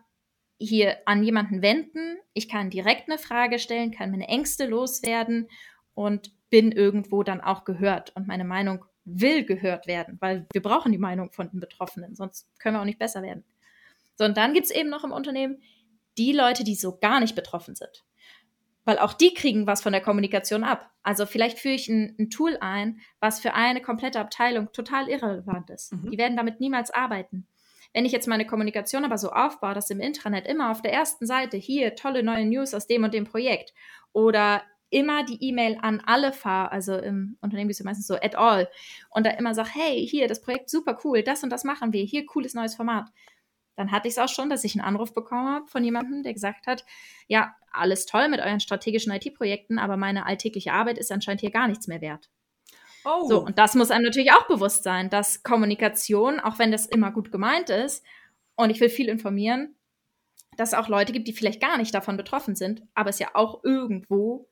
hier 0.59 0.97
an 1.05 1.23
jemanden 1.23 1.61
wenden, 1.61 2.17
ich 2.33 2.47
kann 2.47 2.69
direkt 2.69 3.09
eine 3.09 3.17
Frage 3.17 3.59
stellen, 3.59 3.91
kann 3.91 4.11
meine 4.11 4.27
Ängste 4.27 4.67
loswerden 4.67 5.49
und 5.93 6.31
bin 6.49 6.71
irgendwo 6.71 7.23
dann 7.23 7.41
auch 7.41 7.65
gehört. 7.65 8.15
Und 8.15 8.27
meine 8.27 8.45
Meinung 8.45 8.85
will 9.03 9.43
gehört 9.43 9.87
werden, 9.87 10.17
weil 10.21 10.47
wir 10.53 10.61
brauchen 10.61 10.91
die 10.91 10.97
Meinung 10.97 11.31
von 11.31 11.49
den 11.49 11.59
Betroffenen, 11.59 12.15
sonst 12.15 12.47
können 12.59 12.75
wir 12.75 12.81
auch 12.81 12.85
nicht 12.85 12.99
besser 12.99 13.21
werden. 13.21 13.43
So, 14.15 14.25
und 14.25 14.37
dann 14.37 14.53
gibt 14.53 14.67
es 14.67 14.71
eben 14.71 14.89
noch 14.89 15.03
im 15.03 15.11
Unternehmen 15.11 15.61
die 16.17 16.31
Leute, 16.31 16.63
die 16.63 16.75
so 16.75 16.97
gar 16.97 17.19
nicht 17.19 17.35
betroffen 17.35 17.75
sind. 17.75 18.04
Weil 18.85 18.99
auch 18.99 19.13
die 19.13 19.33
kriegen 19.33 19.67
was 19.67 19.81
von 19.81 19.91
der 19.91 20.01
Kommunikation 20.01 20.63
ab. 20.63 20.91
Also 21.03 21.25
vielleicht 21.25 21.59
führe 21.59 21.75
ich 21.75 21.89
ein, 21.89 22.15
ein 22.19 22.29
Tool 22.29 22.57
ein, 22.61 22.99
was 23.19 23.39
für 23.39 23.53
eine 23.53 23.81
komplette 23.81 24.19
Abteilung 24.19 24.71
total 24.71 25.09
irrelevant 25.09 25.69
ist. 25.69 25.91
Mhm. 25.91 26.11
Die 26.11 26.17
werden 26.17 26.37
damit 26.37 26.59
niemals 26.59 26.91
arbeiten. 26.91 27.47
Wenn 27.93 28.05
ich 28.05 28.11
jetzt 28.11 28.27
meine 28.27 28.45
Kommunikation 28.45 29.05
aber 29.05 29.17
so 29.17 29.31
aufbaue, 29.31 29.73
dass 29.73 29.89
im 29.89 30.01
Intranet 30.01 30.45
immer 30.47 30.69
auf 30.69 30.81
der 30.81 30.93
ersten 30.93 31.25
Seite 31.25 31.57
hier 31.57 31.95
tolle 31.95 32.23
neue 32.23 32.45
News 32.45 32.73
aus 32.73 32.87
dem 32.87 33.03
und 33.03 33.13
dem 33.13 33.23
Projekt 33.23 33.73
oder 34.11 34.63
immer 34.89 35.23
die 35.25 35.41
E-Mail 35.41 35.77
an 35.81 36.01
alle 36.05 36.31
fahre, 36.31 36.71
also 36.71 36.97
im 36.97 37.37
Unternehmen 37.41 37.69
ist 37.69 37.79
es 37.79 37.85
meistens 37.85 38.07
so 38.07 38.15
at 38.15 38.35
all 38.35 38.69
und 39.09 39.25
da 39.25 39.31
immer 39.31 39.55
sage, 39.55 39.69
hey, 39.73 40.07
hier, 40.07 40.27
das 40.27 40.41
Projekt 40.41 40.69
super 40.69 40.99
cool, 41.03 41.23
das 41.23 41.43
und 41.43 41.49
das 41.49 41.63
machen 41.63 41.93
wir, 41.93 42.03
hier 42.03 42.25
cooles 42.25 42.53
neues 42.53 42.75
Format. 42.75 43.09
Dann 43.75 43.91
hatte 43.91 44.07
ich 44.07 44.13
es 44.13 44.17
auch 44.17 44.29
schon, 44.29 44.49
dass 44.49 44.63
ich 44.63 44.75
einen 44.75 44.85
Anruf 44.85 45.13
bekommen 45.13 45.47
habe 45.49 45.67
von 45.67 45.83
jemandem, 45.83 46.23
der 46.23 46.33
gesagt 46.33 46.67
hat, 46.67 46.85
ja, 47.27 47.55
alles 47.71 48.05
toll 48.05 48.29
mit 48.29 48.39
euren 48.39 48.59
strategischen 48.59 49.11
IT-Projekten, 49.11 49.79
aber 49.79 49.97
meine 49.97 50.25
alltägliche 50.25 50.73
Arbeit 50.73 50.97
ist 50.97 51.11
anscheinend 51.11 51.41
hier 51.41 51.51
gar 51.51 51.67
nichts 51.67 51.87
mehr 51.87 52.01
wert. 52.01 52.29
Oh. 53.03 53.27
So, 53.27 53.45
und 53.45 53.57
das 53.57 53.75
muss 53.75 53.91
einem 53.91 54.05
natürlich 54.05 54.31
auch 54.31 54.47
bewusst 54.47 54.83
sein, 54.83 55.09
dass 55.09 55.43
Kommunikation, 55.43 56.39
auch 56.39 56.57
wenn 56.57 56.71
das 56.71 56.85
immer 56.85 57.11
gut 57.11 57.31
gemeint 57.31 57.69
ist, 57.69 58.03
und 58.55 58.69
ich 58.69 58.79
will 58.79 58.89
viel 58.89 59.09
informieren, 59.09 59.75
dass 60.55 60.69
es 60.69 60.79
auch 60.79 60.87
Leute 60.87 61.11
gibt, 61.11 61.27
die 61.27 61.33
vielleicht 61.33 61.61
gar 61.61 61.77
nicht 61.77 61.93
davon 61.93 62.17
betroffen 62.17 62.55
sind, 62.55 62.83
aber 62.93 63.09
es 63.09 63.19
ja 63.19 63.29
auch 63.33 63.63
irgendwo 63.63 64.47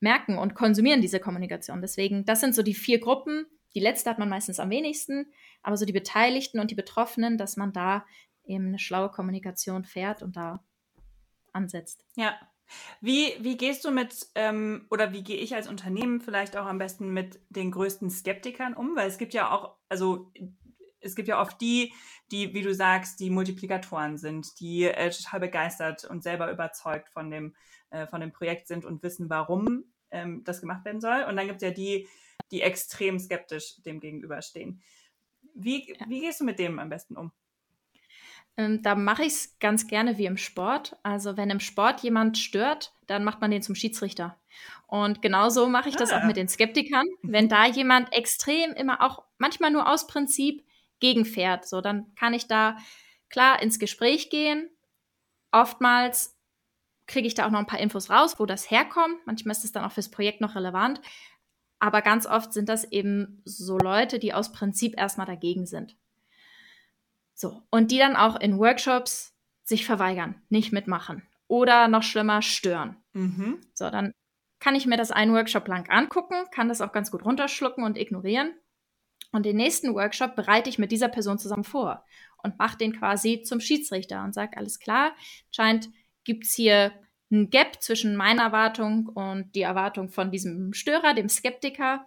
merken 0.00 0.38
und 0.38 0.54
konsumieren 0.54 1.00
diese 1.00 1.20
Kommunikation. 1.20 1.80
Deswegen, 1.80 2.24
das 2.24 2.40
sind 2.40 2.54
so 2.54 2.62
die 2.62 2.74
vier 2.74 3.00
Gruppen. 3.00 3.46
Die 3.76 3.80
letzte 3.80 4.08
hat 4.08 4.18
man 4.18 4.30
meistens 4.30 4.58
am 4.58 4.70
wenigsten, 4.70 5.30
aber 5.62 5.76
so 5.76 5.84
die 5.84 5.92
Beteiligten 5.92 6.60
und 6.60 6.70
die 6.70 6.74
Betroffenen, 6.74 7.36
dass 7.36 7.58
man 7.58 7.74
da 7.74 8.06
eben 8.46 8.68
eine 8.68 8.78
schlaue 8.78 9.10
Kommunikation 9.10 9.84
fährt 9.84 10.22
und 10.22 10.34
da 10.34 10.64
ansetzt. 11.52 12.02
Ja. 12.16 12.34
Wie, 13.02 13.34
wie 13.38 13.58
gehst 13.58 13.84
du 13.84 13.90
mit, 13.90 14.28
ähm, 14.34 14.86
oder 14.90 15.12
wie 15.12 15.22
gehe 15.22 15.36
ich 15.36 15.54
als 15.54 15.68
Unternehmen 15.68 16.22
vielleicht 16.22 16.56
auch 16.56 16.64
am 16.64 16.78
besten 16.78 17.12
mit 17.12 17.38
den 17.50 17.70
größten 17.70 18.08
Skeptikern 18.08 18.72
um? 18.72 18.96
Weil 18.96 19.08
es 19.08 19.18
gibt 19.18 19.34
ja 19.34 19.50
auch, 19.50 19.76
also 19.90 20.32
es 21.00 21.14
gibt 21.14 21.28
ja 21.28 21.38
oft 21.38 21.60
die, 21.60 21.92
die, 22.32 22.54
wie 22.54 22.62
du 22.62 22.74
sagst, 22.74 23.20
die 23.20 23.28
Multiplikatoren 23.28 24.16
sind, 24.16 24.58
die 24.58 24.84
äh, 24.84 25.10
total 25.10 25.40
begeistert 25.40 26.04
und 26.06 26.22
selber 26.22 26.50
überzeugt 26.50 27.10
von 27.10 27.30
dem, 27.30 27.54
äh, 27.90 28.06
von 28.06 28.22
dem 28.22 28.32
Projekt 28.32 28.68
sind 28.68 28.86
und 28.86 29.02
wissen, 29.02 29.28
warum 29.28 29.84
ähm, 30.10 30.44
das 30.44 30.62
gemacht 30.62 30.86
werden 30.86 31.02
soll. 31.02 31.26
Und 31.28 31.36
dann 31.36 31.46
gibt 31.46 31.62
es 31.62 31.68
ja 31.68 31.74
die, 31.74 32.08
die 32.50 32.62
extrem 32.62 33.18
skeptisch 33.18 33.76
dem 33.84 34.00
gegenüberstehen. 34.00 34.82
Wie, 35.54 35.94
Ja. 35.98 36.06
wie 36.08 36.20
gehst 36.20 36.40
du 36.40 36.44
mit 36.44 36.58
dem 36.58 36.78
am 36.78 36.88
besten 36.90 37.16
um? 37.16 37.32
Ähm, 38.56 38.82
da 38.82 38.94
mache 38.94 39.22
ich 39.24 39.32
es 39.34 39.58
ganz 39.58 39.86
gerne 39.86 40.16
wie 40.18 40.26
im 40.26 40.36
Sport. 40.38 40.96
Also 41.02 41.36
wenn 41.36 41.50
im 41.50 41.60
Sport 41.60 42.00
jemand 42.00 42.38
stört, 42.38 42.94
dann 43.06 43.24
macht 43.24 43.40
man 43.40 43.50
den 43.50 43.62
zum 43.62 43.74
Schiedsrichter. 43.74 44.38
Und 44.86 45.20
genauso 45.20 45.68
mache 45.68 45.88
ich 45.90 45.96
das 45.96 46.12
Ah. 46.12 46.20
auch 46.20 46.24
mit 46.24 46.36
den 46.36 46.48
Skeptikern. 46.48 47.04
Wenn 47.22 47.48
da 47.48 47.66
jemand 47.66 48.12
extrem 48.14 48.72
immer 48.72 49.02
auch 49.02 49.24
manchmal 49.38 49.70
nur 49.70 49.90
aus 49.90 50.06
Prinzip 50.06 50.64
gegenfährt, 51.00 51.66
so 51.68 51.80
dann 51.82 52.14
kann 52.14 52.32
ich 52.32 52.46
da 52.46 52.78
klar 53.28 53.60
ins 53.62 53.78
Gespräch 53.78 54.30
gehen. 54.30 54.70
Oftmals 55.52 56.36
kriege 57.06 57.26
ich 57.28 57.34
da 57.34 57.46
auch 57.46 57.50
noch 57.50 57.60
ein 57.60 57.66
paar 57.66 57.80
Infos 57.80 58.10
raus, 58.10 58.38
wo 58.40 58.46
das 58.46 58.70
herkommt. 58.70 59.18
Manchmal 59.26 59.52
ist 59.52 59.64
es 59.64 59.72
dann 59.72 59.84
auch 59.84 59.92
fürs 59.92 60.10
Projekt 60.10 60.40
noch 60.40 60.54
relevant. 60.54 61.00
Aber 61.78 62.02
ganz 62.02 62.26
oft 62.26 62.52
sind 62.52 62.68
das 62.68 62.84
eben 62.84 63.42
so 63.44 63.78
Leute, 63.78 64.18
die 64.18 64.32
aus 64.32 64.52
Prinzip 64.52 64.98
erstmal 64.98 65.26
dagegen 65.26 65.66
sind. 65.66 65.96
So, 67.34 67.62
und 67.70 67.90
die 67.90 67.98
dann 67.98 68.16
auch 68.16 68.40
in 68.40 68.58
Workshops 68.58 69.34
sich 69.62 69.84
verweigern, 69.84 70.40
nicht 70.48 70.72
mitmachen 70.72 71.22
oder 71.48 71.88
noch 71.88 72.02
schlimmer 72.02 72.40
stören. 72.40 72.96
Mhm. 73.12 73.60
So, 73.74 73.90
dann 73.90 74.12
kann 74.58 74.74
ich 74.74 74.86
mir 74.86 74.96
das 74.96 75.10
einen 75.10 75.34
Workshop 75.34 75.68
lang 75.68 75.88
angucken, 75.90 76.34
kann 76.50 76.68
das 76.68 76.80
auch 76.80 76.92
ganz 76.92 77.10
gut 77.10 77.24
runterschlucken 77.24 77.84
und 77.84 77.98
ignorieren. 77.98 78.54
Und 79.32 79.44
den 79.44 79.56
nächsten 79.56 79.94
Workshop 79.94 80.34
bereite 80.34 80.70
ich 80.70 80.78
mit 80.78 80.92
dieser 80.92 81.08
Person 81.08 81.38
zusammen 81.38 81.64
vor 81.64 82.04
und 82.42 82.58
mache 82.58 82.78
den 82.78 82.98
quasi 82.98 83.42
zum 83.42 83.60
Schiedsrichter 83.60 84.24
und 84.24 84.32
sage, 84.32 84.56
alles 84.56 84.78
klar, 84.78 85.14
scheint 85.50 85.90
gibt 86.24 86.44
es 86.44 86.54
hier 86.54 86.92
ein 87.30 87.50
Gap 87.50 87.82
zwischen 87.82 88.16
meiner 88.16 88.44
Erwartung 88.44 89.06
und 89.08 89.54
die 89.54 89.62
Erwartung 89.62 90.08
von 90.08 90.30
diesem 90.30 90.72
Störer, 90.72 91.14
dem 91.14 91.28
Skeptiker. 91.28 92.06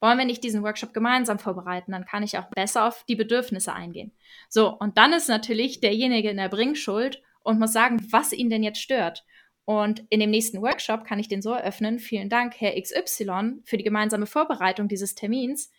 Wollen 0.00 0.18
wir 0.18 0.24
nicht 0.24 0.44
diesen 0.44 0.62
Workshop 0.62 0.94
gemeinsam 0.94 1.38
vorbereiten? 1.38 1.92
Dann 1.92 2.04
kann 2.04 2.22
ich 2.22 2.38
auch 2.38 2.48
besser 2.50 2.86
auf 2.86 3.04
die 3.08 3.16
Bedürfnisse 3.16 3.72
eingehen. 3.72 4.12
So, 4.48 4.68
und 4.68 4.96
dann 4.96 5.12
ist 5.12 5.28
natürlich 5.28 5.80
derjenige 5.80 6.30
in 6.30 6.36
der 6.36 6.48
Bringschuld 6.48 7.22
und 7.42 7.58
muss 7.58 7.72
sagen, 7.72 7.98
was 8.10 8.32
ihn 8.32 8.50
denn 8.50 8.62
jetzt 8.62 8.80
stört. 8.80 9.24
Und 9.64 10.04
in 10.08 10.20
dem 10.20 10.30
nächsten 10.30 10.62
Workshop 10.62 11.04
kann 11.04 11.18
ich 11.18 11.28
den 11.28 11.42
so 11.42 11.52
eröffnen, 11.52 11.98
vielen 11.98 12.30
Dank, 12.30 12.54
Herr 12.58 12.80
XY, 12.80 13.60
für 13.64 13.76
die 13.76 13.84
gemeinsame 13.84 14.26
Vorbereitung 14.26 14.88
dieses 14.88 15.14
Termins 15.14 15.70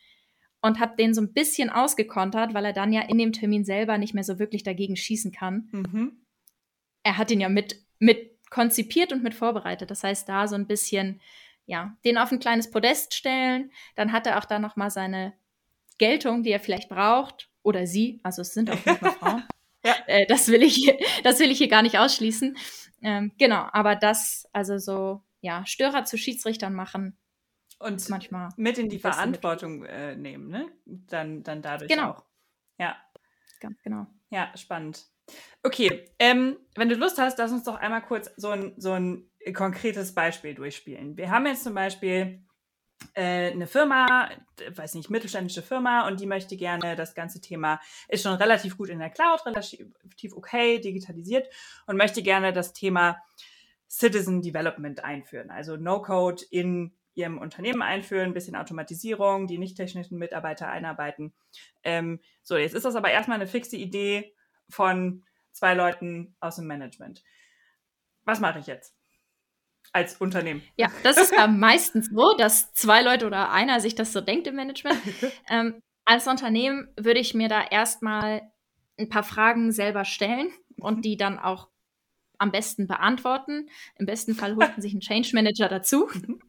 und 0.61 0.79
habe 0.79 0.95
den 0.95 1.13
so 1.13 1.21
ein 1.21 1.33
bisschen 1.33 1.69
ausgekontert, 1.69 2.53
weil 2.53 2.65
er 2.65 2.73
dann 2.73 2.93
ja 2.93 3.01
in 3.01 3.17
dem 3.17 3.33
Termin 3.33 3.63
selber 3.63 3.97
nicht 3.97 4.13
mehr 4.13 4.23
so 4.23 4.39
wirklich 4.39 4.63
dagegen 4.63 4.95
schießen 4.95 5.31
kann. 5.31 5.69
Mhm. 5.71 6.25
Er 7.03 7.17
hat 7.17 7.31
ihn 7.31 7.39
ja 7.39 7.49
mit, 7.49 7.83
mit 7.97 8.38
konzipiert 8.49 9.11
und 9.13 9.23
mit 9.23 9.33
vorbereitet. 9.35 9.89
Das 9.91 10.03
heißt, 10.03 10.27
da 10.27 10.47
so 10.47 10.55
ein 10.55 10.67
bisschen, 10.67 11.21
ja, 11.65 11.95
den 12.05 12.17
auf 12.17 12.31
ein 12.31 12.39
kleines 12.39 12.69
Podest 12.71 13.13
stellen, 13.13 13.71
dann 13.95 14.11
hat 14.11 14.25
er 14.27 14.37
auch 14.39 14.45
da 14.45 14.59
nochmal 14.59 14.89
seine 14.91 15.33
Geltung, 15.97 16.43
die 16.43 16.51
er 16.51 16.59
vielleicht 16.59 16.89
braucht, 16.89 17.49
oder 17.61 17.85
sie, 17.85 18.19
also 18.23 18.41
es 18.41 18.53
sind 18.53 18.69
auch 18.71 18.85
nicht 18.85 19.01
nur 19.01 19.11
Frauen. 19.11 19.43
Ja. 19.81 19.95
Äh, 20.07 20.25
das, 20.27 20.49
will 20.49 20.61
ich, 20.61 20.93
das 21.23 21.39
will 21.39 21.49
ich 21.51 21.57
hier 21.57 21.69
gar 21.69 21.81
nicht 21.83 21.97
ausschließen. 21.97 22.57
Ähm, 23.01 23.31
genau, 23.37 23.65
aber 23.71 23.95
das, 23.95 24.45
also 24.51 24.77
so, 24.77 25.23
ja, 25.39 25.65
Störer 25.65 26.03
zu 26.03 26.17
Schiedsrichtern 26.17 26.73
machen, 26.73 27.17
Und 27.79 28.09
manchmal. 28.09 28.49
mit 28.57 28.77
in 28.77 28.89
die 28.89 28.99
Verantwortung 28.99 29.85
äh, 29.85 30.17
nehmen, 30.17 30.49
ne? 30.49 30.65
Dann, 30.85 31.43
dann 31.43 31.61
dadurch 31.61 31.89
Genau. 31.89 32.11
auch. 32.11 32.25
Ja, 32.77 32.97
Ganz 33.59 33.81
genau. 33.81 34.07
ja, 34.29 34.51
spannend. 34.55 35.05
Okay, 35.63 36.09
ähm, 36.17 36.57
wenn 36.75 36.89
du 36.89 36.95
Lust 36.95 37.17
hast, 37.17 37.37
lass 37.37 37.51
uns 37.51 37.63
doch 37.63 37.75
einmal 37.75 38.01
kurz 38.01 38.31
so 38.35 38.49
ein, 38.49 38.73
so 38.77 38.93
ein 38.93 39.29
konkretes 39.53 40.13
Beispiel 40.13 40.55
durchspielen. 40.55 41.17
Wir 41.17 41.29
haben 41.29 41.45
jetzt 41.45 41.63
zum 41.63 41.75
Beispiel 41.75 42.43
äh, 43.13 43.51
eine 43.51 43.67
Firma, 43.67 44.29
weiß 44.69 44.95
nicht, 44.95 45.09
mittelständische 45.09 45.61
Firma 45.61 46.07
und 46.07 46.19
die 46.19 46.25
möchte 46.25 46.57
gerne 46.57 46.95
das 46.95 47.15
ganze 47.15 47.41
Thema, 47.41 47.79
ist 48.07 48.23
schon 48.23 48.33
relativ 48.33 48.77
gut 48.77 48.89
in 48.89 48.99
der 48.99 49.09
Cloud, 49.09 49.45
relativ 49.45 50.33
okay, 50.33 50.79
digitalisiert 50.79 51.47
und 51.85 51.97
möchte 51.97 52.21
gerne 52.21 52.53
das 52.53 52.73
Thema 52.73 53.21
Citizen 53.89 54.41
Development 54.41 55.03
einführen, 55.03 55.49
also 55.49 55.75
No-Code 55.75 56.43
in 56.51 56.93
ihrem 57.15 57.37
Unternehmen 57.37 57.81
einführen, 57.81 58.27
ein 58.27 58.33
bisschen 58.33 58.55
Automatisierung, 58.55 59.47
die 59.47 59.57
nicht 59.57 59.77
technischen 59.77 60.17
Mitarbeiter 60.17 60.69
einarbeiten. 60.69 61.33
Ähm, 61.83 62.19
so, 62.43 62.57
jetzt 62.57 62.75
ist 62.75 62.85
das 62.85 62.95
aber 62.95 63.11
erstmal 63.11 63.35
eine 63.35 63.47
fixe 63.47 63.75
Idee 63.75 64.33
von 64.69 65.23
zwei 65.51 65.73
Leuten 65.73 66.35
aus 66.39 66.55
dem 66.55 66.67
Management. 66.67 67.23
Was 68.23 68.39
mache 68.39 68.59
ich 68.59 68.67
jetzt? 68.67 68.95
Als 69.91 70.17
Unternehmen. 70.17 70.61
Ja, 70.77 70.91
das 71.03 71.17
ist 71.17 71.33
ja 71.33 71.47
meistens 71.47 72.09
so, 72.11 72.35
dass 72.37 72.73
zwei 72.73 73.01
Leute 73.01 73.25
oder 73.25 73.51
einer 73.51 73.79
sich 73.79 73.95
das 73.95 74.13
so 74.13 74.21
denkt 74.21 74.47
im 74.47 74.55
Management. 74.55 74.99
ähm, 75.49 75.81
als 76.05 76.27
Unternehmen 76.27 76.87
würde 76.97 77.19
ich 77.19 77.33
mir 77.33 77.49
da 77.49 77.63
erstmal 77.63 78.51
ein 78.97 79.09
paar 79.09 79.23
Fragen 79.23 79.71
selber 79.71 80.05
stellen 80.05 80.51
und 80.77 81.05
die 81.05 81.17
dann 81.17 81.39
auch 81.39 81.69
am 82.37 82.51
besten 82.51 82.87
beantworten. 82.87 83.69
Im 83.95 84.05
besten 84.05 84.35
Fall 84.35 84.55
holt 84.55 84.71
man 84.71 84.81
sich 84.81 84.93
einen 84.93 85.01
Change 85.01 85.31
Manager 85.33 85.67
dazu. 85.67 86.07
Mhm. 86.13 86.41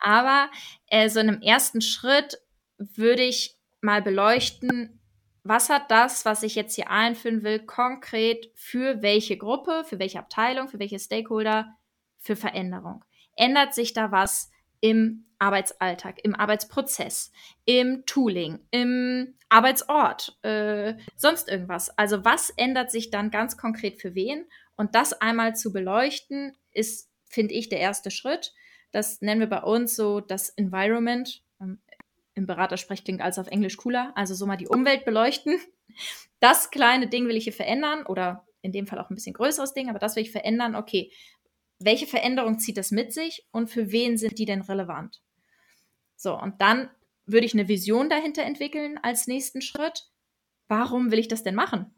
Aber 0.00 0.50
äh, 0.88 1.08
so 1.08 1.20
in 1.20 1.28
einem 1.28 1.42
ersten 1.42 1.80
Schritt 1.80 2.38
würde 2.78 3.22
ich 3.22 3.56
mal 3.80 4.02
beleuchten, 4.02 5.00
was 5.44 5.70
hat 5.70 5.90
das, 5.90 6.24
was 6.24 6.42
ich 6.42 6.54
jetzt 6.54 6.76
hier 6.76 6.90
einführen 6.90 7.42
will, 7.42 7.58
konkret 7.58 8.50
für 8.54 9.02
welche 9.02 9.36
Gruppe, 9.36 9.84
für 9.84 9.98
welche 9.98 10.20
Abteilung, 10.20 10.68
für 10.68 10.78
welche 10.78 10.98
Stakeholder, 10.98 11.76
für 12.18 12.36
Veränderung? 12.36 13.04
Ändert 13.34 13.74
sich 13.74 13.92
da 13.92 14.12
was 14.12 14.50
im 14.80 15.26
Arbeitsalltag, 15.38 16.20
im 16.22 16.36
Arbeitsprozess, 16.36 17.32
im 17.64 18.06
Tooling, 18.06 18.60
im 18.70 19.34
Arbeitsort, 19.48 20.38
äh, 20.42 20.94
sonst 21.16 21.48
irgendwas? 21.48 21.90
Also 21.98 22.24
was 22.24 22.50
ändert 22.50 22.92
sich 22.92 23.10
dann 23.10 23.32
ganz 23.32 23.56
konkret 23.56 24.00
für 24.00 24.14
wen? 24.14 24.46
Und 24.76 24.94
das 24.94 25.12
einmal 25.12 25.56
zu 25.56 25.72
beleuchten, 25.72 26.56
ist, 26.70 27.10
finde 27.24 27.54
ich, 27.54 27.68
der 27.68 27.80
erste 27.80 28.10
Schritt. 28.10 28.54
Das 28.92 29.20
nennen 29.20 29.40
wir 29.40 29.48
bei 29.48 29.62
uns 29.62 29.96
so 29.96 30.20
das 30.20 30.50
Environment. 30.50 31.42
Ähm, 31.60 31.80
Im 32.34 32.46
Beratersprech 32.46 33.04
klingt 33.04 33.20
alles 33.20 33.38
auf 33.38 33.48
Englisch 33.48 33.76
cooler. 33.76 34.12
Also 34.14 34.34
so 34.34 34.46
mal 34.46 34.56
die 34.56 34.68
Umwelt 34.68 35.04
beleuchten. 35.04 35.58
Das 36.40 36.70
kleine 36.70 37.08
Ding 37.08 37.28
will 37.28 37.36
ich 37.36 37.44
hier 37.44 37.52
verändern 37.52 38.06
oder 38.06 38.46
in 38.62 38.72
dem 38.72 38.86
Fall 38.86 38.98
auch 38.98 39.10
ein 39.10 39.14
bisschen 39.14 39.34
größeres 39.34 39.74
Ding, 39.74 39.88
aber 39.88 39.98
das 39.98 40.16
will 40.16 40.22
ich 40.22 40.32
verändern. 40.32 40.74
Okay, 40.76 41.12
welche 41.78 42.06
Veränderung 42.06 42.58
zieht 42.58 42.76
das 42.76 42.90
mit 42.90 43.12
sich 43.12 43.46
und 43.50 43.68
für 43.68 43.92
wen 43.92 44.16
sind 44.16 44.38
die 44.38 44.44
denn 44.44 44.62
relevant? 44.62 45.20
So, 46.16 46.38
und 46.38 46.60
dann 46.60 46.88
würde 47.26 47.46
ich 47.46 47.54
eine 47.54 47.68
Vision 47.68 48.08
dahinter 48.08 48.42
entwickeln 48.42 48.98
als 49.02 49.26
nächsten 49.26 49.62
Schritt. 49.62 50.04
Warum 50.68 51.10
will 51.10 51.18
ich 51.18 51.28
das 51.28 51.42
denn 51.42 51.54
machen? 51.54 51.94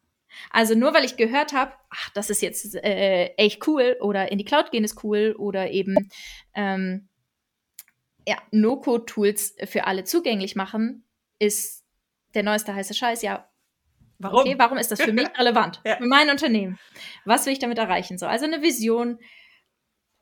Also 0.51 0.75
nur 0.75 0.95
weil 0.95 1.05
ich 1.05 1.17
gehört 1.17 1.53
habe, 1.53 1.73
ach, 1.91 2.11
das 2.11 2.31
ist 2.31 2.43
jetzt 2.43 2.75
äh, 2.77 3.27
echt 3.37 3.67
cool 3.67 3.97
oder 4.01 4.31
in 4.31 4.39
die 4.39 4.45
Cloud 4.45 4.71
gehen 4.71 4.85
ist 4.85 5.03
cool 5.05 5.35
oder 5.39 5.71
eben 5.71 6.11
ähm, 6.55 7.09
ja, 8.27 8.37
No-Code-Tools 8.51 9.57
für 9.65 9.87
alle 9.87 10.05
zugänglich 10.05 10.57
machen, 10.57 11.05
ist 11.39 11.85
der 12.35 12.43
neueste 12.43 12.75
heiße 12.75 12.95
Scheiß. 12.95 13.23
Ja, 13.23 13.51
warum? 14.19 14.41
Okay, 14.41 14.55
warum 14.59 14.79
ist 14.79 14.91
das 14.91 15.03
für 15.03 15.13
mich 15.13 15.29
relevant? 15.39 15.81
ja. 15.85 15.97
Für 15.97 16.07
mein 16.07 16.31
Unternehmen. 16.31 16.79
Was 17.25 17.47
will 17.47 17.53
ich 17.53 17.59
damit 17.59 17.79
erreichen? 17.79 18.19
So, 18.19 18.27
also 18.27 18.45
eine 18.45 18.63
Vision 18.63 19.19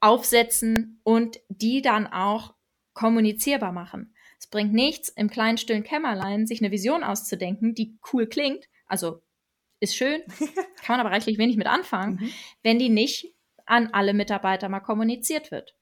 aufsetzen 0.00 1.00
und 1.04 1.40
die 1.48 1.80
dann 1.80 2.06
auch 2.06 2.54
kommunizierbar 2.94 3.72
machen. 3.72 4.14
Es 4.38 4.48
bringt 4.48 4.72
nichts, 4.74 5.08
im 5.08 5.30
kleinen 5.30 5.58
stillen 5.58 5.84
Kämmerlein 5.84 6.46
sich 6.46 6.60
eine 6.60 6.72
Vision 6.72 7.04
auszudenken, 7.04 7.74
die 7.74 7.96
cool 8.12 8.26
klingt, 8.26 8.68
also 8.86 9.22
ist 9.82 9.96
schön, 9.96 10.22
kann 10.82 10.96
man 10.96 11.00
aber 11.00 11.10
reichlich 11.10 11.38
wenig 11.38 11.56
mit 11.56 11.66
anfangen, 11.66 12.14
mhm. 12.20 12.32
wenn 12.62 12.78
die 12.78 12.88
nicht 12.88 13.34
an 13.66 13.88
alle 13.92 14.14
Mitarbeiter 14.14 14.68
mal 14.68 14.80
kommuniziert 14.80 15.50
wird. 15.50 15.74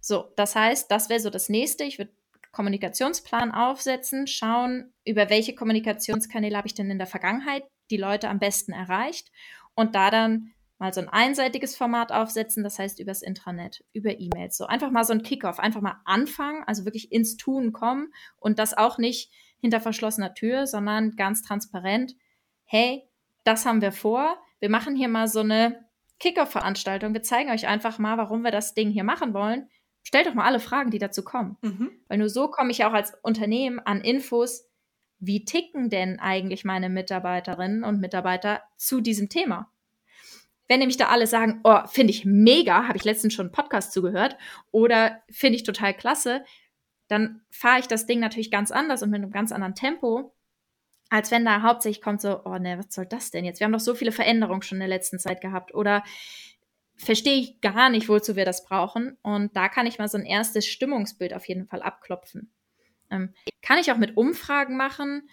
So, 0.00 0.32
das 0.36 0.56
heißt, 0.56 0.90
das 0.90 1.08
wäre 1.08 1.20
so 1.20 1.30
das 1.30 1.48
nächste. 1.48 1.84
Ich 1.84 1.98
würde 1.98 2.12
Kommunikationsplan 2.52 3.52
aufsetzen, 3.52 4.26
schauen, 4.26 4.92
über 5.04 5.28
welche 5.30 5.54
Kommunikationskanäle 5.54 6.56
habe 6.56 6.68
ich 6.68 6.74
denn 6.74 6.90
in 6.90 6.98
der 6.98 7.06
Vergangenheit 7.08 7.64
die 7.90 7.96
Leute 7.96 8.28
am 8.28 8.38
besten 8.38 8.72
erreicht 8.72 9.32
und 9.74 9.94
da 9.94 10.10
dann 10.10 10.52
mal 10.78 10.92
so 10.92 11.00
ein 11.00 11.08
einseitiges 11.08 11.76
Format 11.76 12.12
aufsetzen, 12.12 12.62
das 12.62 12.78
heißt 12.78 13.00
übers 13.00 13.22
Intranet, 13.22 13.84
über 13.92 14.18
E-Mails. 14.20 14.56
So 14.56 14.66
einfach 14.66 14.90
mal 14.90 15.04
so 15.04 15.12
ein 15.12 15.22
Kickoff, 15.22 15.58
einfach 15.58 15.80
mal 15.80 16.00
anfangen, 16.04 16.62
also 16.66 16.84
wirklich 16.84 17.10
ins 17.10 17.36
Tun 17.36 17.72
kommen 17.72 18.12
und 18.36 18.58
das 18.58 18.76
auch 18.76 18.98
nicht 18.98 19.32
hinter 19.60 19.80
verschlossener 19.80 20.34
Tür, 20.34 20.66
sondern 20.66 21.16
ganz 21.16 21.42
transparent. 21.42 22.14
Hey, 22.64 23.08
das 23.44 23.66
haben 23.66 23.80
wir 23.80 23.92
vor. 23.92 24.36
Wir 24.60 24.70
machen 24.70 24.96
hier 24.96 25.08
mal 25.08 25.28
so 25.28 25.40
eine 25.40 25.84
Kickoff-Veranstaltung. 26.18 27.12
Wir 27.12 27.22
zeigen 27.22 27.50
euch 27.50 27.66
einfach 27.66 27.98
mal, 27.98 28.16
warum 28.18 28.42
wir 28.42 28.50
das 28.50 28.74
Ding 28.74 28.90
hier 28.90 29.04
machen 29.04 29.34
wollen. 29.34 29.68
Stellt 30.02 30.26
doch 30.26 30.34
mal 30.34 30.44
alle 30.44 30.60
Fragen, 30.60 30.90
die 30.90 30.98
dazu 30.98 31.22
kommen. 31.24 31.56
Mhm. 31.62 31.90
Weil 32.08 32.18
nur 32.18 32.28
so 32.28 32.48
komme 32.48 32.70
ich 32.70 32.84
auch 32.84 32.92
als 32.92 33.14
Unternehmen 33.22 33.78
an 33.78 34.00
Infos, 34.00 34.66
wie 35.18 35.44
ticken 35.44 35.88
denn 35.88 36.18
eigentlich 36.20 36.64
meine 36.64 36.88
Mitarbeiterinnen 36.88 37.84
und 37.84 38.00
Mitarbeiter 38.00 38.62
zu 38.76 39.00
diesem 39.00 39.28
Thema? 39.28 39.70
Wenn 40.68 40.80
nämlich 40.80 40.96
da 40.96 41.08
alle 41.08 41.26
sagen, 41.26 41.60
oh, 41.64 41.86
finde 41.86 42.10
ich 42.10 42.24
mega, 42.24 42.88
habe 42.88 42.96
ich 42.96 43.04
letztens 43.04 43.34
schon 43.34 43.46
einen 43.46 43.52
Podcast 43.52 43.92
zugehört, 43.92 44.36
oder 44.70 45.22
finde 45.30 45.56
ich 45.56 45.62
total 45.62 45.94
klasse, 45.94 46.44
dann 47.08 47.42
fahre 47.50 47.80
ich 47.80 47.86
das 47.86 48.06
Ding 48.06 48.20
natürlich 48.20 48.50
ganz 48.50 48.70
anders 48.70 49.02
und 49.02 49.10
mit 49.10 49.22
einem 49.22 49.30
ganz 49.30 49.52
anderen 49.52 49.74
Tempo 49.74 50.34
als 51.10 51.30
wenn 51.30 51.44
da 51.44 51.62
hauptsächlich 51.62 52.02
kommt 52.02 52.20
so, 52.20 52.44
oh 52.44 52.58
ne, 52.58 52.78
was 52.78 52.94
soll 52.94 53.06
das 53.06 53.30
denn 53.30 53.44
jetzt? 53.44 53.60
Wir 53.60 53.66
haben 53.66 53.72
doch 53.72 53.80
so 53.80 53.94
viele 53.94 54.12
Veränderungen 54.12 54.62
schon 54.62 54.76
in 54.76 54.80
der 54.80 54.88
letzten 54.88 55.18
Zeit 55.18 55.40
gehabt 55.40 55.74
oder 55.74 56.02
verstehe 56.96 57.38
ich 57.38 57.60
gar 57.60 57.90
nicht, 57.90 58.08
wozu 58.08 58.36
wir 58.36 58.44
das 58.44 58.64
brauchen. 58.64 59.16
Und 59.22 59.56
da 59.56 59.68
kann 59.68 59.86
ich 59.86 59.98
mal 59.98 60.08
so 60.08 60.18
ein 60.18 60.24
erstes 60.24 60.66
Stimmungsbild 60.66 61.34
auf 61.34 61.46
jeden 61.46 61.66
Fall 61.66 61.82
abklopfen. 61.82 62.52
Ähm, 63.10 63.34
kann 63.62 63.78
ich 63.78 63.90
auch 63.92 63.96
mit 63.96 64.16
Umfragen 64.16 64.76
machen. 64.76 65.28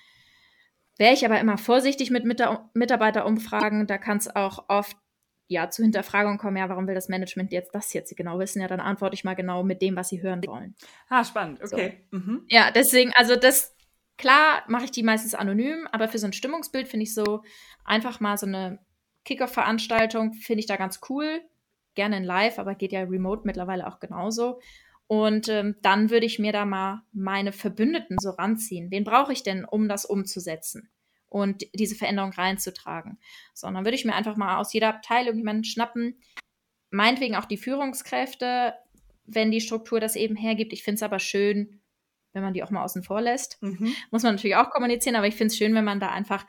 Wäre 0.98 1.14
ich 1.14 1.26
aber 1.26 1.40
immer 1.40 1.58
vorsichtig 1.58 2.12
mit 2.12 2.26
Mitarbeiterumfragen. 2.26 3.88
Da 3.88 3.98
kann 3.98 4.18
es 4.18 4.36
auch 4.36 4.66
oft 4.68 4.98
ja 5.52 5.70
zu 5.70 5.84
Hinterfragungen 5.84 6.38
kommen, 6.38 6.58
ja, 6.58 6.70
warum 6.70 6.88
will 6.88 6.96
das 6.96 7.10
Management 7.10 7.52
jetzt 7.52 7.76
das 7.76 7.92
jetzt 7.94 8.16
genau 8.16 8.40
wissen? 8.40 8.62
Ja, 8.62 8.68
dann 8.68 8.80
antworte 8.80 9.16
ich 9.16 9.24
mal 9.24 9.36
genau 9.36 9.64
mit 9.64 9.82
dem, 9.82 9.96
was 9.96 10.10
sie 10.10 10.22
hören 10.22 10.42
wollen. 10.48 10.76
Ah, 11.10 11.26
spannend, 11.26 11.60
okay. 11.62 12.06
So. 12.10 12.18
Mhm. 12.18 12.46
Ja, 12.48 12.72
deswegen, 12.72 13.12
also 13.16 13.36
das, 13.36 13.76
Klar 14.22 14.64
mache 14.68 14.86
ich 14.86 14.92
die 14.92 15.02
meistens 15.02 15.34
anonym, 15.34 15.88
aber 15.92 16.08
für 16.08 16.20
so 16.20 16.28
ein 16.28 16.34
Stimmungsbild 16.34 16.88
finde 16.88 17.06
ich 17.06 17.14
so 17.16 17.42
einfach 17.84 18.20
mal 18.20 18.38
so 18.38 18.46
eine 18.46 18.78
Kickoff-Veranstaltung, 19.26 20.34
finde 20.34 20.60
ich 20.60 20.68
da 20.68 20.76
ganz 20.76 21.00
cool. 21.10 21.42
Gerne 21.96 22.18
in 22.18 22.24
live, 22.24 22.60
aber 22.60 22.76
geht 22.76 22.92
ja 22.92 23.02
remote 23.02 23.42
mittlerweile 23.46 23.88
auch 23.88 24.00
genauso. 24.00 24.60
Und 25.08 25.50
ähm, 25.50 25.76
dann 25.82 26.12
würde 26.12 26.28
ich 26.28 26.38
mir 26.38 26.52
da 26.52 26.66
mal 26.66 27.02
meine 27.12 27.52
Verbündeten 27.52 28.18
so 28.20 28.30
ranziehen. 28.30 28.92
Wen 28.92 29.06
brauche 29.06 29.34
ich 29.34 29.42
denn, 29.42 29.66
um 29.66 29.90
das 29.90 30.06
umzusetzen 30.06 30.92
und 31.28 31.66
diese 31.74 31.96
Veränderung 31.96 32.32
reinzutragen? 32.32 33.18
So, 33.56 33.66
dann 33.66 33.86
würde 33.86 33.96
ich 33.96 34.06
mir 34.06 34.14
einfach 34.14 34.38
mal 34.38 34.58
aus 34.58 34.72
jeder 34.72 34.90
Abteilung 34.90 35.36
jemanden 35.36 35.64
schnappen, 35.64 36.22
meinetwegen 36.92 37.36
auch 37.36 37.46
die 37.46 37.58
Führungskräfte, 37.58 38.76
wenn 39.26 39.50
die 39.50 39.62
Struktur 39.62 40.00
das 40.00 40.16
eben 40.16 40.36
hergibt. 40.36 40.74
Ich 40.74 40.84
finde 40.84 40.98
es 40.98 41.04
aber 41.04 41.18
schön, 41.18 41.81
wenn 42.34 42.44
man 42.44 42.54
die 42.54 42.64
auch 42.64 42.70
mal 42.70 42.84
außen 42.84 43.04
vor 43.04 43.22
lässt. 43.22 43.62
Mhm. 43.62 43.94
Muss 44.12 44.24
man 44.24 44.36
natürlich 44.36 44.56
auch 44.56 44.70
kommunizieren, 44.70 45.16
aber 45.16 45.28
ich 45.28 45.36
finde 45.36 45.52
es 45.52 45.58
schön, 45.58 45.76
wenn 45.76 45.86
man 45.86 46.00
da 46.00 46.10
einfach 46.10 46.46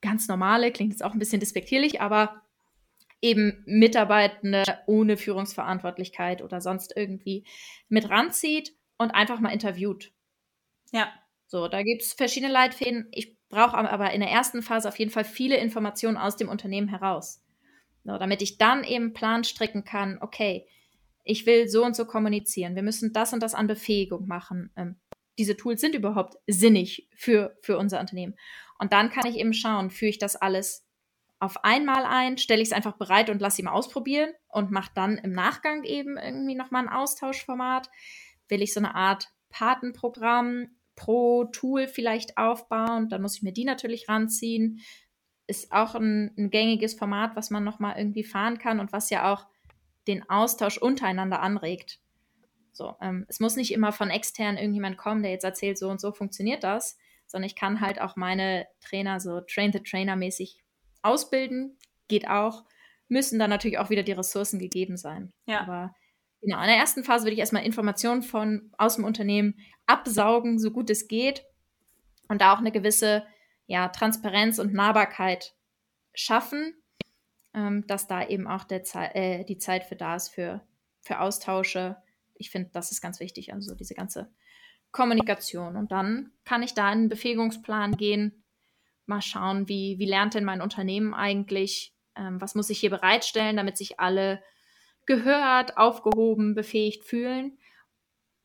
ganz 0.00 0.28
normale, 0.28 0.72
klingt 0.72 0.92
jetzt 0.92 1.04
auch 1.04 1.12
ein 1.12 1.18
bisschen 1.18 1.40
despektierlich, 1.40 2.00
aber 2.00 2.42
eben 3.22 3.62
Mitarbeitende 3.66 4.64
ohne 4.86 5.16
Führungsverantwortlichkeit 5.16 6.42
oder 6.42 6.60
sonst 6.60 6.96
irgendwie 6.96 7.44
mit 7.88 8.08
ranzieht 8.08 8.74
und 8.96 9.10
einfach 9.10 9.40
mal 9.40 9.50
interviewt. 9.50 10.12
Ja. 10.92 11.12
So, 11.46 11.68
da 11.68 11.82
gibt 11.82 12.02
es 12.02 12.12
verschiedene 12.12 12.52
Leitfäden. 12.52 13.08
Ich 13.10 13.36
brauche 13.48 13.76
aber 13.76 14.12
in 14.12 14.20
der 14.20 14.30
ersten 14.30 14.62
Phase 14.62 14.88
auf 14.88 14.98
jeden 14.98 15.10
Fall 15.10 15.24
viele 15.24 15.56
Informationen 15.56 16.16
aus 16.16 16.36
dem 16.36 16.48
Unternehmen 16.48 16.88
heraus. 16.88 17.42
So, 18.04 18.16
damit 18.16 18.40
ich 18.40 18.56
dann 18.56 18.84
eben 18.84 19.12
Plan 19.12 19.44
stricken 19.44 19.84
kann, 19.84 20.18
okay, 20.20 20.66
ich 21.30 21.46
will 21.46 21.68
so 21.68 21.84
und 21.84 21.94
so 21.94 22.04
kommunizieren, 22.04 22.74
wir 22.74 22.82
müssen 22.82 23.12
das 23.12 23.32
und 23.32 23.42
das 23.42 23.54
an 23.54 23.66
Befähigung 23.66 24.26
machen. 24.26 24.72
Ähm, 24.76 25.00
diese 25.38 25.56
Tools 25.56 25.80
sind 25.80 25.94
überhaupt 25.94 26.36
sinnig 26.46 27.08
für, 27.14 27.56
für 27.62 27.78
unser 27.78 28.00
Unternehmen. 28.00 28.34
Und 28.78 28.92
dann 28.92 29.10
kann 29.10 29.26
ich 29.26 29.36
eben 29.36 29.54
schauen, 29.54 29.90
führe 29.90 30.10
ich 30.10 30.18
das 30.18 30.36
alles 30.36 30.86
auf 31.38 31.64
einmal 31.64 32.04
ein, 32.04 32.36
stelle 32.36 32.60
ich 32.60 32.68
es 32.68 32.74
einfach 32.74 32.98
bereit 32.98 33.30
und 33.30 33.40
lasse 33.40 33.62
ihn 33.62 33.68
ausprobieren 33.68 34.30
und 34.48 34.70
mache 34.70 34.90
dann 34.94 35.16
im 35.18 35.32
Nachgang 35.32 35.84
eben 35.84 36.18
irgendwie 36.18 36.54
nochmal 36.54 36.82
ein 36.82 36.92
Austauschformat. 36.92 37.88
Will 38.48 38.60
ich 38.60 38.74
so 38.74 38.80
eine 38.80 38.94
Art 38.94 39.28
Patenprogramm 39.48 40.68
pro 40.96 41.44
Tool 41.44 41.88
vielleicht 41.88 42.36
aufbauen, 42.36 43.08
dann 43.08 43.22
muss 43.22 43.36
ich 43.36 43.42
mir 43.42 43.52
die 43.52 43.64
natürlich 43.64 44.08
ranziehen. 44.08 44.80
Ist 45.46 45.72
auch 45.72 45.94
ein, 45.94 46.34
ein 46.36 46.50
gängiges 46.50 46.94
Format, 46.94 47.36
was 47.36 47.50
man 47.50 47.64
nochmal 47.64 47.96
irgendwie 47.96 48.24
fahren 48.24 48.58
kann 48.58 48.80
und 48.80 48.92
was 48.92 49.08
ja 49.08 49.32
auch 49.32 49.46
den 50.10 50.28
Austausch 50.28 50.78
untereinander 50.78 51.40
anregt. 51.40 52.00
So, 52.72 52.96
ähm, 53.00 53.26
es 53.28 53.40
muss 53.40 53.56
nicht 53.56 53.72
immer 53.72 53.92
von 53.92 54.10
extern 54.10 54.56
irgendjemand 54.56 54.96
kommen, 54.96 55.22
der 55.22 55.32
jetzt 55.32 55.44
erzählt, 55.44 55.78
so 55.78 55.88
und 55.88 56.00
so 56.00 56.12
funktioniert 56.12 56.64
das, 56.64 56.98
sondern 57.26 57.46
ich 57.46 57.56
kann 57.56 57.80
halt 57.80 58.00
auch 58.00 58.16
meine 58.16 58.66
Trainer 58.80 59.20
so 59.20 59.40
Train-the-Trainer-mäßig 59.40 60.62
ausbilden, 61.02 61.76
geht 62.08 62.28
auch, 62.28 62.64
müssen 63.08 63.38
dann 63.38 63.50
natürlich 63.50 63.78
auch 63.78 63.90
wieder 63.90 64.02
die 64.02 64.12
Ressourcen 64.12 64.58
gegeben 64.58 64.96
sein. 64.96 65.32
Ja. 65.46 65.60
Aber 65.60 65.94
Genau, 66.42 66.58
in 66.60 66.68
der 66.68 66.76
ersten 66.76 67.04
Phase 67.04 67.24
würde 67.24 67.34
ich 67.34 67.40
erstmal 67.40 67.64
Informationen 67.64 68.22
von 68.22 68.70
aus 68.78 68.96
dem 68.96 69.04
Unternehmen 69.04 69.58
absaugen, 69.86 70.58
so 70.58 70.70
gut 70.70 70.88
es 70.88 71.06
geht. 71.06 71.44
Und 72.28 72.40
da 72.40 72.54
auch 72.54 72.58
eine 72.58 72.72
gewisse 72.72 73.26
ja, 73.66 73.88
Transparenz 73.88 74.58
und 74.58 74.72
Nahbarkeit 74.72 75.54
schaffen, 76.14 76.74
ähm, 77.54 77.86
dass 77.86 78.06
da 78.06 78.26
eben 78.26 78.46
auch 78.46 78.64
der 78.64 78.84
Ze 78.84 79.14
äh, 79.14 79.44
die 79.44 79.58
Zeit 79.58 79.84
für 79.84 79.96
da 79.96 80.16
ist 80.16 80.28
für, 80.28 80.62
für 81.00 81.20
Austausche. 81.20 81.96
Ich 82.34 82.50
finde, 82.50 82.70
das 82.72 82.90
ist 82.90 83.00
ganz 83.00 83.20
wichtig, 83.20 83.52
also 83.52 83.74
diese 83.74 83.94
ganze 83.94 84.30
Kommunikation. 84.92 85.76
Und 85.76 85.92
dann 85.92 86.32
kann 86.44 86.62
ich 86.62 86.74
da 86.74 86.88
in 86.92 86.98
einen 86.98 87.08
Befähigungsplan 87.08 87.96
gehen, 87.96 88.44
mal 89.06 89.22
schauen, 89.22 89.68
wie, 89.68 89.98
wie 89.98 90.06
lernt 90.06 90.34
denn 90.34 90.44
mein 90.44 90.62
Unternehmen 90.62 91.14
eigentlich, 91.14 91.94
ähm, 92.16 92.40
was 92.40 92.54
muss 92.54 92.70
ich 92.70 92.78
hier 92.78 92.90
bereitstellen, 92.90 93.56
damit 93.56 93.76
sich 93.76 94.00
alle 94.00 94.42
gehört, 95.06 95.76
aufgehoben, 95.76 96.54
befähigt 96.54 97.04
fühlen. 97.04 97.58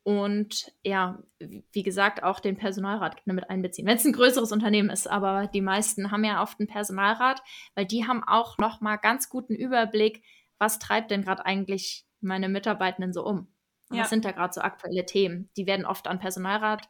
Und 0.05 0.71
ja, 0.83 1.17
wie 1.39 1.81
gesagt, 1.81 2.21
auch 2.21 2.39
den 2.39 2.57
Personalrat 2.57 3.25
mit 3.25 3.49
einbeziehen, 3.49 3.87
wenn 3.87 3.97
es 3.97 4.05
ein 4.05 4.13
größeres 4.13 4.51
Unternehmen 4.51 4.91
ist. 4.91 5.09
Aber 5.09 5.47
die 5.47 5.61
meisten 5.61 6.11
haben 6.11 6.23
ja 6.23 6.43
oft 6.43 6.59
einen 6.59 6.67
Personalrat, 6.67 7.41
weil 7.73 7.87
die 7.87 8.05
haben 8.05 8.23
auch 8.23 8.59
noch 8.59 8.81
mal 8.81 8.97
ganz 8.97 9.29
guten 9.29 9.55
Überblick, 9.55 10.21
was 10.59 10.77
treibt 10.77 11.09
denn 11.09 11.23
gerade 11.23 11.43
eigentlich 11.43 12.05
meine 12.21 12.49
Mitarbeitenden 12.49 13.13
so 13.13 13.25
um? 13.25 13.47
Ja. 13.89 14.01
Was 14.01 14.11
sind 14.11 14.25
da 14.25 14.31
gerade 14.31 14.53
so 14.53 14.61
aktuelle 14.61 15.07
Themen? 15.07 15.49
Die 15.57 15.65
werden 15.65 15.87
oft 15.87 16.07
an 16.07 16.19
Personalrat 16.19 16.87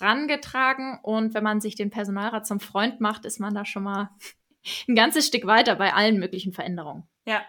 rangetragen 0.00 0.98
und 1.04 1.34
wenn 1.34 1.44
man 1.44 1.60
sich 1.60 1.76
den 1.76 1.90
Personalrat 1.90 2.48
zum 2.48 2.58
Freund 2.58 3.00
macht, 3.00 3.26
ist 3.26 3.38
man 3.38 3.54
da 3.54 3.64
schon 3.64 3.84
mal 3.84 4.10
ein 4.88 4.96
ganzes 4.96 5.28
Stück 5.28 5.46
weiter 5.46 5.76
bei 5.76 5.94
allen 5.94 6.18
möglichen 6.18 6.52
Veränderungen. 6.52 7.08
Ja, 7.26 7.42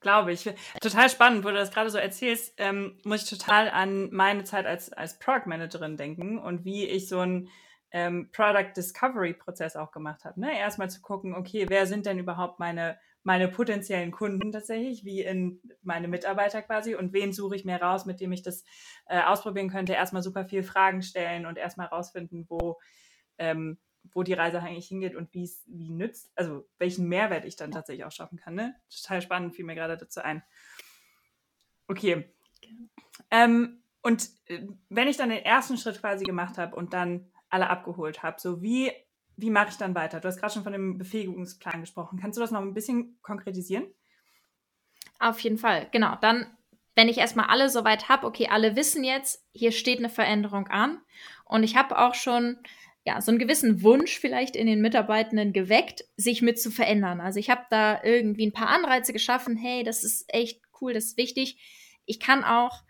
glaube 0.00 0.32
ich. 0.32 0.50
Total 0.80 1.08
spannend, 1.10 1.44
wo 1.44 1.48
du 1.48 1.54
das 1.54 1.70
gerade 1.70 1.90
so 1.90 1.98
erzählst, 1.98 2.54
ähm, 2.58 2.98
muss 3.04 3.22
ich 3.22 3.30
total 3.38 3.70
an 3.70 4.10
meine 4.12 4.44
Zeit 4.44 4.66
als, 4.66 4.92
als 4.92 5.18
Product 5.18 5.46
Managerin 5.46 5.96
denken 5.96 6.38
und 6.38 6.64
wie 6.64 6.84
ich 6.86 7.08
so 7.08 7.20
einen 7.20 7.48
ähm, 7.92 8.28
Product 8.32 8.72
Discovery 8.76 9.34
Prozess 9.34 9.76
auch 9.76 9.90
gemacht 9.90 10.24
habe. 10.24 10.40
Ne? 10.40 10.58
Erstmal 10.58 10.90
zu 10.90 11.00
gucken, 11.00 11.34
okay, 11.34 11.66
wer 11.68 11.86
sind 11.86 12.06
denn 12.06 12.18
überhaupt 12.18 12.58
meine, 12.58 12.98
meine 13.22 13.48
potenziellen 13.48 14.10
Kunden 14.10 14.52
tatsächlich, 14.52 15.04
wie 15.04 15.22
in 15.22 15.60
meine 15.82 16.08
Mitarbeiter 16.08 16.62
quasi 16.62 16.94
und 16.94 17.12
wen 17.12 17.32
suche 17.32 17.56
ich 17.56 17.64
mir 17.64 17.80
raus, 17.80 18.06
mit 18.06 18.20
dem 18.20 18.32
ich 18.32 18.42
das 18.42 18.64
äh, 19.06 19.22
ausprobieren 19.22 19.70
könnte. 19.70 19.92
Erstmal 19.94 20.22
super 20.22 20.44
viel 20.44 20.62
Fragen 20.62 21.02
stellen 21.02 21.46
und 21.46 21.58
erstmal 21.58 21.86
rausfinden, 21.86 22.46
wo 22.48 22.78
ähm, 23.38 23.78
wo 24.12 24.22
die 24.22 24.32
Reise 24.32 24.60
eigentlich 24.60 24.88
hingeht 24.88 25.14
und 25.14 25.32
wie 25.34 25.44
es 25.44 25.62
wie 25.66 25.90
nützt, 25.90 26.30
also 26.34 26.68
welchen 26.78 27.08
Mehrwert 27.08 27.44
ich 27.44 27.56
dann 27.56 27.70
tatsächlich 27.70 28.04
auch 28.04 28.12
schaffen 28.12 28.38
kann. 28.38 28.54
Ne? 28.54 28.74
Total 28.90 29.22
spannend, 29.22 29.54
fiel 29.54 29.64
mir 29.64 29.74
gerade 29.74 29.96
dazu 29.96 30.20
ein. 30.20 30.42
Okay. 31.88 32.32
Ähm, 33.30 33.82
und 34.02 34.28
äh, 34.46 34.66
wenn 34.88 35.08
ich 35.08 35.16
dann 35.16 35.30
den 35.30 35.44
ersten 35.44 35.76
Schritt 35.78 36.00
quasi 36.00 36.24
gemacht 36.24 36.58
habe 36.58 36.76
und 36.76 36.92
dann 36.92 37.30
alle 37.48 37.68
abgeholt 37.68 38.22
habe, 38.22 38.40
so 38.40 38.62
wie, 38.62 38.92
wie 39.36 39.50
mache 39.50 39.70
ich 39.70 39.76
dann 39.76 39.94
weiter? 39.94 40.20
Du 40.20 40.28
hast 40.28 40.38
gerade 40.38 40.52
schon 40.52 40.62
von 40.62 40.72
dem 40.72 40.98
Befähigungsplan 40.98 41.80
gesprochen. 41.80 42.18
Kannst 42.20 42.36
du 42.36 42.40
das 42.40 42.50
noch 42.50 42.60
ein 42.60 42.74
bisschen 42.74 43.18
konkretisieren? 43.22 43.86
Auf 45.18 45.40
jeden 45.40 45.58
Fall, 45.58 45.88
genau. 45.92 46.16
Dann, 46.20 46.46
wenn 46.94 47.08
ich 47.08 47.18
erstmal 47.18 47.46
alle 47.46 47.68
soweit 47.68 48.08
habe, 48.08 48.26
okay, 48.26 48.48
alle 48.50 48.76
wissen 48.76 49.04
jetzt, 49.04 49.44
hier 49.52 49.72
steht 49.72 49.98
eine 49.98 50.10
Veränderung 50.10 50.68
an. 50.68 51.00
Und 51.44 51.62
ich 51.62 51.76
habe 51.76 51.98
auch 51.98 52.14
schon 52.14 52.58
ja, 53.06 53.20
so 53.20 53.30
einen 53.30 53.38
gewissen 53.38 53.82
Wunsch 53.82 54.18
vielleicht 54.18 54.56
in 54.56 54.66
den 54.66 54.80
Mitarbeitenden 54.80 55.52
geweckt, 55.52 56.04
sich 56.16 56.42
mit 56.42 56.60
zu 56.60 56.72
verändern. 56.72 57.20
Also 57.20 57.38
ich 57.38 57.50
habe 57.50 57.62
da 57.70 58.02
irgendwie 58.02 58.46
ein 58.46 58.52
paar 58.52 58.68
Anreize 58.68 59.12
geschaffen, 59.12 59.56
hey, 59.56 59.84
das 59.84 60.02
ist 60.02 60.24
echt 60.26 60.60
cool, 60.80 60.92
das 60.92 61.04
ist 61.04 61.16
wichtig. 61.16 61.56
Ich 62.04 62.18
kann 62.18 62.42
auch 62.42 62.82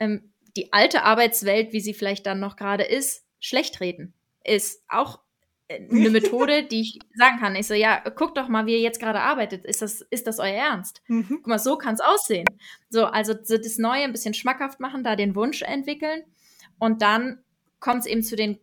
ähm, 0.00 0.32
die 0.56 0.72
alte 0.72 1.02
Arbeitswelt, 1.02 1.74
wie 1.74 1.80
sie 1.80 1.92
vielleicht 1.92 2.24
dann 2.24 2.40
noch 2.40 2.56
gerade 2.56 2.84
ist, 2.84 3.26
schlecht 3.40 3.80
reden. 3.80 4.14
Ist 4.42 4.82
auch 4.88 5.20
äh, 5.68 5.86
eine 5.86 6.08
Methode, 6.08 6.62
die 6.70 6.80
ich 6.80 6.98
sagen 7.14 7.38
kann. 7.38 7.54
Ich 7.54 7.66
so, 7.66 7.74
ja, 7.74 8.00
guck 8.08 8.34
doch 8.34 8.48
mal, 8.48 8.64
wie 8.64 8.72
ihr 8.72 8.80
jetzt 8.80 9.00
gerade 9.00 9.20
arbeitet. 9.20 9.66
Ist 9.66 9.82
das, 9.82 10.00
ist 10.00 10.26
das 10.26 10.38
euer 10.38 10.54
Ernst? 10.54 11.02
Mhm. 11.08 11.26
Guck 11.28 11.46
mal, 11.46 11.58
so 11.58 11.76
kann 11.76 11.94
es 11.94 12.00
aussehen. 12.00 12.46
So, 12.88 13.04
also 13.04 13.34
das 13.34 13.76
Neue 13.76 14.04
ein 14.04 14.12
bisschen 14.12 14.32
schmackhaft 14.32 14.80
machen, 14.80 15.04
da 15.04 15.14
den 15.14 15.34
Wunsch 15.34 15.60
entwickeln. 15.60 16.22
Und 16.78 17.02
dann 17.02 17.42
kommt 17.80 18.00
es 18.00 18.06
eben 18.06 18.22
zu 18.22 18.34
den 18.34 18.58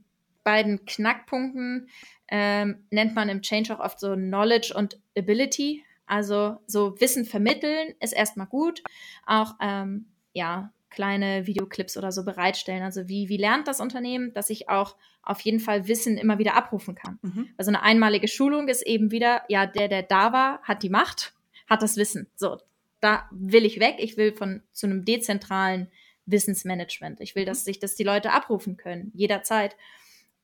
beiden 0.45 0.85
Knackpunkten 0.85 1.89
ähm, 2.29 2.85
nennt 2.89 3.15
man 3.15 3.27
im 3.27 3.41
Change 3.41 3.75
auch 3.75 3.83
oft 3.83 3.99
so 3.99 4.13
Knowledge 4.13 4.73
und 4.73 4.97
Ability. 5.17 5.83
Also 6.05 6.57
so 6.67 6.99
Wissen 7.01 7.25
vermitteln 7.25 7.93
ist 7.99 8.13
erstmal 8.13 8.47
gut. 8.47 8.81
Auch 9.25 9.55
ähm, 9.61 10.05
ja 10.31 10.71
kleine 10.89 11.45
Videoclips 11.45 11.97
oder 11.97 12.13
so 12.13 12.23
bereitstellen. 12.23 12.83
Also 12.83 13.09
wie, 13.09 13.27
wie 13.27 13.37
lernt 13.37 13.67
das 13.67 13.81
Unternehmen, 13.81 14.33
dass 14.33 14.49
ich 14.49 14.69
auch 14.69 14.95
auf 15.23 15.41
jeden 15.41 15.59
Fall 15.59 15.87
Wissen 15.87 16.17
immer 16.17 16.39
wieder 16.39 16.55
abrufen 16.55 16.95
kann. 16.95 17.19
Mhm. 17.21 17.49
Also 17.57 17.69
eine 17.69 17.81
einmalige 17.81 18.27
Schulung 18.27 18.69
ist 18.69 18.85
eben 18.85 19.11
wieder, 19.11 19.41
ja, 19.49 19.65
der, 19.65 19.89
der 19.89 20.03
da 20.03 20.31
war, 20.31 20.61
hat 20.61 20.83
die 20.83 20.89
Macht, 20.89 21.33
hat 21.67 21.81
das 21.81 21.97
Wissen. 21.97 22.27
So, 22.35 22.59
da 23.01 23.27
will 23.31 23.65
ich 23.65 23.79
weg. 23.79 23.95
Ich 23.97 24.15
will 24.15 24.33
von 24.33 24.61
zu 24.71 24.85
einem 24.85 25.03
dezentralen 25.03 25.91
Wissensmanagement. 26.27 27.19
Ich 27.19 27.35
will, 27.35 27.45
dass 27.45 27.61
mhm. 27.61 27.65
sich 27.65 27.79
das 27.79 27.95
die 27.95 28.03
Leute 28.03 28.31
abrufen 28.31 28.77
können, 28.77 29.11
jederzeit. 29.13 29.75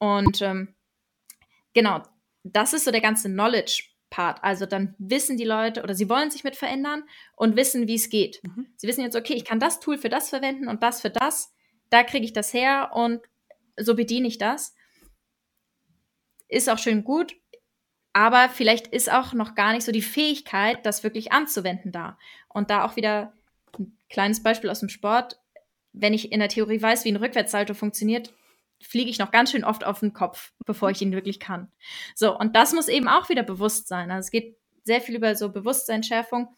Und 0.01 0.41
ähm, 0.41 0.73
genau, 1.73 2.01
das 2.43 2.73
ist 2.73 2.85
so 2.85 2.91
der 2.91 3.01
ganze 3.01 3.29
Knowledge-Part. 3.29 4.43
Also 4.43 4.65
dann 4.65 4.95
wissen 4.97 5.37
die 5.37 5.45
Leute 5.45 5.83
oder 5.83 5.93
sie 5.93 6.09
wollen 6.09 6.31
sich 6.31 6.43
mit 6.43 6.55
verändern 6.55 7.03
und 7.35 7.55
wissen, 7.55 7.87
wie 7.87 7.95
es 7.95 8.09
geht. 8.09 8.41
Mhm. 8.43 8.73
Sie 8.77 8.87
wissen 8.87 9.03
jetzt, 9.03 9.15
okay, 9.15 9.35
ich 9.35 9.45
kann 9.45 9.59
das 9.59 9.79
Tool 9.79 9.99
für 9.99 10.09
das 10.09 10.29
verwenden 10.29 10.67
und 10.67 10.81
das 10.81 11.01
für 11.01 11.11
das. 11.11 11.53
Da 11.91 12.03
kriege 12.03 12.25
ich 12.25 12.33
das 12.33 12.51
her 12.51 12.89
und 12.95 13.21
so 13.77 13.93
bediene 13.93 14.27
ich 14.27 14.39
das. 14.39 14.73
Ist 16.47 16.67
auch 16.67 16.79
schön 16.79 17.03
gut, 17.03 17.35
aber 18.11 18.49
vielleicht 18.49 18.87
ist 18.87 19.11
auch 19.11 19.33
noch 19.33 19.53
gar 19.53 19.71
nicht 19.71 19.85
so 19.85 19.91
die 19.91 20.01
Fähigkeit, 20.01 20.83
das 20.83 21.03
wirklich 21.03 21.31
anzuwenden 21.31 21.91
da. 21.91 22.17
Und 22.49 22.71
da 22.71 22.85
auch 22.85 22.95
wieder 22.95 23.33
ein 23.77 23.95
kleines 24.09 24.41
Beispiel 24.41 24.71
aus 24.71 24.79
dem 24.79 24.89
Sport. 24.89 25.39
Wenn 25.93 26.15
ich 26.15 26.31
in 26.31 26.39
der 26.39 26.49
Theorie 26.49 26.81
weiß, 26.81 27.05
wie 27.05 27.11
ein 27.11 27.17
Rückwärtssalto 27.17 27.75
funktioniert, 27.75 28.33
fliege 28.83 29.09
ich 29.09 29.19
noch 29.19 29.31
ganz 29.31 29.51
schön 29.51 29.63
oft 29.63 29.83
auf 29.83 29.99
den 29.99 30.13
Kopf, 30.13 30.53
bevor 30.65 30.89
ich 30.89 31.01
ihn 31.01 31.11
wirklich 31.11 31.39
kann. 31.39 31.71
So, 32.15 32.37
und 32.37 32.55
das 32.55 32.73
muss 32.73 32.87
eben 32.87 33.07
auch 33.07 33.29
wieder 33.29 33.43
bewusst 33.43 33.87
sein. 33.87 34.11
Also 34.11 34.27
es 34.27 34.31
geht 34.31 34.57
sehr 34.83 35.01
viel 35.01 35.15
über 35.15 35.35
so 35.35 35.51
Bewusstseinsschärfung. 35.51 36.55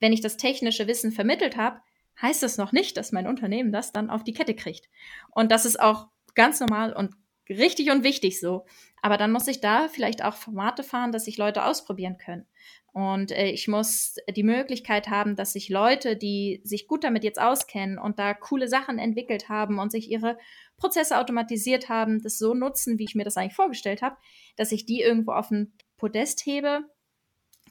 Wenn 0.00 0.12
ich 0.12 0.20
das 0.20 0.36
technische 0.36 0.86
Wissen 0.86 1.12
vermittelt 1.12 1.56
habe, 1.56 1.80
heißt 2.20 2.42
das 2.42 2.58
noch 2.58 2.72
nicht, 2.72 2.96
dass 2.96 3.12
mein 3.12 3.26
Unternehmen 3.26 3.72
das 3.72 3.92
dann 3.92 4.10
auf 4.10 4.24
die 4.24 4.32
Kette 4.32 4.54
kriegt. 4.54 4.88
Und 5.30 5.50
das 5.50 5.64
ist 5.64 5.80
auch 5.80 6.08
ganz 6.34 6.60
normal 6.60 6.92
und 6.92 7.14
richtig 7.48 7.90
und 7.90 8.04
wichtig 8.04 8.40
so. 8.40 8.66
Aber 9.02 9.16
dann 9.16 9.32
muss 9.32 9.48
ich 9.48 9.60
da 9.60 9.88
vielleicht 9.88 10.24
auch 10.24 10.34
Formate 10.34 10.82
fahren, 10.82 11.12
dass 11.12 11.26
sich 11.26 11.36
Leute 11.36 11.64
ausprobieren 11.64 12.16
können. 12.18 12.46
Und 12.92 13.32
äh, 13.32 13.48
ich 13.48 13.66
muss 13.66 14.16
die 14.34 14.44
Möglichkeit 14.44 15.08
haben, 15.08 15.34
dass 15.34 15.52
sich 15.52 15.68
Leute, 15.68 16.16
die 16.16 16.60
sich 16.62 16.86
gut 16.86 17.02
damit 17.02 17.24
jetzt 17.24 17.40
auskennen 17.40 17.98
und 17.98 18.20
da 18.20 18.34
coole 18.34 18.68
Sachen 18.68 18.98
entwickelt 19.00 19.48
haben 19.48 19.80
und 19.80 19.90
sich 19.90 20.10
ihre 20.10 20.38
Prozesse 20.76 21.18
automatisiert 21.18 21.88
haben, 21.88 22.22
das 22.22 22.38
so 22.38 22.54
nutzen, 22.54 22.98
wie 22.98 23.04
ich 23.04 23.14
mir 23.14 23.24
das 23.24 23.36
eigentlich 23.36 23.54
vorgestellt 23.54 24.02
habe, 24.02 24.16
dass 24.56 24.72
ich 24.72 24.86
die 24.86 25.00
irgendwo 25.00 25.32
auf 25.32 25.50
ein 25.50 25.72
Podest 25.96 26.44
hebe, 26.46 26.84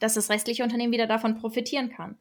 dass 0.00 0.14
das 0.14 0.30
restliche 0.30 0.62
Unternehmen 0.62 0.92
wieder 0.92 1.06
davon 1.06 1.36
profitieren 1.36 1.90
kann. 1.90 2.18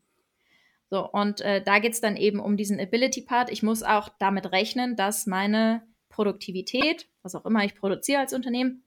So, 0.90 1.10
und 1.10 1.42
äh, 1.42 1.64
da 1.64 1.80
geht 1.80 1.94
es 1.94 2.02
dann 2.02 2.18
eben 2.18 2.40
um 2.40 2.56
diesen 2.58 2.80
Ability-Part. 2.80 3.50
Ich 3.52 3.64
muss 3.64 3.82
auch 3.82 4.10
damit 4.20 4.52
rechnen, 4.52 4.96
dass 4.96 5.26
meine 5.26 5.88
Produktivität, 6.10 7.10
was 7.24 7.34
auch 7.34 7.46
immer 7.46 7.64
ich 7.64 7.74
produziere 7.74 8.20
als 8.20 8.34
Unternehmen, 8.34 8.86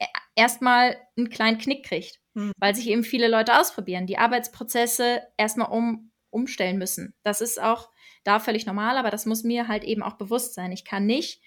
e-, 0.00 0.06
erstmal 0.34 0.96
einen 1.16 1.30
kleinen 1.30 1.58
Knick 1.58 1.84
kriegt 1.84 2.20
hm. 2.36 2.52
weil 2.58 2.74
sich 2.74 2.86
eben 2.88 3.02
viele 3.02 3.28
Leute 3.28 3.58
ausprobieren, 3.58 4.06
die 4.06 4.18
Arbeitsprozesse 4.18 5.22
erstmal 5.38 5.70
um, 5.70 6.12
umstellen 6.30 6.76
müssen. 6.76 7.14
Das 7.22 7.40
ist 7.40 7.60
auch 7.60 7.90
da 8.26 8.40
völlig 8.40 8.66
normal, 8.66 8.98
aber 8.98 9.10
das 9.10 9.26
muss 9.26 9.44
mir 9.44 9.68
halt 9.68 9.84
eben 9.84 10.02
auch 10.02 10.14
bewusst 10.14 10.54
sein. 10.54 10.72
Ich 10.72 10.84
kann 10.84 11.06
nicht 11.06 11.40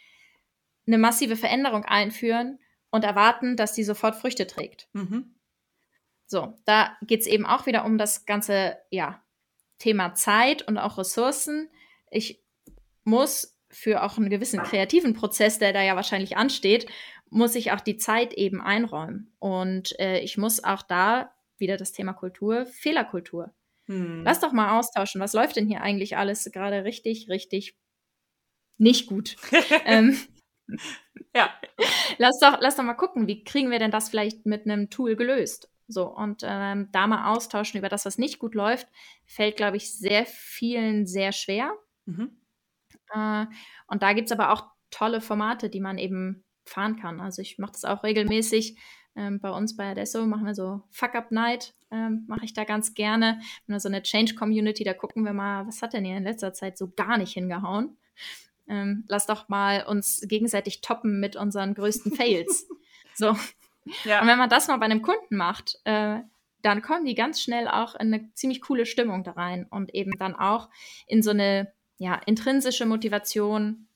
eine 0.87 0.97
massive 0.97 1.35
Veränderung 1.35 1.85
einführen 1.85 2.59
und 2.91 3.03
erwarten, 3.03 3.55
dass 3.55 3.73
die 3.73 3.83
sofort 3.83 4.15
Früchte 4.15 4.47
trägt. 4.47 4.87
Mhm. 4.93 5.35
So, 6.25 6.53
da 6.65 6.95
geht 7.01 7.21
es 7.21 7.27
eben 7.27 7.45
auch 7.45 7.65
wieder 7.65 7.85
um 7.85 7.97
das 7.97 8.25
ganze 8.25 8.77
ja, 8.91 9.21
Thema 9.79 10.13
Zeit 10.13 10.67
und 10.67 10.77
auch 10.77 10.97
Ressourcen. 10.97 11.69
Ich 12.11 12.43
muss 13.03 13.57
für 13.69 14.03
auch 14.03 14.17
einen 14.17 14.29
gewissen 14.29 14.61
kreativen 14.61 15.13
Prozess, 15.13 15.59
der 15.59 15.73
da 15.73 15.81
ja 15.81 15.95
wahrscheinlich 15.95 16.37
ansteht, 16.37 16.87
muss 17.29 17.55
ich 17.55 17.71
auch 17.71 17.81
die 17.81 17.97
Zeit 17.97 18.33
eben 18.33 18.61
einräumen. 18.61 19.31
Und 19.39 19.99
äh, 19.99 20.19
ich 20.19 20.37
muss 20.37 20.63
auch 20.63 20.81
da 20.81 21.31
wieder 21.57 21.77
das 21.77 21.91
Thema 21.91 22.13
Kultur, 22.13 22.65
Fehlerkultur. 22.65 23.53
Hm. 23.89 24.21
Lass 24.23 24.39
doch 24.39 24.51
mal 24.51 24.77
austauschen. 24.77 25.19
Was 25.19 25.33
läuft 25.33 25.55
denn 25.55 25.67
hier 25.67 25.81
eigentlich 25.81 26.15
alles 26.15 26.49
gerade 26.53 26.83
richtig, 26.83 27.27
richtig 27.27 27.75
nicht 28.77 29.07
gut? 29.07 29.35
ähm, 29.85 30.15
ja. 31.35 31.49
Lass 32.19 32.39
doch, 32.39 32.59
lass 32.61 32.75
doch 32.75 32.83
mal 32.83 32.93
gucken, 32.93 33.27
wie 33.27 33.43
kriegen 33.43 33.71
wir 33.71 33.79
denn 33.79 33.91
das 33.91 34.09
vielleicht 34.09 34.45
mit 34.45 34.65
einem 34.65 34.91
Tool 34.91 35.15
gelöst? 35.15 35.71
So, 35.87 36.05
und 36.07 36.43
ähm, 36.45 36.89
da 36.91 37.07
mal 37.07 37.33
austauschen 37.33 37.79
über 37.79 37.89
das, 37.89 38.05
was 38.05 38.19
nicht 38.19 38.37
gut 38.37 38.53
läuft, 38.53 38.87
fällt, 39.25 39.57
glaube 39.57 39.77
ich, 39.77 39.97
sehr 39.97 40.27
vielen 40.27 41.07
sehr 41.07 41.31
schwer. 41.31 41.73
Mhm. 42.05 42.37
Äh, 43.11 43.47
und 43.87 44.03
da 44.03 44.13
gibt 44.13 44.27
es 44.27 44.31
aber 44.31 44.53
auch 44.53 44.67
tolle 44.91 45.19
Formate, 45.19 45.67
die 45.67 45.79
man 45.79 45.97
eben 45.97 46.45
fahren 46.63 46.95
kann. 46.95 47.19
Also 47.19 47.41
ich 47.41 47.57
mache 47.57 47.71
das 47.71 47.85
auch 47.85 48.03
regelmäßig. 48.03 48.77
Ähm, 49.15 49.39
bei 49.39 49.49
uns 49.49 49.75
bei 49.75 49.89
Adesso 49.89 50.27
machen 50.27 50.45
wir 50.45 50.53
so 50.53 50.83
Fuck-Up-Night, 50.91 51.73
ähm, 51.91 52.25
mache 52.27 52.45
ich 52.45 52.53
da 52.53 52.63
ganz 52.63 52.93
gerne. 52.93 53.39
Wir 53.67 53.79
so 53.79 53.89
eine 53.89 54.03
Change-Community, 54.03 54.83
da 54.83 54.93
gucken 54.93 55.23
wir 55.23 55.33
mal, 55.33 55.67
was 55.67 55.81
hat 55.81 55.93
denn 55.93 56.05
hier 56.05 56.17
in 56.17 56.23
letzter 56.23 56.53
Zeit 56.53 56.77
so 56.77 56.91
gar 56.95 57.17
nicht 57.17 57.33
hingehauen. 57.33 57.97
Ähm, 58.67 59.05
lass 59.07 59.25
doch 59.25 59.49
mal 59.49 59.85
uns 59.85 60.21
gegenseitig 60.27 60.81
toppen 60.81 61.19
mit 61.19 61.35
unseren 61.35 61.73
größten 61.73 62.11
Fails. 62.13 62.67
so. 63.15 63.35
Ja. 64.05 64.21
Und 64.21 64.27
wenn 64.27 64.37
man 64.37 64.49
das 64.49 64.67
mal 64.67 64.77
bei 64.77 64.85
einem 64.85 65.01
Kunden 65.01 65.35
macht, 65.35 65.79
äh, 65.85 66.19
dann 66.61 66.81
kommen 66.81 67.05
die 67.05 67.15
ganz 67.15 67.41
schnell 67.41 67.67
auch 67.67 67.95
in 67.95 68.13
eine 68.13 68.33
ziemlich 68.33 68.61
coole 68.61 68.85
Stimmung 68.85 69.23
da 69.23 69.31
rein 69.31 69.65
und 69.69 69.93
eben 69.95 70.17
dann 70.19 70.35
auch 70.35 70.69
in 71.07 71.23
so 71.23 71.31
eine 71.31 71.71
ja, 71.97 72.15
intrinsische 72.25 72.85
Motivation, 72.85 73.87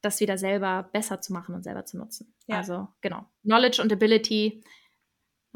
das 0.00 0.20
wieder 0.20 0.38
selber 0.38 0.88
besser 0.92 1.20
zu 1.20 1.32
machen 1.32 1.54
und 1.54 1.64
selber 1.64 1.84
zu 1.84 1.98
nutzen. 1.98 2.32
Ja. 2.46 2.58
Also 2.58 2.88
genau. 3.00 3.26
Knowledge 3.42 3.82
und 3.82 3.92
Ability, 3.92 4.62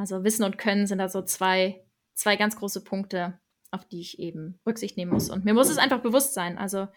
also 0.03 0.25
Wissen 0.25 0.43
und 0.43 0.59
Können 0.59 0.89
sind 0.89 0.99
da 0.99 1.09
so 1.09 1.23
zwei, 1.23 1.81
zwei 2.13 2.35
ganz 2.35 2.57
große 2.57 2.83
Punkte, 2.83 3.39
auf 3.71 3.85
die 3.85 4.01
ich 4.01 4.19
eben 4.19 4.59
Rücksicht 4.67 4.97
nehmen 4.97 5.13
muss. 5.13 5.31
Und 5.31 5.45
mir 5.45 5.55
muss 5.55 5.71
es 5.71 5.79
einfach 5.79 6.01
bewusst 6.01 6.35
sein. 6.35 6.59
Also, 6.59 6.89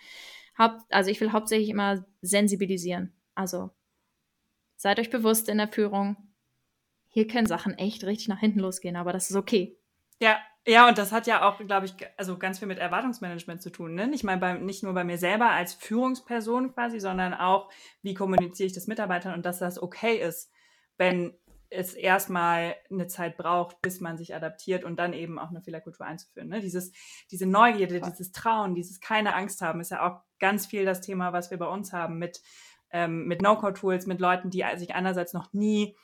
haupt, 0.58 0.82
also 0.90 1.12
ich 1.12 1.22
will 1.22 1.32
hauptsächlich 1.32 1.70
immer 1.70 2.04
sensibilisieren. 2.24 3.14
Also 3.36 3.70
seid 4.76 5.00
euch 5.00 5.12
bewusst 5.12 5.50
in 5.50 5.60
der 5.60 5.68
Führung, 5.68 6.18
hier 7.08 7.28
können 7.28 7.46
Sachen 7.46 7.78
echt 7.78 8.04
richtig 8.06 8.28
nach 8.28 8.40
hinten 8.40 8.60
losgehen, 8.60 8.96
aber 8.96 9.14
das 9.14 9.30
ist 9.30 9.36
okay. 9.36 9.78
Ja, 10.20 10.40
ja, 10.66 10.90
und 10.90 10.98
das 10.98 11.12
hat 11.12 11.28
ja 11.28 11.48
auch, 11.48 11.60
glaube 11.60 11.86
ich, 11.86 11.94
also 12.18 12.40
ganz 12.40 12.58
viel 12.58 12.68
mit 12.68 12.80
Erwartungsmanagement 12.80 13.62
zu 13.62 13.70
tun. 13.70 13.94
Ne? 13.94 14.10
Ich 14.16 14.24
meine, 14.24 14.60
nicht 14.60 14.82
nur 14.82 14.94
bei 14.94 15.04
mir 15.04 15.20
selber 15.20 15.52
als 15.52 15.76
Führungsperson 15.76 16.74
quasi, 16.74 17.00
sondern 17.00 17.36
auch, 17.36 17.72
wie 18.02 18.16
kommuniziere 18.16 18.66
ich 18.66 18.74
das 18.74 18.88
Mitarbeitern 18.88 19.36
und 19.36 19.46
dass 19.46 19.60
das 19.60 19.80
okay 19.80 20.18
ist, 20.18 20.52
wenn 20.98 21.36
es 21.76 21.94
erstmal 21.94 22.76
eine 22.90 23.08
Zeit 23.08 23.38
braucht, 23.38 23.82
bis 23.82 24.00
man 24.00 24.18
sich 24.18 24.34
adaptiert 24.34 24.84
und 24.84 24.98
dann 24.98 25.14
eben 25.14 25.38
auch 25.40 25.50
eine 25.50 25.62
Fehlerkultur 25.62 26.06
einzuführen. 26.06 26.50
Ne? 26.50 26.62
Dieses, 26.62 26.92
diese 27.32 27.46
Neugierde, 27.46 28.02
dieses 28.02 28.32
Trauen, 28.32 28.76
dieses 28.76 29.00
keine 29.00 29.36
Angst 29.36 29.62
haben, 29.62 29.82
ist 29.82 29.92
ja 29.92 30.08
auch 30.08 30.22
ganz 30.40 30.66
viel 30.66 30.86
das 30.86 31.02
Thema, 31.02 31.34
was 31.34 31.52
wir 31.52 31.58
bei 31.58 31.68
uns 31.68 31.94
haben 31.94 32.18
mit, 32.18 32.42
ähm, 32.92 33.26
mit 33.26 33.42
No-Code-Tools, 33.42 34.06
mit 34.06 34.20
Leuten, 34.20 34.50
die 34.50 34.64
sich 34.76 34.96
einerseits 34.96 35.34
noch 35.34 35.54
nie 35.54 35.96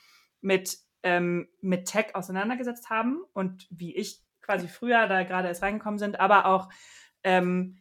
mit 0.41 0.78
ähm, 1.03 1.47
mit 1.61 1.86
Tech 1.86 2.15
auseinandergesetzt 2.15 2.89
haben 2.89 3.22
und 3.34 3.67
wie 3.69 3.95
ich 3.95 4.22
quasi 4.41 4.67
früher 4.67 5.07
da 5.07 5.24
gerade 5.24 5.47
erst 5.47 5.63
reingekommen 5.63 5.99
sind, 5.99 6.19
aber 6.19 6.45
auch 6.45 6.69
ähm, 7.24 7.78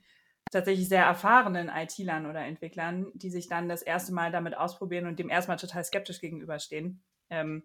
tatsächlich 0.51 0.89
sehr 0.89 1.05
erfahrenen 1.05 1.69
IT-Lern 1.69 2.27
oder 2.27 2.41
Entwicklern, 2.41 3.11
die 3.15 3.31
sich 3.31 3.49
dann 3.49 3.69
das 3.69 3.83
erste 3.83 4.13
Mal 4.13 4.33
damit 4.33 4.57
ausprobieren 4.57 5.07
und 5.07 5.19
dem 5.19 5.29
erstmal 5.29 5.57
total 5.57 5.85
skeptisch 5.85 6.21
gegenüberstehen. 6.21 7.03
Ähm, 7.31 7.63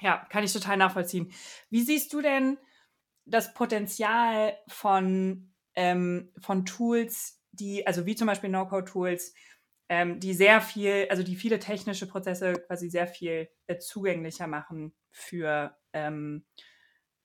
ja, 0.00 0.26
kann 0.30 0.44
ich 0.44 0.52
total 0.52 0.76
nachvollziehen. 0.76 1.32
Wie 1.68 1.82
siehst 1.82 2.12
du 2.12 2.20
denn 2.20 2.58
das 3.24 3.54
Potenzial 3.54 4.56
von, 4.68 5.52
ähm, 5.74 6.32
von 6.40 6.64
Tools, 6.64 7.42
die, 7.52 7.86
also 7.86 8.06
wie 8.06 8.16
zum 8.16 8.26
Beispiel 8.26 8.50
No-Code-Tools, 8.50 9.34
ähm, 9.88 10.20
die 10.20 10.34
sehr 10.34 10.60
viel, 10.60 11.06
also 11.10 11.22
die 11.22 11.36
viele 11.36 11.58
technische 11.58 12.06
Prozesse 12.06 12.54
quasi 12.66 12.88
sehr 12.88 13.06
viel 13.06 13.48
äh, 13.66 13.78
zugänglicher 13.78 14.46
machen 14.46 14.94
für, 15.10 15.76
ähm, 15.92 16.46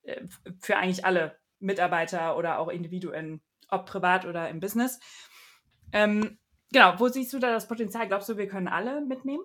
äh, 0.03 0.23
für 0.59 0.77
eigentlich 0.77 1.05
alle 1.05 1.39
Mitarbeiter 1.59 2.37
oder 2.37 2.59
auch 2.59 2.69
Individuen, 2.69 3.41
ob 3.69 3.85
privat 3.85 4.25
oder 4.25 4.49
im 4.49 4.59
Business. 4.59 4.99
Ähm, 5.91 6.39
genau, 6.71 6.99
wo 6.99 7.07
siehst 7.07 7.33
du 7.33 7.39
da 7.39 7.51
das 7.51 7.67
Potenzial? 7.67 8.07
Glaubst 8.07 8.29
du, 8.29 8.37
wir 8.37 8.47
können 8.47 8.67
alle 8.67 9.01
mitnehmen? 9.01 9.43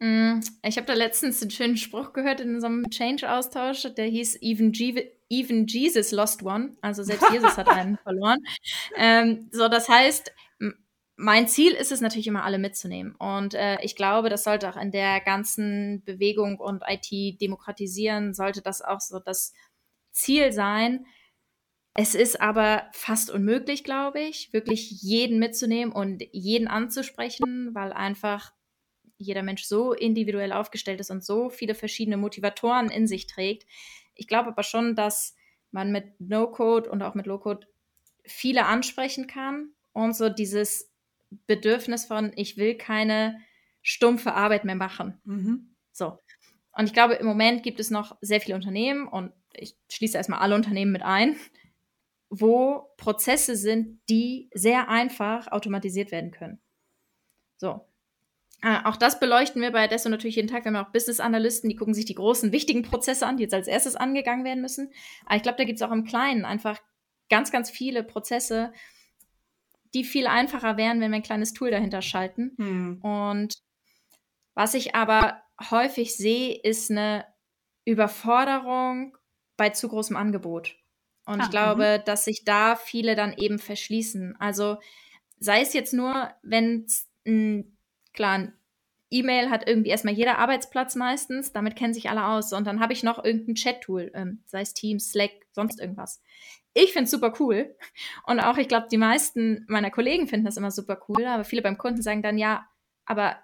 Mm, 0.00 0.40
ich 0.62 0.76
habe 0.76 0.86
da 0.86 0.94
letztens 0.94 1.42
einen 1.42 1.50
schönen 1.50 1.76
Spruch 1.76 2.12
gehört 2.12 2.40
in 2.40 2.54
unserem 2.54 2.88
Change-Austausch, 2.88 3.94
der 3.96 4.06
hieß 4.06 4.38
Even, 4.42 4.72
G 4.72 5.10
Even 5.30 5.66
Jesus 5.66 6.12
lost 6.12 6.42
one. 6.42 6.76
Also 6.80 7.02
selbst 7.02 7.26
Jesus 7.32 7.56
hat 7.56 7.68
einen 7.68 7.98
verloren. 7.98 8.38
Ähm, 8.96 9.48
so, 9.52 9.68
das 9.68 9.88
heißt, 9.88 10.32
mein 11.18 11.48
Ziel 11.48 11.72
ist 11.72 11.90
es 11.90 12.00
natürlich 12.00 12.28
immer, 12.28 12.44
alle 12.44 12.58
mitzunehmen. 12.58 13.14
Und 13.16 13.54
äh, 13.54 13.78
ich 13.82 13.96
glaube, 13.96 14.28
das 14.28 14.44
sollte 14.44 14.70
auch 14.70 14.76
in 14.76 14.92
der 14.92 15.20
ganzen 15.20 16.02
Bewegung 16.04 16.60
und 16.60 16.84
IT 16.86 17.40
demokratisieren, 17.40 18.34
sollte 18.34 18.62
das 18.62 18.82
auch 18.82 19.00
so 19.00 19.18
das 19.18 19.52
Ziel 20.12 20.52
sein. 20.52 21.06
Es 21.94 22.14
ist 22.14 22.40
aber 22.40 22.86
fast 22.92 23.32
unmöglich, 23.32 23.82
glaube 23.82 24.20
ich, 24.20 24.52
wirklich 24.52 24.90
jeden 25.02 25.40
mitzunehmen 25.40 25.92
und 25.92 26.22
jeden 26.30 26.68
anzusprechen, 26.68 27.74
weil 27.74 27.92
einfach 27.92 28.52
jeder 29.18 29.42
Mensch 29.42 29.64
so 29.64 29.92
individuell 29.92 30.52
aufgestellt 30.52 31.00
ist 31.00 31.10
und 31.10 31.24
so 31.24 31.50
viele 31.50 31.74
verschiedene 31.74 32.16
Motivatoren 32.16 32.90
in 32.90 33.06
sich 33.06 33.26
trägt. 33.26 33.66
Ich 34.14 34.26
glaube 34.26 34.48
aber 34.48 34.62
schon, 34.62 34.94
dass 34.94 35.36
man 35.70 35.92
mit 35.92 36.20
No-Code 36.20 36.90
und 36.90 37.02
auch 37.02 37.14
mit 37.14 37.26
Low-Code 37.26 37.66
viele 38.24 38.66
ansprechen 38.66 39.26
kann 39.26 39.72
und 39.92 40.14
so 40.14 40.28
dieses 40.28 40.90
Bedürfnis 41.46 42.06
von, 42.06 42.32
ich 42.36 42.56
will 42.56 42.76
keine 42.76 43.40
stumpfe 43.82 44.34
Arbeit 44.34 44.64
mehr 44.64 44.74
machen. 44.74 45.20
Mhm. 45.24 45.74
So. 45.92 46.18
Und 46.72 46.86
ich 46.86 46.92
glaube, 46.92 47.14
im 47.14 47.26
Moment 47.26 47.62
gibt 47.62 47.80
es 47.80 47.90
noch 47.90 48.16
sehr 48.20 48.40
viele 48.40 48.54
Unternehmen 48.54 49.08
und 49.08 49.32
ich 49.52 49.76
schließe 49.90 50.16
erstmal 50.16 50.40
alle 50.40 50.54
Unternehmen 50.54 50.92
mit 50.92 51.02
ein, 51.02 51.36
wo 52.30 52.90
Prozesse 52.96 53.56
sind, 53.56 54.00
die 54.08 54.48
sehr 54.54 54.88
einfach 54.88 55.48
automatisiert 55.48 56.12
werden 56.12 56.30
können. 56.30 56.60
So. 57.56 57.87
Äh, 58.62 58.78
auch 58.84 58.96
das 58.96 59.20
beleuchten 59.20 59.62
wir 59.62 59.70
bei 59.70 59.84
Adesso 59.84 60.08
natürlich 60.08 60.36
jeden 60.36 60.48
Tag. 60.48 60.64
Wir 60.64 60.72
haben 60.72 60.84
auch 60.84 60.92
Business-Analysten, 60.92 61.68
die 61.68 61.76
gucken 61.76 61.94
sich 61.94 62.04
die 62.04 62.14
großen, 62.14 62.50
wichtigen 62.50 62.82
Prozesse 62.82 63.26
an, 63.26 63.36
die 63.36 63.44
jetzt 63.44 63.54
als 63.54 63.68
erstes 63.68 63.94
angegangen 63.94 64.44
werden 64.44 64.60
müssen. 64.60 64.92
Aber 65.26 65.36
ich 65.36 65.42
glaube, 65.42 65.58
da 65.58 65.64
gibt 65.64 65.80
es 65.80 65.82
auch 65.82 65.92
im 65.92 66.04
Kleinen 66.04 66.44
einfach 66.44 66.80
ganz, 67.28 67.52
ganz 67.52 67.70
viele 67.70 68.02
Prozesse, 68.02 68.72
die 69.94 70.04
viel 70.04 70.26
einfacher 70.26 70.76
wären, 70.76 71.00
wenn 71.00 71.10
wir 71.10 71.16
ein 71.16 71.22
kleines 71.22 71.52
Tool 71.52 71.70
dahinter 71.70 72.02
schalten. 72.02 72.52
Hm. 72.58 73.00
Und 73.02 73.58
was 74.54 74.74
ich 74.74 74.94
aber 74.94 75.40
häufig 75.70 76.16
sehe, 76.16 76.58
ist 76.60 76.90
eine 76.90 77.24
Überforderung 77.84 79.16
bei 79.56 79.70
zu 79.70 79.88
großem 79.88 80.16
Angebot. 80.16 80.76
Und 81.26 81.40
ah, 81.40 81.44
ich 81.44 81.50
glaube, 81.50 81.98
mh. 81.98 81.98
dass 81.98 82.24
sich 82.24 82.44
da 82.44 82.76
viele 82.76 83.14
dann 83.14 83.34
eben 83.34 83.58
verschließen. 83.58 84.36
Also 84.38 84.78
sei 85.38 85.60
es 85.60 85.72
jetzt 85.74 85.92
nur, 85.92 86.30
wenn 86.42 86.86
ein, 87.26 87.77
klar, 88.12 88.34
ein 88.34 88.52
E-Mail 89.10 89.50
hat 89.50 89.66
irgendwie 89.66 89.90
erstmal 89.90 90.14
jeder 90.14 90.38
Arbeitsplatz 90.38 90.94
meistens, 90.94 91.52
damit 91.52 91.76
kennen 91.76 91.94
sich 91.94 92.10
alle 92.10 92.26
aus. 92.26 92.52
Und 92.52 92.66
dann 92.66 92.80
habe 92.80 92.92
ich 92.92 93.02
noch 93.02 93.22
irgendein 93.24 93.54
Chat-Tool, 93.54 94.10
ähm, 94.14 94.42
sei 94.46 94.60
es 94.60 94.74
Teams, 94.74 95.10
Slack, 95.10 95.32
sonst 95.52 95.80
irgendwas. 95.80 96.22
Ich 96.74 96.92
finde 96.92 97.04
es 97.04 97.10
super 97.10 97.34
cool. 97.40 97.74
Und 98.26 98.40
auch, 98.40 98.58
ich 98.58 98.68
glaube, 98.68 98.88
die 98.90 98.98
meisten 98.98 99.64
meiner 99.68 99.90
Kollegen 99.90 100.28
finden 100.28 100.46
das 100.46 100.56
immer 100.56 100.70
super 100.70 101.00
cool, 101.08 101.24
aber 101.24 101.44
viele 101.44 101.62
beim 101.62 101.78
Kunden 101.78 102.02
sagen 102.02 102.22
dann, 102.22 102.38
ja, 102.38 102.68
aber 103.06 103.38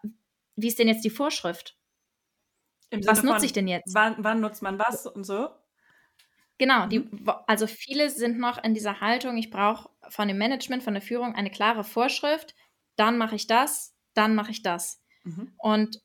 wie 0.57 0.69
ist 0.69 0.79
denn 0.79 0.89
jetzt 0.89 1.05
die 1.05 1.11
Vorschrift? 1.11 1.77
was 3.07 3.25
nutze 3.25 3.47
ich 3.47 3.53
denn 3.53 3.67
jetzt? 3.67 3.93
Wann, 3.93 4.15
wann, 4.19 4.41
nutzt 4.41 4.63
man 4.63 4.79
was 4.79 5.07
und 5.07 5.25
so? 5.25 5.49
Genau, 6.59 6.87
die, 6.87 7.01
mhm. 7.01 7.29
also 7.47 7.67
viele 7.67 8.11
sind 8.11 8.39
noch 8.39 8.63
in 8.63 8.75
dieser 8.75 9.01
Haltung, 9.01 9.37
ich 9.37 9.51
brauche 9.51 9.91
von 10.09 10.29
dem 10.29 10.39
Management, 10.39 10.85
von 10.85 10.95
der 10.95 11.03
Führung 11.03 11.35
eine 11.35 11.51
klare 11.51 11.83
Vorschrift, 11.83 12.55
dann 12.97 13.19
mache 13.19 13.35
ich 13.35 13.49
das, 13.49 13.94
dann 14.15 14.35
mache 14.35 14.51
ich 14.51 14.63
das. 14.63 15.03
Mhm. 15.25 15.53
Und 15.59 16.01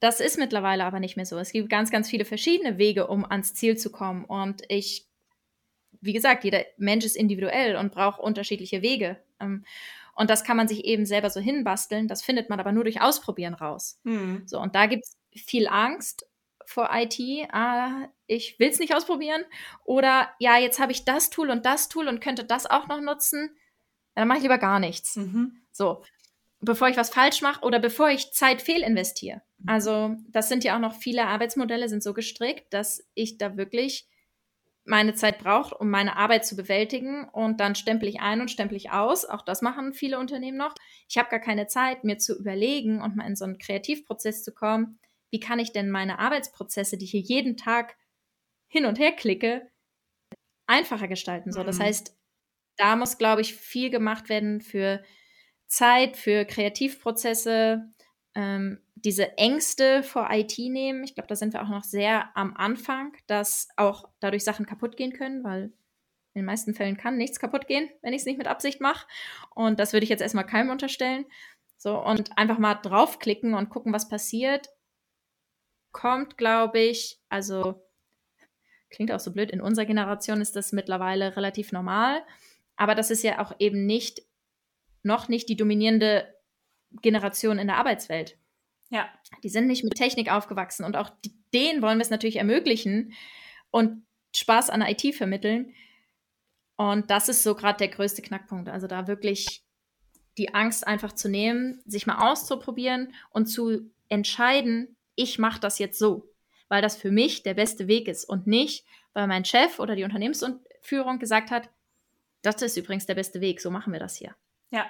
das 0.00 0.20
ist 0.20 0.38
mittlerweile 0.38 0.84
aber 0.84 0.98
nicht 0.98 1.16
mehr 1.16 1.26
so. 1.26 1.38
Es 1.38 1.52
gibt 1.52 1.70
ganz, 1.70 1.90
ganz 1.90 2.10
viele 2.10 2.24
verschiedene 2.24 2.76
Wege, 2.78 3.06
um 3.06 3.24
ans 3.24 3.54
Ziel 3.54 3.76
zu 3.76 3.92
kommen. 3.92 4.24
Und 4.24 4.62
ich 4.68 5.06
wie 6.02 6.12
gesagt, 6.12 6.44
jeder 6.44 6.64
Mensch 6.76 7.04
ist 7.04 7.16
individuell 7.16 7.76
und 7.76 7.92
braucht 7.92 8.20
unterschiedliche 8.20 8.82
Wege. 8.82 9.16
Ähm, 9.40 9.64
und 10.14 10.28
das 10.28 10.44
kann 10.44 10.56
man 10.56 10.68
sich 10.68 10.84
eben 10.84 11.06
selber 11.06 11.30
so 11.30 11.40
hinbasteln. 11.40 12.08
Das 12.08 12.22
findet 12.22 12.50
man 12.50 12.60
aber 12.60 12.72
nur 12.72 12.84
durch 12.84 13.00
Ausprobieren 13.00 13.54
raus. 13.54 13.98
Mhm. 14.02 14.42
So, 14.46 14.60
und 14.60 14.74
da 14.74 14.86
gibt 14.86 15.04
es 15.04 15.16
viel 15.44 15.68
Angst 15.68 16.26
vor 16.66 16.90
IT. 16.92 17.18
Ah, 17.50 18.08
ich 18.26 18.58
will 18.58 18.68
es 18.68 18.78
nicht 18.78 18.94
ausprobieren. 18.94 19.42
Oder 19.84 20.30
ja, 20.38 20.58
jetzt 20.58 20.80
habe 20.80 20.92
ich 20.92 21.04
das 21.04 21.30
Tool 21.30 21.50
und 21.50 21.64
das 21.64 21.88
Tool 21.88 22.08
und 22.08 22.20
könnte 22.20 22.44
das 22.44 22.66
auch 22.66 22.88
noch 22.88 23.00
nutzen. 23.00 23.56
Dann 24.14 24.28
mache 24.28 24.38
ich 24.38 24.42
lieber 24.42 24.58
gar 24.58 24.80
nichts. 24.80 25.16
Mhm. 25.16 25.62
So, 25.70 26.02
bevor 26.62 26.88
ich 26.88 26.96
was 26.96 27.10
falsch 27.10 27.42
mache 27.42 27.64
oder 27.64 27.78
bevor 27.78 28.08
ich 28.10 28.32
Zeit 28.32 28.62
fehlinvestiere. 28.62 29.42
Mhm. 29.58 29.68
Also, 29.68 30.16
das 30.28 30.48
sind 30.48 30.64
ja 30.64 30.76
auch 30.76 30.80
noch 30.80 30.94
viele 30.94 31.26
Arbeitsmodelle 31.26 31.88
sind 31.88 32.02
so 32.02 32.14
gestrickt, 32.14 32.72
dass 32.72 33.06
ich 33.14 33.36
da 33.36 33.56
wirklich 33.56 34.08
meine 34.84 35.14
Zeit 35.14 35.38
braucht, 35.38 35.72
um 35.72 35.90
meine 35.90 36.16
Arbeit 36.16 36.44
zu 36.44 36.56
bewältigen 36.56 37.28
und 37.28 37.60
dann 37.60 37.76
stempel 37.76 38.08
ich 38.08 38.20
ein 38.20 38.40
und 38.40 38.50
stempel 38.50 38.76
ich 38.76 38.90
aus. 38.90 39.24
Auch 39.24 39.42
das 39.42 39.62
machen 39.62 39.92
viele 39.92 40.18
Unternehmen 40.18 40.56
noch. 40.56 40.74
Ich 41.08 41.18
habe 41.18 41.28
gar 41.28 41.38
keine 41.38 41.68
Zeit, 41.68 42.02
mir 42.02 42.18
zu 42.18 42.36
überlegen 42.36 43.00
und 43.00 43.14
mal 43.14 43.26
in 43.26 43.36
so 43.36 43.44
einen 43.44 43.58
Kreativprozess 43.58 44.42
zu 44.42 44.52
kommen. 44.52 44.98
wie 45.30 45.40
kann 45.40 45.58
ich 45.58 45.72
denn 45.72 45.90
meine 45.90 46.18
Arbeitsprozesse, 46.18 46.98
die 46.98 47.06
ich 47.06 47.12
hier 47.12 47.20
jeden 47.20 47.56
Tag 47.56 47.96
hin 48.68 48.84
und 48.84 48.98
her 48.98 49.12
klicke, 49.12 49.70
einfacher 50.66 51.08
gestalten. 51.08 51.52
So, 51.52 51.62
das 51.62 51.78
mhm. 51.78 51.84
heißt, 51.84 52.16
da 52.76 52.96
muss, 52.96 53.16
glaube 53.16 53.40
ich, 53.40 53.54
viel 53.54 53.88
gemacht 53.88 54.28
werden 54.28 54.60
für 54.60 55.02
Zeit, 55.72 56.18
für 56.18 56.44
Kreativprozesse, 56.44 57.90
ähm, 58.34 58.78
diese 58.94 59.38
Ängste 59.38 60.02
vor 60.02 60.28
IT 60.30 60.58
nehmen. 60.58 61.02
Ich 61.02 61.14
glaube, 61.14 61.28
da 61.28 61.34
sind 61.34 61.54
wir 61.54 61.62
auch 61.62 61.68
noch 61.70 61.82
sehr 61.82 62.36
am 62.36 62.54
Anfang, 62.54 63.16
dass 63.26 63.68
auch 63.78 64.10
dadurch 64.20 64.44
Sachen 64.44 64.66
kaputt 64.66 64.98
gehen 64.98 65.14
können, 65.14 65.42
weil 65.44 65.72
in 66.34 66.40
den 66.40 66.44
meisten 66.44 66.74
Fällen 66.74 66.98
kann 66.98 67.16
nichts 67.16 67.40
kaputt 67.40 67.66
gehen, 67.68 67.88
wenn 68.02 68.12
ich 68.12 68.20
es 68.20 68.26
nicht 68.26 68.36
mit 68.36 68.48
Absicht 68.48 68.82
mache. 68.82 69.06
Und 69.54 69.80
das 69.80 69.94
würde 69.94 70.04
ich 70.04 70.10
jetzt 70.10 70.20
erstmal 70.20 70.44
keinem 70.44 70.68
unterstellen. 70.68 71.24
So, 71.78 71.98
und 71.98 72.36
einfach 72.36 72.58
mal 72.58 72.74
draufklicken 72.74 73.54
und 73.54 73.70
gucken, 73.70 73.94
was 73.94 74.10
passiert. 74.10 74.68
Kommt, 75.90 76.36
glaube 76.36 76.80
ich, 76.80 77.18
also 77.30 77.82
klingt 78.90 79.10
auch 79.10 79.20
so 79.20 79.32
blöd, 79.32 79.50
in 79.50 79.62
unserer 79.62 79.86
Generation 79.86 80.42
ist 80.42 80.54
das 80.54 80.72
mittlerweile 80.72 81.34
relativ 81.34 81.72
normal. 81.72 82.22
Aber 82.76 82.94
das 82.94 83.10
ist 83.10 83.22
ja 83.22 83.40
auch 83.40 83.54
eben 83.58 83.86
nicht, 83.86 84.22
noch 85.02 85.28
nicht 85.28 85.48
die 85.48 85.56
dominierende 85.56 86.32
Generation 87.00 87.58
in 87.58 87.66
der 87.66 87.76
Arbeitswelt. 87.76 88.36
Ja. 88.90 89.08
Die 89.42 89.48
sind 89.48 89.66
nicht 89.66 89.84
mit 89.84 89.94
Technik 89.94 90.30
aufgewachsen 90.30 90.84
und 90.84 90.96
auch 90.96 91.10
denen 91.54 91.82
wollen 91.82 91.98
wir 91.98 92.02
es 92.02 92.10
natürlich 92.10 92.36
ermöglichen 92.36 93.14
und 93.70 94.04
Spaß 94.34 94.70
an 94.70 94.82
IT 94.82 95.14
vermitteln. 95.14 95.74
Und 96.76 97.10
das 97.10 97.28
ist 97.28 97.42
so 97.42 97.54
gerade 97.54 97.78
der 97.78 97.88
größte 97.88 98.22
Knackpunkt. 98.22 98.68
Also 98.68 98.86
da 98.86 99.06
wirklich 99.06 99.62
die 100.38 100.54
Angst 100.54 100.86
einfach 100.86 101.12
zu 101.12 101.28
nehmen, 101.28 101.80
sich 101.86 102.06
mal 102.06 102.30
auszuprobieren 102.30 103.14
und 103.30 103.46
zu 103.46 103.90
entscheiden, 104.08 104.96
ich 105.14 105.38
mache 105.38 105.60
das 105.60 105.78
jetzt 105.78 105.98
so, 105.98 106.28
weil 106.68 106.82
das 106.82 106.96
für 106.96 107.10
mich 107.10 107.42
der 107.42 107.54
beste 107.54 107.86
Weg 107.86 108.08
ist 108.08 108.24
und 108.24 108.46
nicht, 108.46 108.86
weil 109.12 109.26
mein 109.26 109.44
Chef 109.44 109.78
oder 109.78 109.94
die 109.94 110.04
Unternehmensführung 110.04 111.18
gesagt 111.18 111.50
hat, 111.50 111.68
das 112.40 112.60
ist 112.62 112.76
übrigens 112.76 113.06
der 113.06 113.14
beste 113.14 113.40
Weg, 113.40 113.60
so 113.60 113.70
machen 113.70 113.92
wir 113.92 114.00
das 114.00 114.16
hier. 114.16 114.34
Ja, 114.72 114.86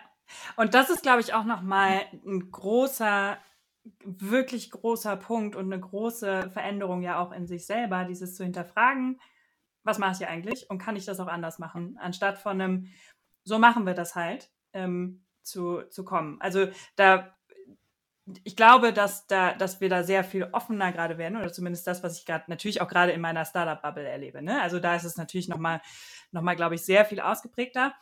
und 0.56 0.74
das 0.74 0.90
ist, 0.90 1.02
glaube 1.02 1.20
ich, 1.20 1.34
auch 1.34 1.44
nochmal 1.44 2.02
ein 2.24 2.50
großer, 2.50 3.36
wirklich 4.04 4.70
großer 4.70 5.16
Punkt 5.16 5.56
und 5.56 5.72
eine 5.72 5.80
große 5.80 6.50
Veränderung 6.52 7.02
ja 7.02 7.18
auch 7.18 7.32
in 7.32 7.48
sich 7.48 7.66
selber, 7.66 8.04
dieses 8.04 8.36
zu 8.36 8.44
hinterfragen, 8.44 9.20
was 9.82 9.98
mache 9.98 10.12
ich 10.12 10.18
hier 10.18 10.30
eigentlich 10.30 10.70
und 10.70 10.78
kann 10.78 10.94
ich 10.94 11.04
das 11.04 11.18
auch 11.18 11.26
anders 11.26 11.58
machen, 11.58 11.98
anstatt 12.00 12.38
von 12.38 12.60
einem, 12.60 12.86
so 13.42 13.58
machen 13.58 13.84
wir 13.84 13.94
das 13.94 14.14
halt, 14.14 14.50
ähm, 14.72 15.24
zu, 15.42 15.82
zu 15.90 16.04
kommen. 16.04 16.40
Also 16.40 16.68
da, 16.94 17.34
ich 18.44 18.54
glaube, 18.54 18.92
dass, 18.92 19.26
da, 19.26 19.52
dass 19.54 19.80
wir 19.80 19.88
da 19.88 20.04
sehr 20.04 20.22
viel 20.22 20.48
offener 20.52 20.92
gerade 20.92 21.18
werden, 21.18 21.36
oder 21.36 21.52
zumindest 21.52 21.88
das, 21.88 22.04
was 22.04 22.18
ich 22.18 22.24
gerade 22.24 22.44
natürlich 22.46 22.80
auch 22.80 22.88
gerade 22.88 23.10
in 23.10 23.20
meiner 23.20 23.44
Startup-Bubble 23.44 24.06
erlebe. 24.06 24.42
Ne? 24.42 24.62
Also 24.62 24.78
da 24.78 24.94
ist 24.94 25.02
es 25.02 25.16
natürlich 25.16 25.48
nochmal, 25.48 25.80
noch 26.30 26.42
mal, 26.42 26.54
glaube 26.54 26.76
ich, 26.76 26.84
sehr 26.84 27.04
viel 27.04 27.20
ausgeprägter. 27.20 27.94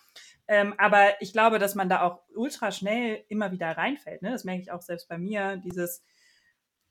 Ähm, 0.51 0.75
aber 0.79 1.23
ich 1.23 1.33
glaube, 1.33 1.61
dass 1.61 1.77
man 1.77 1.89
da 1.89 2.03
auch 2.03 2.23
ultra 2.35 2.73
schnell 2.73 3.25
immer 3.29 3.53
wieder 3.53 3.71
reinfällt. 3.71 4.21
Ne? 4.21 4.33
Das 4.33 4.43
merke 4.43 4.63
ich 4.63 4.73
auch 4.73 4.83
selbst 4.83 5.09
bei 5.09 5.17
mir. 5.17 5.59
Dieses, 5.59 6.03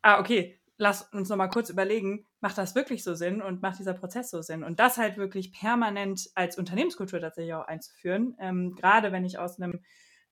ah, 0.02 0.22
okay, 0.22 0.62
lass 0.78 1.02
uns 1.12 1.28
nochmal 1.28 1.50
kurz 1.50 1.70
überlegen, 1.70 2.26
macht 2.40 2.58
das 2.58 2.74
wirklich 2.74 3.04
so 3.04 3.16
Sinn 3.16 3.42
und 3.42 3.62
macht 3.62 3.78
dieser 3.78 3.94
Prozess 3.94 4.30
so 4.32 4.42
Sinn? 4.42 4.64
Und 4.64 4.80
das 4.80 4.98
halt 4.98 5.18
wirklich 5.18 5.52
permanent 5.52 6.30
als 6.36 6.58
Unternehmenskultur 6.58 7.20
tatsächlich 7.20 7.54
auch 7.54 7.68
einzuführen. 7.68 8.38
Ähm, 8.40 8.76
gerade 8.76 9.12
wenn 9.12 9.26
ich 9.26 9.38
aus 9.38 9.60
einem 9.60 9.84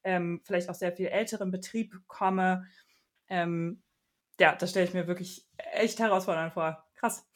ähm, 0.05 0.39
vielleicht 0.45 0.69
auch 0.69 0.75
sehr 0.75 0.93
viel 0.93 1.07
älteren 1.07 1.51
Betrieb 1.51 1.99
komme. 2.07 2.65
Ähm, 3.27 3.83
ja, 4.39 4.55
das 4.55 4.69
stelle 4.69 4.85
ich 4.85 4.93
mir 4.93 5.07
wirklich 5.07 5.45
echt 5.57 5.99
herausfordernd 5.99 6.53
vor. 6.53 6.87
Krass. 6.95 7.27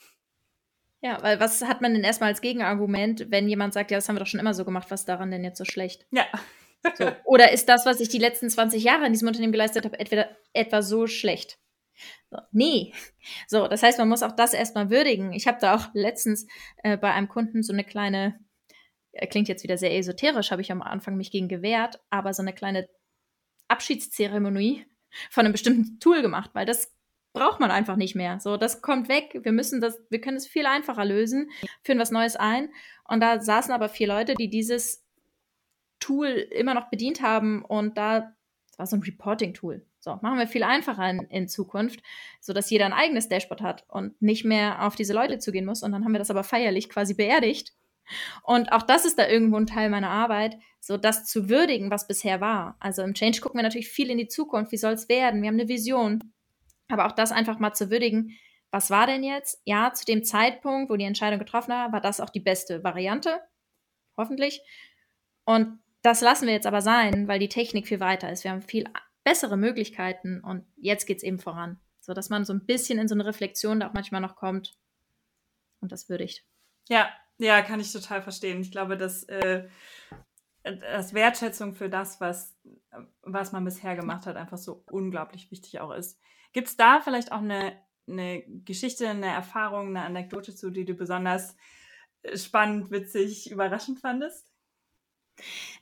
Ja, 1.02 1.22
weil 1.24 1.40
was 1.40 1.64
hat 1.64 1.82
man 1.82 1.94
denn 1.94 2.04
erstmal 2.04 2.30
als 2.30 2.42
Gegenargument, 2.42 3.26
wenn 3.30 3.50
jemand 3.50 3.74
sagt, 3.74 3.92
ja, 3.92 3.98
das 3.98 4.08
haben 4.08 4.16
wir 4.16 4.20
doch 4.20 4.28
schon 4.28 4.40
immer 4.40 4.54
so 4.54 4.66
gemacht, 4.66 4.92
was 4.92 5.06
daran 5.06 5.32
denn 5.32 5.44
jetzt 5.44 5.58
so 5.58 5.66
schlecht? 5.66 6.06
Ja. 6.12 6.26
So. 6.98 7.12
Oder 7.26 7.52
ist 7.52 7.70
das, 7.70 7.86
was 7.86 8.00
ich 8.00 8.10
die 8.10 8.18
letzten 8.18 8.50
20 8.50 8.84
Jahre 8.84 9.06
in 9.06 9.14
diesem 9.14 9.28
Unternehmen 9.28 9.52
geleistet 9.52 9.86
habe, 9.86 10.00
etwa, 10.00 10.26
etwa 10.54 10.82
so 10.82 11.08
schlecht? 11.08 11.60
So, 12.30 12.38
nee. 12.52 12.94
So, 13.48 13.68
das 13.68 13.84
heißt, 13.84 14.00
man 14.00 14.10
muss 14.10 14.24
auch 14.24 14.32
das 14.32 14.54
erstmal 14.54 14.90
würdigen. 14.90 15.34
Ich 15.34 15.48
habe 15.48 15.60
da 15.60 15.76
auch 15.76 15.90
letztens 15.94 16.48
äh, 16.78 16.98
bei 16.98 17.14
einem 17.14 17.28
Kunden 17.28 17.62
so 17.64 17.74
eine 17.74 17.84
kleine, 17.84 18.40
äh, 19.12 19.28
klingt 19.28 19.48
jetzt 19.48 19.64
wieder 19.64 19.78
sehr 19.78 19.96
esoterisch, 19.96 20.52
habe 20.52 20.62
ich 20.62 20.72
am 20.72 20.82
Anfang 20.82 21.18
mich 21.18 21.32
gegen 21.32 21.48
gewehrt, 21.48 22.00
aber 22.10 22.34
so 22.34 22.42
eine 22.42 22.54
kleine 22.54 22.88
Abschiedszeremonie 23.68 24.86
von 25.30 25.46
einem 25.46 25.52
bestimmten 25.52 26.00
Tool 26.00 26.22
gemacht, 26.22 26.52
weil 26.54 26.66
das 26.66 26.92
braucht 27.34 27.60
man 27.60 27.72
einfach 27.72 27.96
nicht 27.96 28.16
mehr. 28.16 28.40
So, 28.40 28.58
das 28.58 28.82
kommt 28.82 29.10
weg. 29.10 29.40
Wir 29.44 29.52
müssen 29.52 29.82
das, 29.82 30.00
wir 30.10 30.22
können 30.22 30.38
es 30.38 30.48
viel 30.48 30.66
einfacher 30.66 31.06
lösen, 31.06 31.50
führen 31.84 32.00
was 32.00 32.12
Neues 32.12 32.36
ein. 32.36 32.70
Und 33.08 33.22
da 33.22 33.40
saßen 33.42 33.74
aber 33.74 33.90
vier 33.90 34.08
Leute, 34.08 34.36
die 34.36 34.50
dieses 34.50 35.04
Tool 36.00 36.28
immer 36.28 36.74
noch 36.74 36.90
bedient 36.90 37.22
haben 37.22 37.64
und 37.64 37.98
da, 37.98 38.34
das 38.70 38.80
war 38.80 38.86
so 38.88 38.96
ein 38.98 39.04
Reporting-Tool. 39.04 39.86
So, 40.00 40.18
machen 40.22 40.40
wir 40.40 40.48
viel 40.48 40.64
einfacher 40.64 41.08
in, 41.10 41.20
in 41.30 41.48
Zukunft, 41.48 42.02
sodass 42.40 42.72
jeder 42.72 42.86
ein 42.86 42.94
eigenes 42.94 43.30
Dashboard 43.30 43.62
hat 43.62 43.86
und 43.88 44.20
nicht 44.20 44.44
mehr 44.44 44.84
auf 44.86 44.96
diese 44.96 45.14
Leute 45.14 45.38
zugehen 45.38 45.66
muss. 45.66 45.84
Und 45.84 45.92
dann 45.92 46.04
haben 46.04 46.12
wir 46.12 46.20
das 46.20 46.32
aber 46.32 46.44
feierlich 46.44 46.90
quasi 46.90 47.14
beerdigt. 47.14 47.74
Und 48.44 48.72
auch 48.72 48.82
das 48.82 49.06
ist 49.06 49.20
da 49.20 49.28
irgendwo 49.28 49.58
ein 49.58 49.68
Teil 49.68 49.90
meiner 49.92 50.10
Arbeit, 50.10 50.58
so 50.80 50.98
das 50.98 51.26
zu 51.26 51.50
würdigen, 51.50 51.92
was 51.92 52.08
bisher 52.08 52.42
war. 52.42 52.76
Also 52.80 53.04
im 53.04 53.14
Change 53.14 53.42
gucken 53.42 53.60
wir 53.60 53.64
natürlich 53.64 53.90
viel 53.90 54.10
in 54.10 54.18
die 54.18 54.28
Zukunft. 54.28 54.72
Wie 54.72 54.78
soll 54.78 54.94
es 54.94 55.08
werden? 55.08 55.42
Wir 55.42 55.50
haben 55.50 55.60
eine 55.60 55.70
Vision. 55.70 56.34
Aber 56.92 57.08
auch 57.08 57.14
das 57.14 57.32
einfach 57.32 57.60
mal 57.60 57.74
zu 57.74 57.90
würdigen, 57.90 58.38
was 58.72 58.90
war 58.90 59.06
denn 59.06 59.24
jetzt? 59.24 59.62
Ja, 59.66 59.94
zu 59.94 60.06
dem 60.06 60.24
Zeitpunkt, 60.24 60.90
wo 60.90 60.96
die 60.96 61.04
Entscheidung 61.06 61.40
getroffen 61.40 61.72
war, 61.72 61.92
war 61.92 62.02
das 62.02 62.22
auch 62.22 62.30
die 62.30 62.40
beste 62.40 62.84
Variante. 62.84 63.40
Hoffentlich. 64.16 64.62
Und 65.44 65.80
das 66.02 66.22
lassen 66.22 66.48
wir 66.48 66.54
jetzt 66.54 66.68
aber 66.68 66.82
sein, 66.82 67.28
weil 67.28 67.40
die 67.40 67.50
Technik 67.50 67.88
viel 67.88 68.00
weiter 68.00 68.32
ist. 68.32 68.44
Wir 68.44 68.52
haben 68.52 68.62
viel 68.62 68.86
bessere 69.24 69.58
Möglichkeiten 69.58 70.42
und 70.42 70.66
jetzt 70.78 71.06
geht 71.06 71.18
es 71.18 71.24
eben 71.24 71.40
voran. 71.40 71.80
So 72.00 72.14
dass 72.14 72.30
man 72.30 72.46
so 72.46 72.54
ein 72.54 72.66
bisschen 72.66 72.98
in 72.98 73.08
so 73.08 73.14
eine 73.14 73.26
Reflexion 73.26 73.80
da 73.80 73.90
auch 73.90 73.94
manchmal 73.94 74.22
noch 74.22 74.36
kommt 74.36 74.76
und 75.82 75.92
das 75.92 76.10
würdigt. 76.10 76.44
Ja, 76.88 77.10
ja, 77.38 77.62
kann 77.62 77.80
ich 77.80 77.92
total 77.92 78.22
verstehen. 78.22 78.62
Ich 78.62 78.72
glaube, 78.72 78.98
dass, 78.98 79.24
äh, 79.24 79.68
dass 80.64 81.14
Wertschätzung 81.14 81.74
für 81.74 81.90
das, 81.90 82.20
was, 82.22 82.56
was 83.22 83.52
man 83.52 83.66
bisher 83.66 83.96
gemacht 83.96 84.26
hat, 84.26 84.36
einfach 84.36 84.58
so 84.58 84.84
unglaublich 84.90 85.52
wichtig 85.52 85.80
auch 85.80 85.92
ist. 85.92 86.20
Gibt 86.54 86.68
es 86.68 86.78
da 86.78 87.02
vielleicht 87.02 87.32
auch 87.32 87.42
eine, 87.42 87.78
eine 88.08 88.44
Geschichte, 88.66 89.08
eine 89.08 89.28
Erfahrung, 89.28 89.90
eine 89.90 90.04
Anekdote 90.06 90.56
zu, 90.56 90.70
die 90.70 90.86
du 90.86 90.94
besonders 90.94 91.56
äh, 92.24 92.38
spannend, 92.38 92.92
witzig, 92.92 93.52
überraschend 93.52 94.00
fandest? 94.00 94.52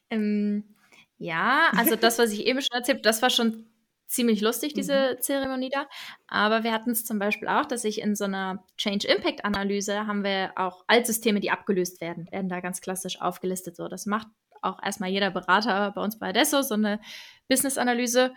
Ähm, 0.10 0.76
ja, 1.18 1.70
also 1.76 1.96
das, 1.96 2.20
was 2.20 2.32
ich 2.32 2.46
eben 2.46 2.62
schon 2.62 2.78
erzählt 2.78 2.98
habe, 2.98 3.04
das 3.04 3.22
war 3.22 3.30
schon 3.30 3.66
ziemlich 4.10 4.42
lustig, 4.42 4.74
diese 4.74 5.16
mhm. 5.16 5.22
Zeremonie 5.22 5.70
da. 5.70 5.88
Aber 6.28 6.64
wir 6.64 6.74
hatten 6.74 6.92
es 6.92 7.06
zum 7.06 7.20
Beispiel 7.20 7.48
auch, 7.48 7.66
dass 7.66 7.84
ich 7.84 8.02
in 8.02 8.16
so 8.16 8.26
einer 8.26 8.66
Change-Impact-Analyse 8.78 10.08
haben 10.08 10.24
wir 10.24 10.54
auch 10.56 10.84
Altsysteme, 10.88 11.40
die 11.40 11.52
abgelöst 11.52 12.02
werden, 12.02 12.30
werden 12.32 12.50
da 12.50 12.60
ganz 12.60 12.82
klassisch 12.82 13.22
aufgelistet. 13.22 13.76
So, 13.76 13.88
das 13.88 14.06
macht 14.06 14.28
auch 14.62 14.82
erstmal 14.84 15.10
jeder 15.10 15.30
Berater 15.32 15.92
bei 15.92 16.02
uns 16.02 16.18
bei 16.18 16.30
Adesso, 16.30 16.62
so 16.64 16.74
eine 16.74 17.00
Business-Analyse. 17.48 18.34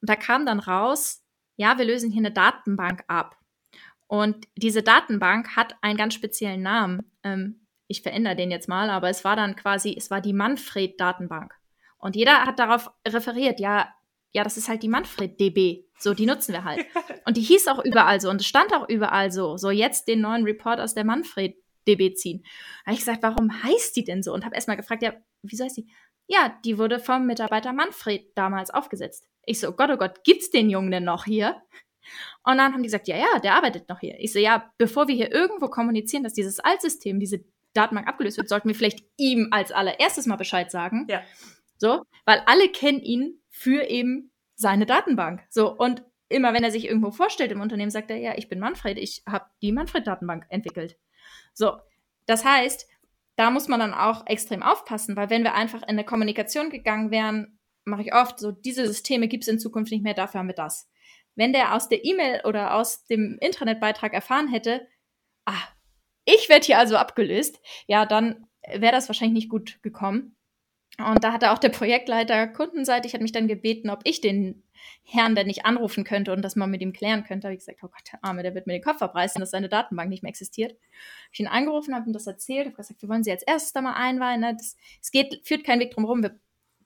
Und 0.00 0.10
da 0.10 0.16
kam 0.16 0.44
dann 0.46 0.60
raus, 0.60 1.25
ja, 1.56 1.78
wir 1.78 1.84
lösen 1.84 2.10
hier 2.10 2.20
eine 2.20 2.32
Datenbank 2.32 3.04
ab. 3.08 3.36
Und 4.06 4.46
diese 4.56 4.82
Datenbank 4.82 5.56
hat 5.56 5.74
einen 5.80 5.96
ganz 5.96 6.14
speziellen 6.14 6.62
Namen. 6.62 7.10
Ähm, 7.24 7.66
ich 7.88 8.02
verändere 8.02 8.36
den 8.36 8.50
jetzt 8.50 8.68
mal, 8.68 8.90
aber 8.90 9.08
es 9.08 9.24
war 9.24 9.36
dann 9.36 9.56
quasi, 9.56 9.94
es 9.96 10.10
war 10.10 10.20
die 10.20 10.32
Manfred-Datenbank. 10.32 11.54
Und 11.98 12.16
jeder 12.16 12.44
hat 12.44 12.58
darauf 12.58 12.90
referiert, 13.06 13.58
ja, 13.58 13.88
ja, 14.32 14.44
das 14.44 14.56
ist 14.56 14.68
halt 14.68 14.82
die 14.82 14.88
Manfred 14.88 15.40
DB. 15.40 15.84
So, 15.98 16.12
die 16.12 16.26
nutzen 16.26 16.52
wir 16.52 16.64
halt. 16.64 16.84
Und 17.24 17.36
die 17.36 17.42
hieß 17.42 17.68
auch 17.68 17.82
überall 17.82 18.20
so 18.20 18.28
und 18.28 18.40
es 18.40 18.46
stand 18.46 18.72
auch 18.74 18.88
überall 18.88 19.32
so. 19.32 19.56
So, 19.56 19.70
jetzt 19.70 20.06
den 20.06 20.20
neuen 20.20 20.44
Report 20.44 20.78
aus 20.78 20.94
der 20.94 21.04
Manfred 21.04 21.56
DB 21.88 22.14
ziehen. 22.14 22.42
Da 22.44 22.90
habe 22.90 22.92
ich 22.92 23.00
gesagt, 23.00 23.22
warum 23.22 23.50
heißt 23.62 23.96
die 23.96 24.04
denn 24.04 24.22
so? 24.22 24.32
Und 24.32 24.44
habe 24.44 24.54
erstmal 24.54 24.76
gefragt, 24.76 25.02
ja, 25.02 25.14
wieso 25.42 25.64
heißt 25.64 25.78
die? 25.78 25.88
Ja, 26.28 26.56
die 26.64 26.78
wurde 26.78 27.00
vom 27.00 27.26
Mitarbeiter 27.26 27.72
Manfred 27.72 28.30
damals 28.36 28.70
aufgesetzt. 28.70 29.26
Ich 29.46 29.60
so, 29.60 29.68
oh 29.68 29.72
Gott, 29.72 29.90
oh 29.90 29.96
Gott, 29.96 30.22
gibt's 30.24 30.50
den 30.50 30.68
Jungen 30.68 30.90
denn 30.90 31.04
noch 31.04 31.24
hier? 31.24 31.62
Und 32.44 32.58
dann 32.58 32.72
haben 32.72 32.82
die 32.82 32.88
gesagt, 32.88 33.08
ja, 33.08 33.16
ja, 33.16 33.38
der 33.42 33.54
arbeitet 33.54 33.88
noch 33.88 34.00
hier. 34.00 34.16
Ich 34.20 34.32
so, 34.32 34.38
ja, 34.38 34.70
bevor 34.78 35.08
wir 35.08 35.14
hier 35.14 35.32
irgendwo 35.32 35.68
kommunizieren, 35.68 36.22
dass 36.22 36.34
dieses 36.34 36.60
Altsystem, 36.60 37.18
diese 37.18 37.44
Datenbank 37.72 38.08
abgelöst 38.08 38.36
wird, 38.36 38.48
sollten 38.48 38.68
wir 38.68 38.74
vielleicht 38.74 39.04
ihm 39.16 39.48
als 39.50 39.72
allererstes 39.72 40.26
mal 40.26 40.36
Bescheid 40.36 40.70
sagen. 40.70 41.06
Ja. 41.08 41.22
So, 41.78 42.02
weil 42.24 42.42
alle 42.46 42.68
kennen 42.68 43.00
ihn 43.00 43.40
für 43.50 43.82
eben 43.88 44.30
seine 44.54 44.86
Datenbank. 44.86 45.42
So, 45.50 45.76
und 45.76 46.02
immer 46.28 46.54
wenn 46.54 46.64
er 46.64 46.70
sich 46.70 46.86
irgendwo 46.86 47.10
vorstellt 47.10 47.52
im 47.52 47.60
Unternehmen, 47.60 47.90
sagt 47.90 48.10
er, 48.10 48.16
ja, 48.16 48.34
ich 48.36 48.48
bin 48.48 48.58
Manfred, 48.58 48.98
ich 48.98 49.22
habe 49.28 49.46
die 49.62 49.72
Manfred-Datenbank 49.72 50.46
entwickelt. 50.48 50.96
So, 51.52 51.76
das 52.26 52.44
heißt, 52.44 52.88
da 53.36 53.50
muss 53.50 53.68
man 53.68 53.80
dann 53.80 53.94
auch 53.94 54.26
extrem 54.26 54.62
aufpassen, 54.62 55.16
weil 55.16 55.30
wenn 55.30 55.44
wir 55.44 55.54
einfach 55.54 55.82
in 55.82 55.90
eine 55.90 56.04
Kommunikation 56.04 56.70
gegangen 56.70 57.10
wären, 57.10 57.55
mache 57.86 58.02
ich 58.02 58.14
oft 58.14 58.38
so, 58.38 58.52
diese 58.52 58.86
Systeme 58.86 59.28
gibt 59.28 59.44
es 59.44 59.48
in 59.48 59.58
Zukunft 59.58 59.92
nicht 59.92 60.02
mehr, 60.02 60.14
dafür 60.14 60.40
haben 60.40 60.48
wir 60.48 60.54
das. 60.54 60.88
wenn 61.38 61.52
der 61.52 61.74
aus 61.74 61.88
der 61.88 62.04
E-Mail 62.04 62.42
oder 62.44 62.74
aus 62.74 63.04
dem 63.06 63.38
Internetbeitrag 63.40 64.14
erfahren 64.14 64.48
hätte, 64.48 64.86
ah, 65.44 65.68
ich 66.24 66.48
werde 66.48 66.66
hier 66.66 66.78
also 66.78 66.96
abgelöst, 66.96 67.60
ja, 67.86 68.06
dann 68.06 68.46
wäre 68.66 68.92
das 68.92 69.08
wahrscheinlich 69.08 69.44
nicht 69.44 69.50
gut 69.50 69.78
gekommen. 69.82 70.36
Und 70.98 71.22
da 71.24 71.32
hatte 71.32 71.52
auch 71.52 71.58
der 71.58 71.68
Projektleiter 71.68 72.48
kundenseitig 72.48 73.12
hat 73.12 73.20
mich 73.20 73.32
dann 73.32 73.48
gebeten, 73.48 73.90
ob 73.90 74.00
ich 74.04 74.22
den 74.22 74.62
Herrn 75.02 75.34
denn 75.34 75.46
nicht 75.46 75.66
anrufen 75.66 76.04
könnte 76.04 76.32
und 76.32 76.42
das 76.42 76.56
mal 76.56 76.66
mit 76.66 76.80
ihm 76.80 76.92
klären 76.92 77.24
könnte. 77.24 77.42
Da 77.42 77.48
habe 77.48 77.54
ich 77.54 77.60
gesagt, 77.60 77.80
oh 77.82 77.88
Gott, 77.88 78.12
der 78.12 78.24
Arme, 78.24 78.42
der 78.42 78.54
wird 78.54 78.66
mir 78.66 78.72
den 78.72 78.82
Kopf 78.82 79.02
abreißen, 79.02 79.40
dass 79.40 79.50
seine 79.50 79.68
Datenbank 79.68 80.08
nicht 80.08 80.22
mehr 80.22 80.30
existiert. 80.30 80.72
Hab 80.72 81.32
ich 81.32 81.40
ihn 81.40 81.48
angerufen, 81.48 81.94
habe 81.94 82.08
ihm 82.08 82.14
das 82.14 82.26
erzählt, 82.26 82.66
habe 82.66 82.76
gesagt, 82.76 83.02
wir 83.02 83.08
wollen 83.08 83.24
sie 83.24 83.30
als 83.30 83.42
erstes 83.42 83.72
da 83.72 83.82
mal 83.82 83.92
einweihen. 83.92 84.40
Ne? 84.40 84.56
Es 84.58 85.10
geht, 85.10 85.46
führt 85.46 85.64
kein 85.64 85.80
Weg 85.80 85.90
drum 85.92 86.06
rum, 86.06 86.26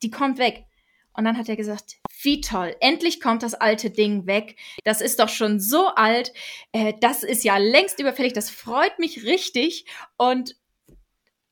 die 0.02 0.10
kommt 0.10 0.38
weg. 0.38 0.64
Und 1.14 1.24
dann 1.24 1.36
hat 1.36 1.48
er 1.48 1.56
gesagt, 1.56 1.96
wie 2.22 2.40
toll, 2.40 2.76
endlich 2.80 3.20
kommt 3.20 3.42
das 3.42 3.54
alte 3.54 3.90
Ding 3.90 4.26
weg. 4.26 4.56
Das 4.84 5.00
ist 5.00 5.18
doch 5.18 5.28
schon 5.28 5.58
so 5.58 5.88
alt. 5.88 6.32
Äh, 6.72 6.94
das 7.00 7.22
ist 7.22 7.44
ja 7.44 7.56
längst 7.56 7.98
überfällig. 8.00 8.32
Das 8.32 8.50
freut 8.50 8.98
mich 8.98 9.24
richtig. 9.24 9.86
Und 10.16 10.56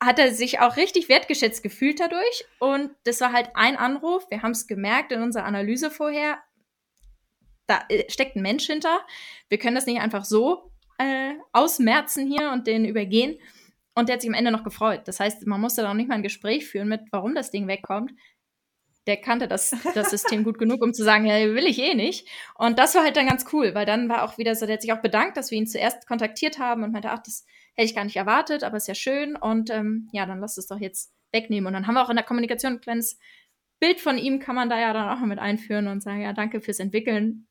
hat 0.00 0.18
er 0.18 0.32
sich 0.32 0.60
auch 0.60 0.76
richtig 0.76 1.08
wertgeschätzt 1.08 1.62
gefühlt 1.62 2.00
dadurch. 2.00 2.44
Und 2.60 2.90
das 3.04 3.20
war 3.20 3.32
halt 3.32 3.50
ein 3.54 3.76
Anruf. 3.76 4.30
Wir 4.30 4.42
haben 4.42 4.52
es 4.52 4.66
gemerkt 4.66 5.12
in 5.12 5.22
unserer 5.22 5.44
Analyse 5.44 5.90
vorher. 5.90 6.38
Da 7.66 7.84
äh, 7.88 8.10
steckt 8.10 8.36
ein 8.36 8.42
Mensch 8.42 8.66
hinter. 8.66 9.00
Wir 9.48 9.58
können 9.58 9.74
das 9.74 9.86
nicht 9.86 10.00
einfach 10.00 10.24
so 10.24 10.70
äh, 10.98 11.34
ausmerzen 11.52 12.26
hier 12.26 12.50
und 12.52 12.66
den 12.66 12.84
übergehen. 12.84 13.38
Und 13.94 14.08
der 14.08 14.14
hat 14.14 14.22
sich 14.22 14.30
am 14.30 14.34
Ende 14.34 14.52
noch 14.52 14.62
gefreut. 14.62 15.02
Das 15.06 15.18
heißt, 15.18 15.46
man 15.46 15.60
musste 15.60 15.82
da 15.82 15.90
auch 15.90 15.94
nicht 15.94 16.08
mal 16.08 16.14
ein 16.14 16.22
Gespräch 16.22 16.66
führen 16.66 16.88
mit, 16.88 17.00
warum 17.10 17.34
das 17.34 17.50
Ding 17.50 17.66
wegkommt. 17.66 18.12
Der 19.08 19.16
kannte 19.16 19.48
das, 19.48 19.74
das 19.94 20.10
System 20.10 20.44
gut 20.44 20.58
genug, 20.58 20.82
um 20.82 20.94
zu 20.94 21.02
sagen, 21.02 21.26
ja, 21.26 21.34
will 21.34 21.66
ich 21.66 21.80
eh 21.80 21.94
nicht. 21.94 22.28
Und 22.54 22.78
das 22.78 22.94
war 22.94 23.02
halt 23.02 23.16
dann 23.16 23.26
ganz 23.26 23.46
cool, 23.52 23.74
weil 23.74 23.86
dann 23.86 24.08
war 24.08 24.22
auch 24.22 24.38
wieder 24.38 24.54
so, 24.54 24.66
der 24.66 24.74
hat 24.74 24.82
sich 24.82 24.92
auch 24.92 25.02
bedankt, 25.02 25.36
dass 25.36 25.50
wir 25.50 25.58
ihn 25.58 25.66
zuerst 25.66 26.06
kontaktiert 26.06 26.58
haben 26.58 26.84
und 26.84 26.92
meinte, 26.92 27.10
ach, 27.10 27.22
das 27.24 27.44
hätte 27.74 27.86
ich 27.86 27.94
gar 27.94 28.04
nicht 28.04 28.16
erwartet, 28.16 28.62
aber 28.62 28.76
ist 28.76 28.86
ja 28.86 28.94
schön 28.94 29.34
und 29.34 29.70
ähm, 29.70 30.08
ja, 30.12 30.26
dann 30.26 30.40
lass 30.40 30.58
es 30.58 30.66
doch 30.66 30.78
jetzt 30.78 31.12
wegnehmen. 31.32 31.66
Und 31.66 31.72
dann 31.72 31.86
haben 31.86 31.94
wir 31.94 32.04
auch 32.04 32.10
in 32.10 32.16
der 32.16 32.24
Kommunikation 32.24 32.74
ein 32.74 32.80
kleines 32.80 33.18
Bild 33.80 34.00
von 34.00 34.18
ihm, 34.18 34.40
kann 34.40 34.56
man 34.56 34.68
da 34.68 34.78
ja 34.78 34.92
dann 34.92 35.08
auch 35.08 35.20
mal 35.20 35.26
mit 35.26 35.38
einführen 35.38 35.88
und 35.88 36.02
sagen, 36.02 36.20
ja, 36.20 36.32
danke 36.32 36.60
fürs 36.60 36.80
Entwickeln. 36.80 37.46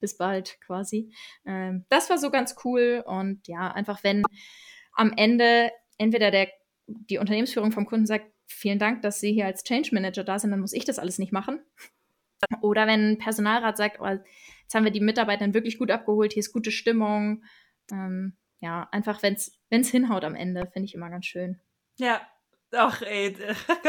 Bis 0.00 0.16
bald 0.16 0.58
quasi. 0.62 1.12
Ähm, 1.46 1.84
das 1.90 2.10
war 2.10 2.18
so 2.18 2.30
ganz 2.30 2.56
cool 2.64 3.04
und 3.06 3.46
ja, 3.46 3.70
einfach 3.70 4.02
wenn 4.02 4.22
am 4.92 5.12
Ende 5.16 5.70
entweder 5.98 6.30
der, 6.30 6.48
die 6.86 7.18
Unternehmensführung 7.18 7.70
vom 7.70 7.86
Kunden 7.86 8.06
sagt, 8.06 8.26
vielen 8.52 8.78
Dank, 8.78 9.02
dass 9.02 9.20
Sie 9.20 9.32
hier 9.32 9.46
als 9.46 9.64
Change 9.64 9.90
Manager 9.92 10.24
da 10.24 10.38
sind, 10.38 10.50
dann 10.50 10.60
muss 10.60 10.72
ich 10.72 10.84
das 10.84 10.98
alles 10.98 11.18
nicht 11.18 11.32
machen. 11.32 11.60
Oder 12.62 12.86
wenn 12.86 13.12
ein 13.12 13.18
Personalrat 13.18 13.76
sagt, 13.76 14.00
oh, 14.00 14.06
jetzt 14.06 14.74
haben 14.74 14.84
wir 14.84 14.92
die 14.92 15.00
Mitarbeiter 15.00 15.52
wirklich 15.52 15.78
gut 15.78 15.90
abgeholt, 15.90 16.32
hier 16.32 16.40
ist 16.40 16.52
gute 16.52 16.70
Stimmung, 16.70 17.44
ähm, 17.92 18.36
ja, 18.60 18.88
einfach 18.92 19.22
wenn 19.22 19.34
es 19.34 19.90
hinhaut 19.90 20.24
am 20.24 20.34
Ende, 20.34 20.66
finde 20.72 20.86
ich 20.86 20.94
immer 20.94 21.10
ganz 21.10 21.26
schön. 21.26 21.60
Ja, 21.96 22.20
Ach, 22.72 23.02
ey, 23.02 23.36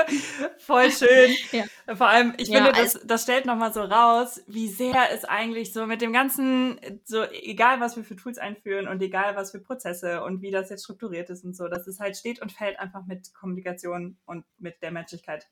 voll 0.57 0.91
schön. 0.91 1.35
ja. 1.51 1.95
Vor 1.95 2.07
allem, 2.07 2.33
ich 2.37 2.47
ja, 2.47 2.63
finde, 2.63 2.81
das, 2.81 2.99
das 3.05 3.23
stellt 3.23 3.45
nochmal 3.45 3.71
so 3.73 3.81
raus, 3.81 4.41
wie 4.47 4.67
sehr 4.69 5.11
es 5.11 5.23
eigentlich 5.23 5.71
so 5.71 5.85
mit 5.85 6.01
dem 6.01 6.13
ganzen, 6.13 6.79
so 7.03 7.23
egal 7.23 7.79
was 7.79 7.95
wir 7.95 8.03
für 8.03 8.15
Tools 8.15 8.39
einführen 8.39 8.87
und 8.87 9.01
egal 9.01 9.35
was 9.35 9.51
für 9.51 9.59
Prozesse 9.59 10.23
und 10.23 10.41
wie 10.41 10.49
das 10.49 10.71
jetzt 10.71 10.83
strukturiert 10.83 11.29
ist 11.29 11.45
und 11.45 11.55
so, 11.55 11.67
dass 11.67 11.85
es 11.85 11.99
halt 11.99 12.17
steht 12.17 12.41
und 12.41 12.51
fällt 12.51 12.79
einfach 12.79 13.05
mit 13.05 13.33
Kommunikation 13.35 14.17
und 14.25 14.45
mit 14.57 14.81
der 14.81 14.91
Menschlichkeit. 14.91 15.47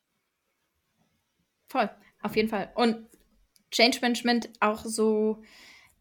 Voll, 1.68 1.90
auf 2.24 2.36
jeden 2.36 2.50
Fall. 2.50 2.72
Und 2.74 3.08
Change 3.70 4.00
Management 4.02 4.50
auch 4.60 4.84
so 4.84 5.44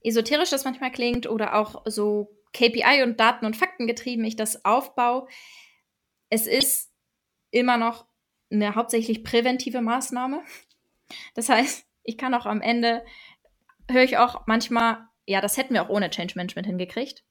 esoterisch 0.02 0.48
das 0.48 0.64
manchmal 0.64 0.92
klingt 0.92 1.28
oder 1.28 1.56
auch 1.56 1.82
so 1.84 2.34
KPI 2.54 3.02
und 3.02 3.20
Daten 3.20 3.44
und 3.44 3.56
Fakten 3.56 3.86
getrieben 3.86 4.24
ich 4.24 4.36
das 4.36 4.64
aufbaue. 4.64 5.28
Es 6.30 6.46
ist 6.46 6.90
immer 7.50 7.76
noch 7.76 8.06
eine 8.50 8.74
hauptsächlich 8.74 9.24
präventive 9.24 9.80
Maßnahme. 9.80 10.42
Das 11.34 11.48
heißt, 11.48 11.86
ich 12.02 12.18
kann 12.18 12.34
auch 12.34 12.46
am 12.46 12.60
Ende, 12.60 13.04
höre 13.90 14.02
ich 14.02 14.18
auch 14.18 14.46
manchmal, 14.46 15.06
ja, 15.26 15.40
das 15.40 15.56
hätten 15.56 15.74
wir 15.74 15.82
auch 15.82 15.88
ohne 15.88 16.10
Change 16.10 16.34
Management 16.36 16.66
hingekriegt. 16.66 17.24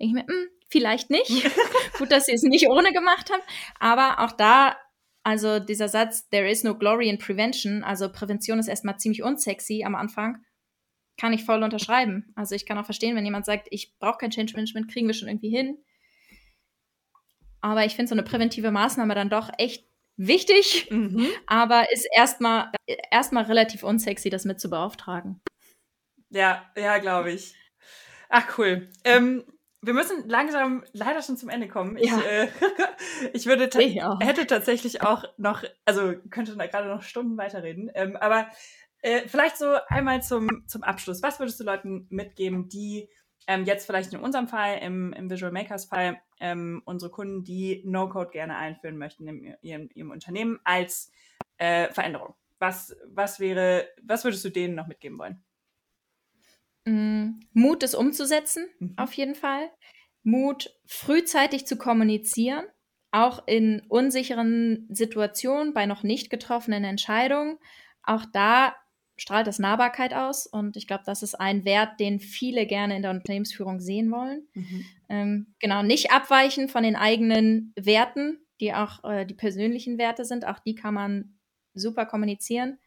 Denke 0.00 0.06
ich 0.08 0.12
mir, 0.12 0.26
hm, 0.26 0.48
vielleicht 0.68 1.10
nicht. 1.10 1.50
Gut, 1.98 2.12
dass 2.12 2.26
sie 2.26 2.32
es 2.32 2.42
nicht 2.42 2.68
ohne 2.68 2.92
gemacht 2.92 3.30
haben. 3.30 3.42
Aber 3.78 4.20
auch 4.24 4.32
da, 4.32 4.76
also 5.22 5.58
dieser 5.58 5.88
Satz, 5.88 6.28
there 6.30 6.48
is 6.48 6.64
no 6.64 6.74
glory 6.74 7.08
in 7.08 7.18
prevention, 7.18 7.84
also 7.84 8.10
Prävention 8.10 8.58
ist 8.58 8.68
erstmal 8.68 8.98
ziemlich 8.98 9.22
unsexy 9.22 9.84
am 9.84 9.94
Anfang 9.94 10.44
kann 11.18 11.32
ich 11.32 11.44
voll 11.44 11.62
unterschreiben. 11.62 12.32
Also 12.36 12.54
ich 12.54 12.64
kann 12.64 12.78
auch 12.78 12.84
verstehen, 12.84 13.16
wenn 13.16 13.24
jemand 13.24 13.44
sagt, 13.44 13.66
ich 13.70 13.98
brauche 13.98 14.18
kein 14.18 14.30
Change 14.30 14.54
Management, 14.54 14.90
kriegen 14.90 15.08
wir 15.08 15.14
schon 15.14 15.28
irgendwie 15.28 15.50
hin. 15.50 15.76
Aber 17.60 17.84
ich 17.84 17.96
finde 17.96 18.08
so 18.08 18.14
eine 18.14 18.22
präventive 18.22 18.70
Maßnahme 18.70 19.14
dann 19.14 19.30
doch 19.30 19.50
echt 19.58 19.88
wichtig, 20.16 20.88
mhm. 20.90 21.28
aber 21.46 21.90
ist 21.92 22.06
erstmal 22.14 22.72
erstmal 23.10 23.44
relativ 23.44 23.82
unsexy, 23.82 24.30
das 24.30 24.44
mit 24.44 24.60
zu 24.60 24.68
beauftragen. 24.68 25.40
Ja, 26.30 26.64
ja, 26.76 26.98
glaube 26.98 27.32
ich. 27.32 27.54
Ach, 28.28 28.58
cool. 28.58 28.90
Ähm, 29.04 29.44
wir 29.80 29.94
müssen 29.94 30.28
langsam 30.28 30.84
leider 30.92 31.22
schon 31.22 31.36
zum 31.36 31.48
Ende 31.48 31.68
kommen. 31.68 31.96
Ich, 31.96 32.10
ja. 32.10 32.20
äh, 32.20 32.48
ich 33.32 33.46
würde 33.46 33.68
ta 33.68 33.78
ich 33.78 34.00
hätte 34.20 34.46
tatsächlich 34.46 35.02
auch 35.02 35.24
noch, 35.38 35.64
also 35.84 36.14
könnte 36.30 36.56
gerade 36.56 36.88
noch 36.88 37.02
Stunden 37.02 37.36
weiterreden, 37.36 37.90
ähm, 37.94 38.16
aber 38.16 38.48
äh, 39.00 39.28
vielleicht 39.28 39.56
so 39.56 39.76
einmal 39.86 40.22
zum, 40.22 40.64
zum 40.66 40.82
Abschluss. 40.82 41.22
Was 41.22 41.38
würdest 41.38 41.60
du 41.60 41.64
Leuten 41.64 42.06
mitgeben, 42.10 42.68
die 42.68 43.08
ähm, 43.48 43.64
jetzt 43.64 43.86
vielleicht 43.86 44.12
in 44.12 44.20
unserem 44.20 44.46
Fall, 44.46 44.78
im, 44.78 45.12
im 45.14 45.30
Visual 45.30 45.50
Makers 45.50 45.86
Fall, 45.86 46.20
ähm, 46.38 46.82
unsere 46.84 47.10
Kunden, 47.10 47.42
die 47.42 47.82
No-Code 47.84 48.30
gerne 48.30 48.56
einführen 48.56 48.98
möchten 48.98 49.26
in 49.26 49.56
ihrem, 49.62 49.88
ihrem 49.94 50.10
Unternehmen 50.10 50.60
als 50.64 51.10
äh, 51.56 51.90
Veränderung? 51.90 52.34
Was, 52.58 52.94
was 53.06 53.40
wäre, 53.40 53.88
was 54.02 54.24
würdest 54.24 54.44
du 54.44 54.50
denen 54.50 54.74
noch 54.74 54.86
mitgeben 54.86 55.18
wollen? 55.18 55.42
Mm, 56.84 57.40
Mut, 57.54 57.82
es 57.82 57.94
umzusetzen, 57.94 58.68
mhm. 58.80 58.94
auf 58.98 59.14
jeden 59.14 59.34
Fall. 59.34 59.70
Mut, 60.22 60.78
frühzeitig 60.86 61.66
zu 61.66 61.78
kommunizieren, 61.78 62.66
auch 63.12 63.46
in 63.46 63.80
unsicheren 63.88 64.86
Situationen, 64.90 65.72
bei 65.72 65.86
noch 65.86 66.02
nicht 66.02 66.28
getroffenen 66.28 66.84
Entscheidungen. 66.84 67.58
Auch 68.02 68.26
da 68.30 68.74
strahlt 69.18 69.46
das 69.48 69.58
Nahbarkeit 69.58 70.14
aus 70.14 70.46
und 70.46 70.76
ich 70.76 70.86
glaube, 70.86 71.02
das 71.04 71.22
ist 71.22 71.34
ein 71.34 71.64
Wert, 71.64 72.00
den 72.00 72.20
viele 72.20 72.66
gerne 72.66 72.96
in 72.96 73.02
der 73.02 73.10
Unternehmensführung 73.10 73.80
sehen 73.80 74.10
wollen. 74.10 74.46
Mhm. 74.54 74.84
Ähm, 75.08 75.46
genau, 75.58 75.82
nicht 75.82 76.12
abweichen 76.12 76.68
von 76.68 76.84
den 76.84 76.96
eigenen 76.96 77.72
Werten, 77.76 78.38
die 78.60 78.72
auch 78.72 79.04
äh, 79.04 79.26
die 79.26 79.34
persönlichen 79.34 79.98
Werte 79.98 80.24
sind, 80.24 80.46
auch 80.46 80.60
die 80.60 80.76
kann 80.76 80.94
man 80.94 81.38
super 81.74 82.06
kommunizieren. 82.06 82.78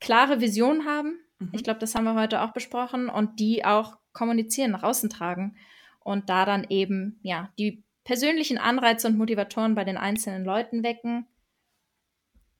Klare 0.00 0.40
Vision 0.40 0.86
haben, 0.86 1.18
mhm. 1.38 1.50
ich 1.52 1.62
glaube, 1.62 1.80
das 1.80 1.94
haben 1.94 2.04
wir 2.04 2.14
heute 2.14 2.40
auch 2.40 2.52
besprochen 2.52 3.10
und 3.10 3.38
die 3.38 3.64
auch 3.64 3.98
kommunizieren, 4.12 4.70
nach 4.70 4.82
außen 4.82 5.10
tragen 5.10 5.56
und 6.00 6.30
da 6.30 6.46
dann 6.46 6.66
eben, 6.70 7.18
ja, 7.22 7.52
die 7.58 7.84
persönlichen 8.04 8.58
Anreize 8.58 9.06
und 9.06 9.18
Motivatoren 9.18 9.74
bei 9.74 9.84
den 9.84 9.96
einzelnen 9.96 10.44
Leuten 10.44 10.82
wecken 10.82 11.26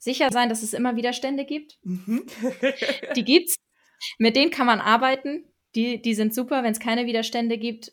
sicher 0.05 0.31
sein, 0.31 0.49
dass 0.49 0.63
es 0.63 0.75
immer 0.75 0.97
Widerstände 0.97 1.45
gibt. 1.45 1.79
Mhm. 1.83 2.27
die 3.17 3.25
gibt's. 3.25 3.57
Mit 4.19 4.37
denen 4.37 4.51
kann 4.51 4.67
man 4.67 4.81
arbeiten. 4.81 5.45
Die, 5.75 6.01
die 6.01 6.15
sind 6.15 6.35
super. 6.35 6.63
Wenn 6.63 6.73
es 6.73 6.81
keine 6.81 7.07
Widerstände 7.07 7.59
gibt, 7.59 7.93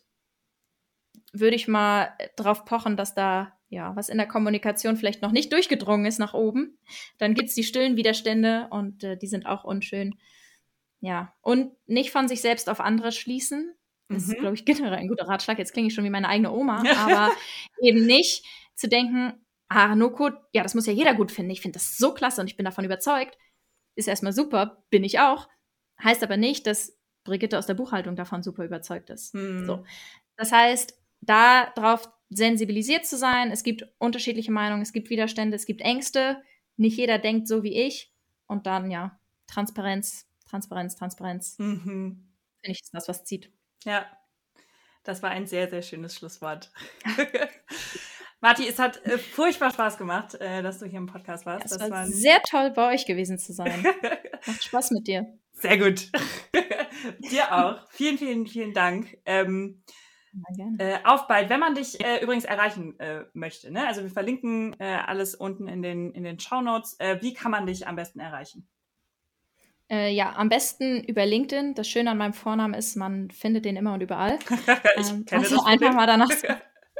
würde 1.32 1.56
ich 1.56 1.66
mal 1.66 2.16
drauf 2.36 2.64
pochen, 2.64 2.96
dass 2.96 3.14
da 3.14 3.58
ja 3.68 3.96
was 3.96 4.10
in 4.10 4.18
der 4.18 4.28
Kommunikation 4.28 4.96
vielleicht 4.96 5.22
noch 5.22 5.32
nicht 5.32 5.52
durchgedrungen 5.52 6.06
ist 6.06 6.18
nach 6.18 6.34
oben. 6.34 6.78
Dann 7.18 7.34
gibt 7.34 7.48
es 7.48 7.54
die 7.54 7.64
stillen 7.64 7.96
Widerstände 7.96 8.68
und 8.70 9.02
äh, 9.02 9.16
die 9.16 9.26
sind 9.26 9.46
auch 9.46 9.64
unschön. 9.64 10.14
Ja, 11.00 11.34
und 11.40 11.72
nicht 11.86 12.12
von 12.12 12.28
sich 12.28 12.42
selbst 12.42 12.68
auf 12.68 12.80
andere 12.80 13.10
schließen. 13.10 13.74
Das 14.08 14.26
mhm. 14.26 14.32
ist, 14.32 14.38
glaube 14.38 14.54
ich, 14.54 14.64
generell 14.66 14.94
ein 14.94 15.08
guter 15.08 15.26
Ratschlag. 15.26 15.58
Jetzt 15.58 15.72
klinge 15.72 15.88
ich 15.88 15.94
schon 15.94 16.04
wie 16.04 16.10
meine 16.10 16.28
eigene 16.28 16.52
Oma, 16.52 16.84
aber 16.96 17.32
eben 17.80 18.06
nicht 18.06 18.44
zu 18.74 18.88
denken, 18.88 19.41
ah, 19.74 19.94
No-Code, 19.94 20.38
ja, 20.52 20.62
das 20.62 20.74
muss 20.74 20.86
ja 20.86 20.92
jeder 20.92 21.14
gut 21.14 21.32
finden. 21.32 21.50
Ich 21.50 21.60
finde 21.60 21.78
das 21.78 21.96
so 21.96 22.14
klasse 22.14 22.40
und 22.40 22.48
ich 22.48 22.56
bin 22.56 22.64
davon 22.64 22.84
überzeugt. 22.84 23.38
Ist 23.94 24.08
erstmal 24.08 24.32
super, 24.32 24.84
bin 24.90 25.04
ich 25.04 25.20
auch. 25.20 25.48
Heißt 26.02 26.22
aber 26.22 26.36
nicht, 26.36 26.66
dass 26.66 26.98
Brigitte 27.24 27.58
aus 27.58 27.66
der 27.66 27.74
Buchhaltung 27.74 28.16
davon 28.16 28.42
super 28.42 28.64
überzeugt 28.64 29.10
ist. 29.10 29.34
Hm. 29.34 29.66
So. 29.66 29.84
Das 30.36 30.50
heißt, 30.50 30.98
darauf 31.20 32.10
sensibilisiert 32.30 33.06
zu 33.06 33.16
sein, 33.16 33.50
es 33.50 33.62
gibt 33.62 33.86
unterschiedliche 33.98 34.50
Meinungen, 34.50 34.82
es 34.82 34.92
gibt 34.92 35.10
Widerstände, 35.10 35.56
es 35.56 35.66
gibt 35.66 35.82
Ängste. 35.82 36.42
Nicht 36.76 36.96
jeder 36.96 37.18
denkt 37.18 37.46
so 37.46 37.62
wie 37.62 37.74
ich. 37.74 38.12
Und 38.46 38.66
dann, 38.66 38.90
ja, 38.90 39.18
Transparenz, 39.46 40.26
Transparenz, 40.48 40.96
Transparenz. 40.96 41.58
Mhm. 41.58 42.28
Finde 42.60 42.72
ich, 42.72 42.82
ist 42.82 42.94
das, 42.94 43.08
was 43.08 43.24
zieht. 43.24 43.52
Ja, 43.84 44.06
das 45.04 45.22
war 45.22 45.30
ein 45.30 45.46
sehr, 45.46 45.68
sehr 45.68 45.82
schönes 45.82 46.16
Schlusswort. 46.16 46.70
Marti, 48.42 48.66
es 48.66 48.80
hat 48.80 49.06
äh, 49.06 49.18
furchtbar 49.18 49.70
Spaß 49.70 49.96
gemacht, 49.98 50.34
äh, 50.34 50.62
dass 50.62 50.80
du 50.80 50.86
hier 50.86 50.98
im 50.98 51.06
Podcast 51.06 51.46
warst. 51.46 51.60
Ja, 51.60 51.76
es 51.76 51.78
das 51.78 51.90
war 51.90 52.06
sehr 52.08 52.42
toll, 52.42 52.72
bei 52.72 52.92
euch 52.92 53.06
gewesen 53.06 53.38
zu 53.38 53.52
sein. 53.52 53.86
Macht 54.46 54.64
Spaß 54.64 54.90
mit 54.90 55.06
dir. 55.06 55.38
Sehr 55.52 55.78
gut. 55.78 56.10
Dir 57.30 57.52
auch. 57.52 57.88
Vielen, 57.90 58.18
vielen, 58.18 58.46
vielen 58.48 58.74
Dank. 58.74 59.16
Ähm, 59.26 59.84
äh, 60.78 60.98
auf 61.04 61.28
bald, 61.28 61.50
wenn 61.50 61.60
man 61.60 61.74
dich 61.74 62.04
äh, 62.04 62.22
übrigens 62.22 62.44
erreichen 62.44 62.98
äh, 62.98 63.24
möchte. 63.32 63.70
Ne? 63.70 63.86
Also 63.86 64.02
wir 64.02 64.10
verlinken 64.10 64.74
äh, 64.80 64.98
alles 65.06 65.34
unten 65.36 65.68
in 65.68 65.82
den, 65.82 66.12
in 66.12 66.24
den 66.24 66.40
Show 66.40 66.62
Notes. 66.62 66.96
Äh, 66.98 67.18
wie 67.20 67.34
kann 67.34 67.52
man 67.52 67.66
dich 67.66 67.86
am 67.86 67.94
besten 67.94 68.18
erreichen? 68.18 68.68
Äh, 69.88 70.12
ja, 70.12 70.34
am 70.34 70.48
besten 70.48 71.04
über 71.04 71.26
LinkedIn. 71.26 71.74
Das 71.74 71.88
Schöne 71.88 72.10
an 72.10 72.18
meinem 72.18 72.32
Vornamen 72.32 72.74
ist, 72.74 72.96
man 72.96 73.30
findet 73.30 73.64
den 73.64 73.76
immer 73.76 73.94
und 73.94 74.00
überall. 74.00 74.38
ähm, 74.96 75.26
also 75.30 75.62
einfach 75.64 75.94
mal, 75.94 76.06
danach, 76.06 76.30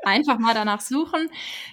einfach 0.05 0.39
mal 0.39 0.55
danach 0.55 0.81
suchen. 0.81 1.29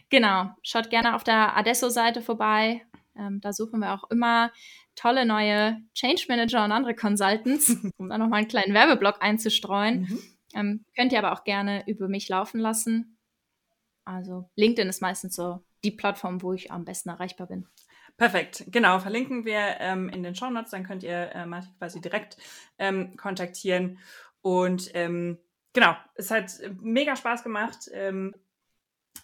Genau, 0.10 0.52
schaut 0.64 0.90
gerne 0.90 1.16
auf 1.16 1.24
der 1.24 1.56
Adesso-Seite 1.58 2.22
vorbei. 2.22 2.86
Ähm, 3.18 3.42
da 3.42 3.54
suchen 3.54 3.80
wir 3.80 3.94
auch 3.94 4.10
immer 4.10 4.52
tolle 4.96 5.26
neue 5.26 5.82
Change 5.94 6.26
Manager 6.28 6.64
und 6.66 6.72
andere 6.72 6.96
Consultants, 6.96 7.70
um 7.98 8.10
da 8.10 8.18
nochmal 8.18 8.40
einen 8.40 8.48
kleinen 8.48 8.74
Werbeblock 8.74 9.22
einzustreuen. 9.22 10.02
Mhm. 10.02 10.20
Ähm, 10.56 10.86
könnt 10.96 11.14
ihr 11.14 11.20
aber 11.20 11.34
auch 11.34 11.44
gerne 11.44 11.84
über 11.88 12.08
mich 12.08 12.28
laufen 12.28 12.60
lassen. 12.60 13.18
Also 14.04 14.50
LinkedIn 14.56 14.90
ist 14.90 15.02
meistens 15.02 15.36
so 15.36 15.64
die 15.84 15.92
Plattform, 15.92 16.42
wo 16.42 16.54
ich 16.54 16.72
am 16.72 16.86
besten 16.86 17.10
erreichbar 17.10 17.48
bin. 17.48 17.68
Perfekt, 18.18 18.66
genau, 18.68 19.00
verlinken 19.00 19.46
wir 19.46 19.78
ähm, 19.80 20.10
in 20.10 20.24
den 20.24 20.36
Show 20.36 20.50
Notes, 20.50 20.72
dann 20.72 20.84
könnt 20.84 21.04
ihr 21.04 21.34
äh, 21.34 21.46
Martin 21.46 21.72
quasi 21.78 22.02
direkt 22.02 22.36
ähm, 22.78 23.16
kontaktieren. 23.16 24.00
Und 24.42 24.92
ähm, 24.94 25.38
genau, 25.74 25.96
es 26.16 26.32
hat 26.32 26.52
mega 26.82 27.16
Spaß 27.16 27.44
gemacht. 27.44 27.90
Ähm, 27.94 28.34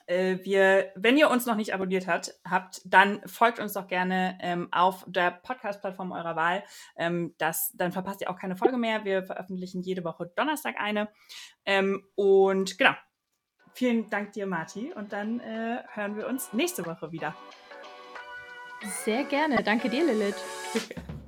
äh, 0.08 0.38
wir, 0.44 0.92
wenn 0.96 1.18
ihr 1.18 1.30
uns 1.30 1.46
noch 1.46 1.56
nicht 1.56 1.74
abonniert 1.74 2.08
hat, 2.08 2.34
habt, 2.48 2.82
dann 2.86 3.22
folgt 3.28 3.60
uns 3.60 3.74
doch 3.74 3.88
gerne 3.88 4.38
ähm, 4.42 4.68
auf 4.72 5.04
der 5.08 5.32
Podcast-Plattform 5.32 6.12
eurer 6.12 6.36
Wahl. 6.36 6.64
Ähm, 6.96 7.34
das, 7.38 7.72
dann 7.76 7.92
verpasst 7.92 8.22
ihr 8.22 8.30
auch 8.30 8.38
keine 8.38 8.56
Folge 8.56 8.78
mehr. 8.78 9.06
Wir 9.06 9.24
veröffentlichen 9.24 9.82
jede 9.82 10.04
Woche 10.04 10.32
Donnerstag 10.36 10.76
eine. 10.78 11.10
Ähm, 11.66 12.04
und 12.16 12.78
genau, 12.78 12.94
vielen 13.74 14.10
Dank 14.10 14.34
dir, 14.34 14.46
Marti. 14.46 14.94
Und 14.94 15.12
dann 15.14 15.40
äh, 15.40 15.84
hören 15.94 16.18
wir 16.18 16.28
uns 16.28 16.54
nächste 16.54 16.86
Woche 16.86 17.12
wieder. 17.12 17.36
Sehr 19.04 19.24
gerne. 19.24 19.64
Danke 19.64 19.90
dir, 19.90 20.06
Lilith. 20.06 20.36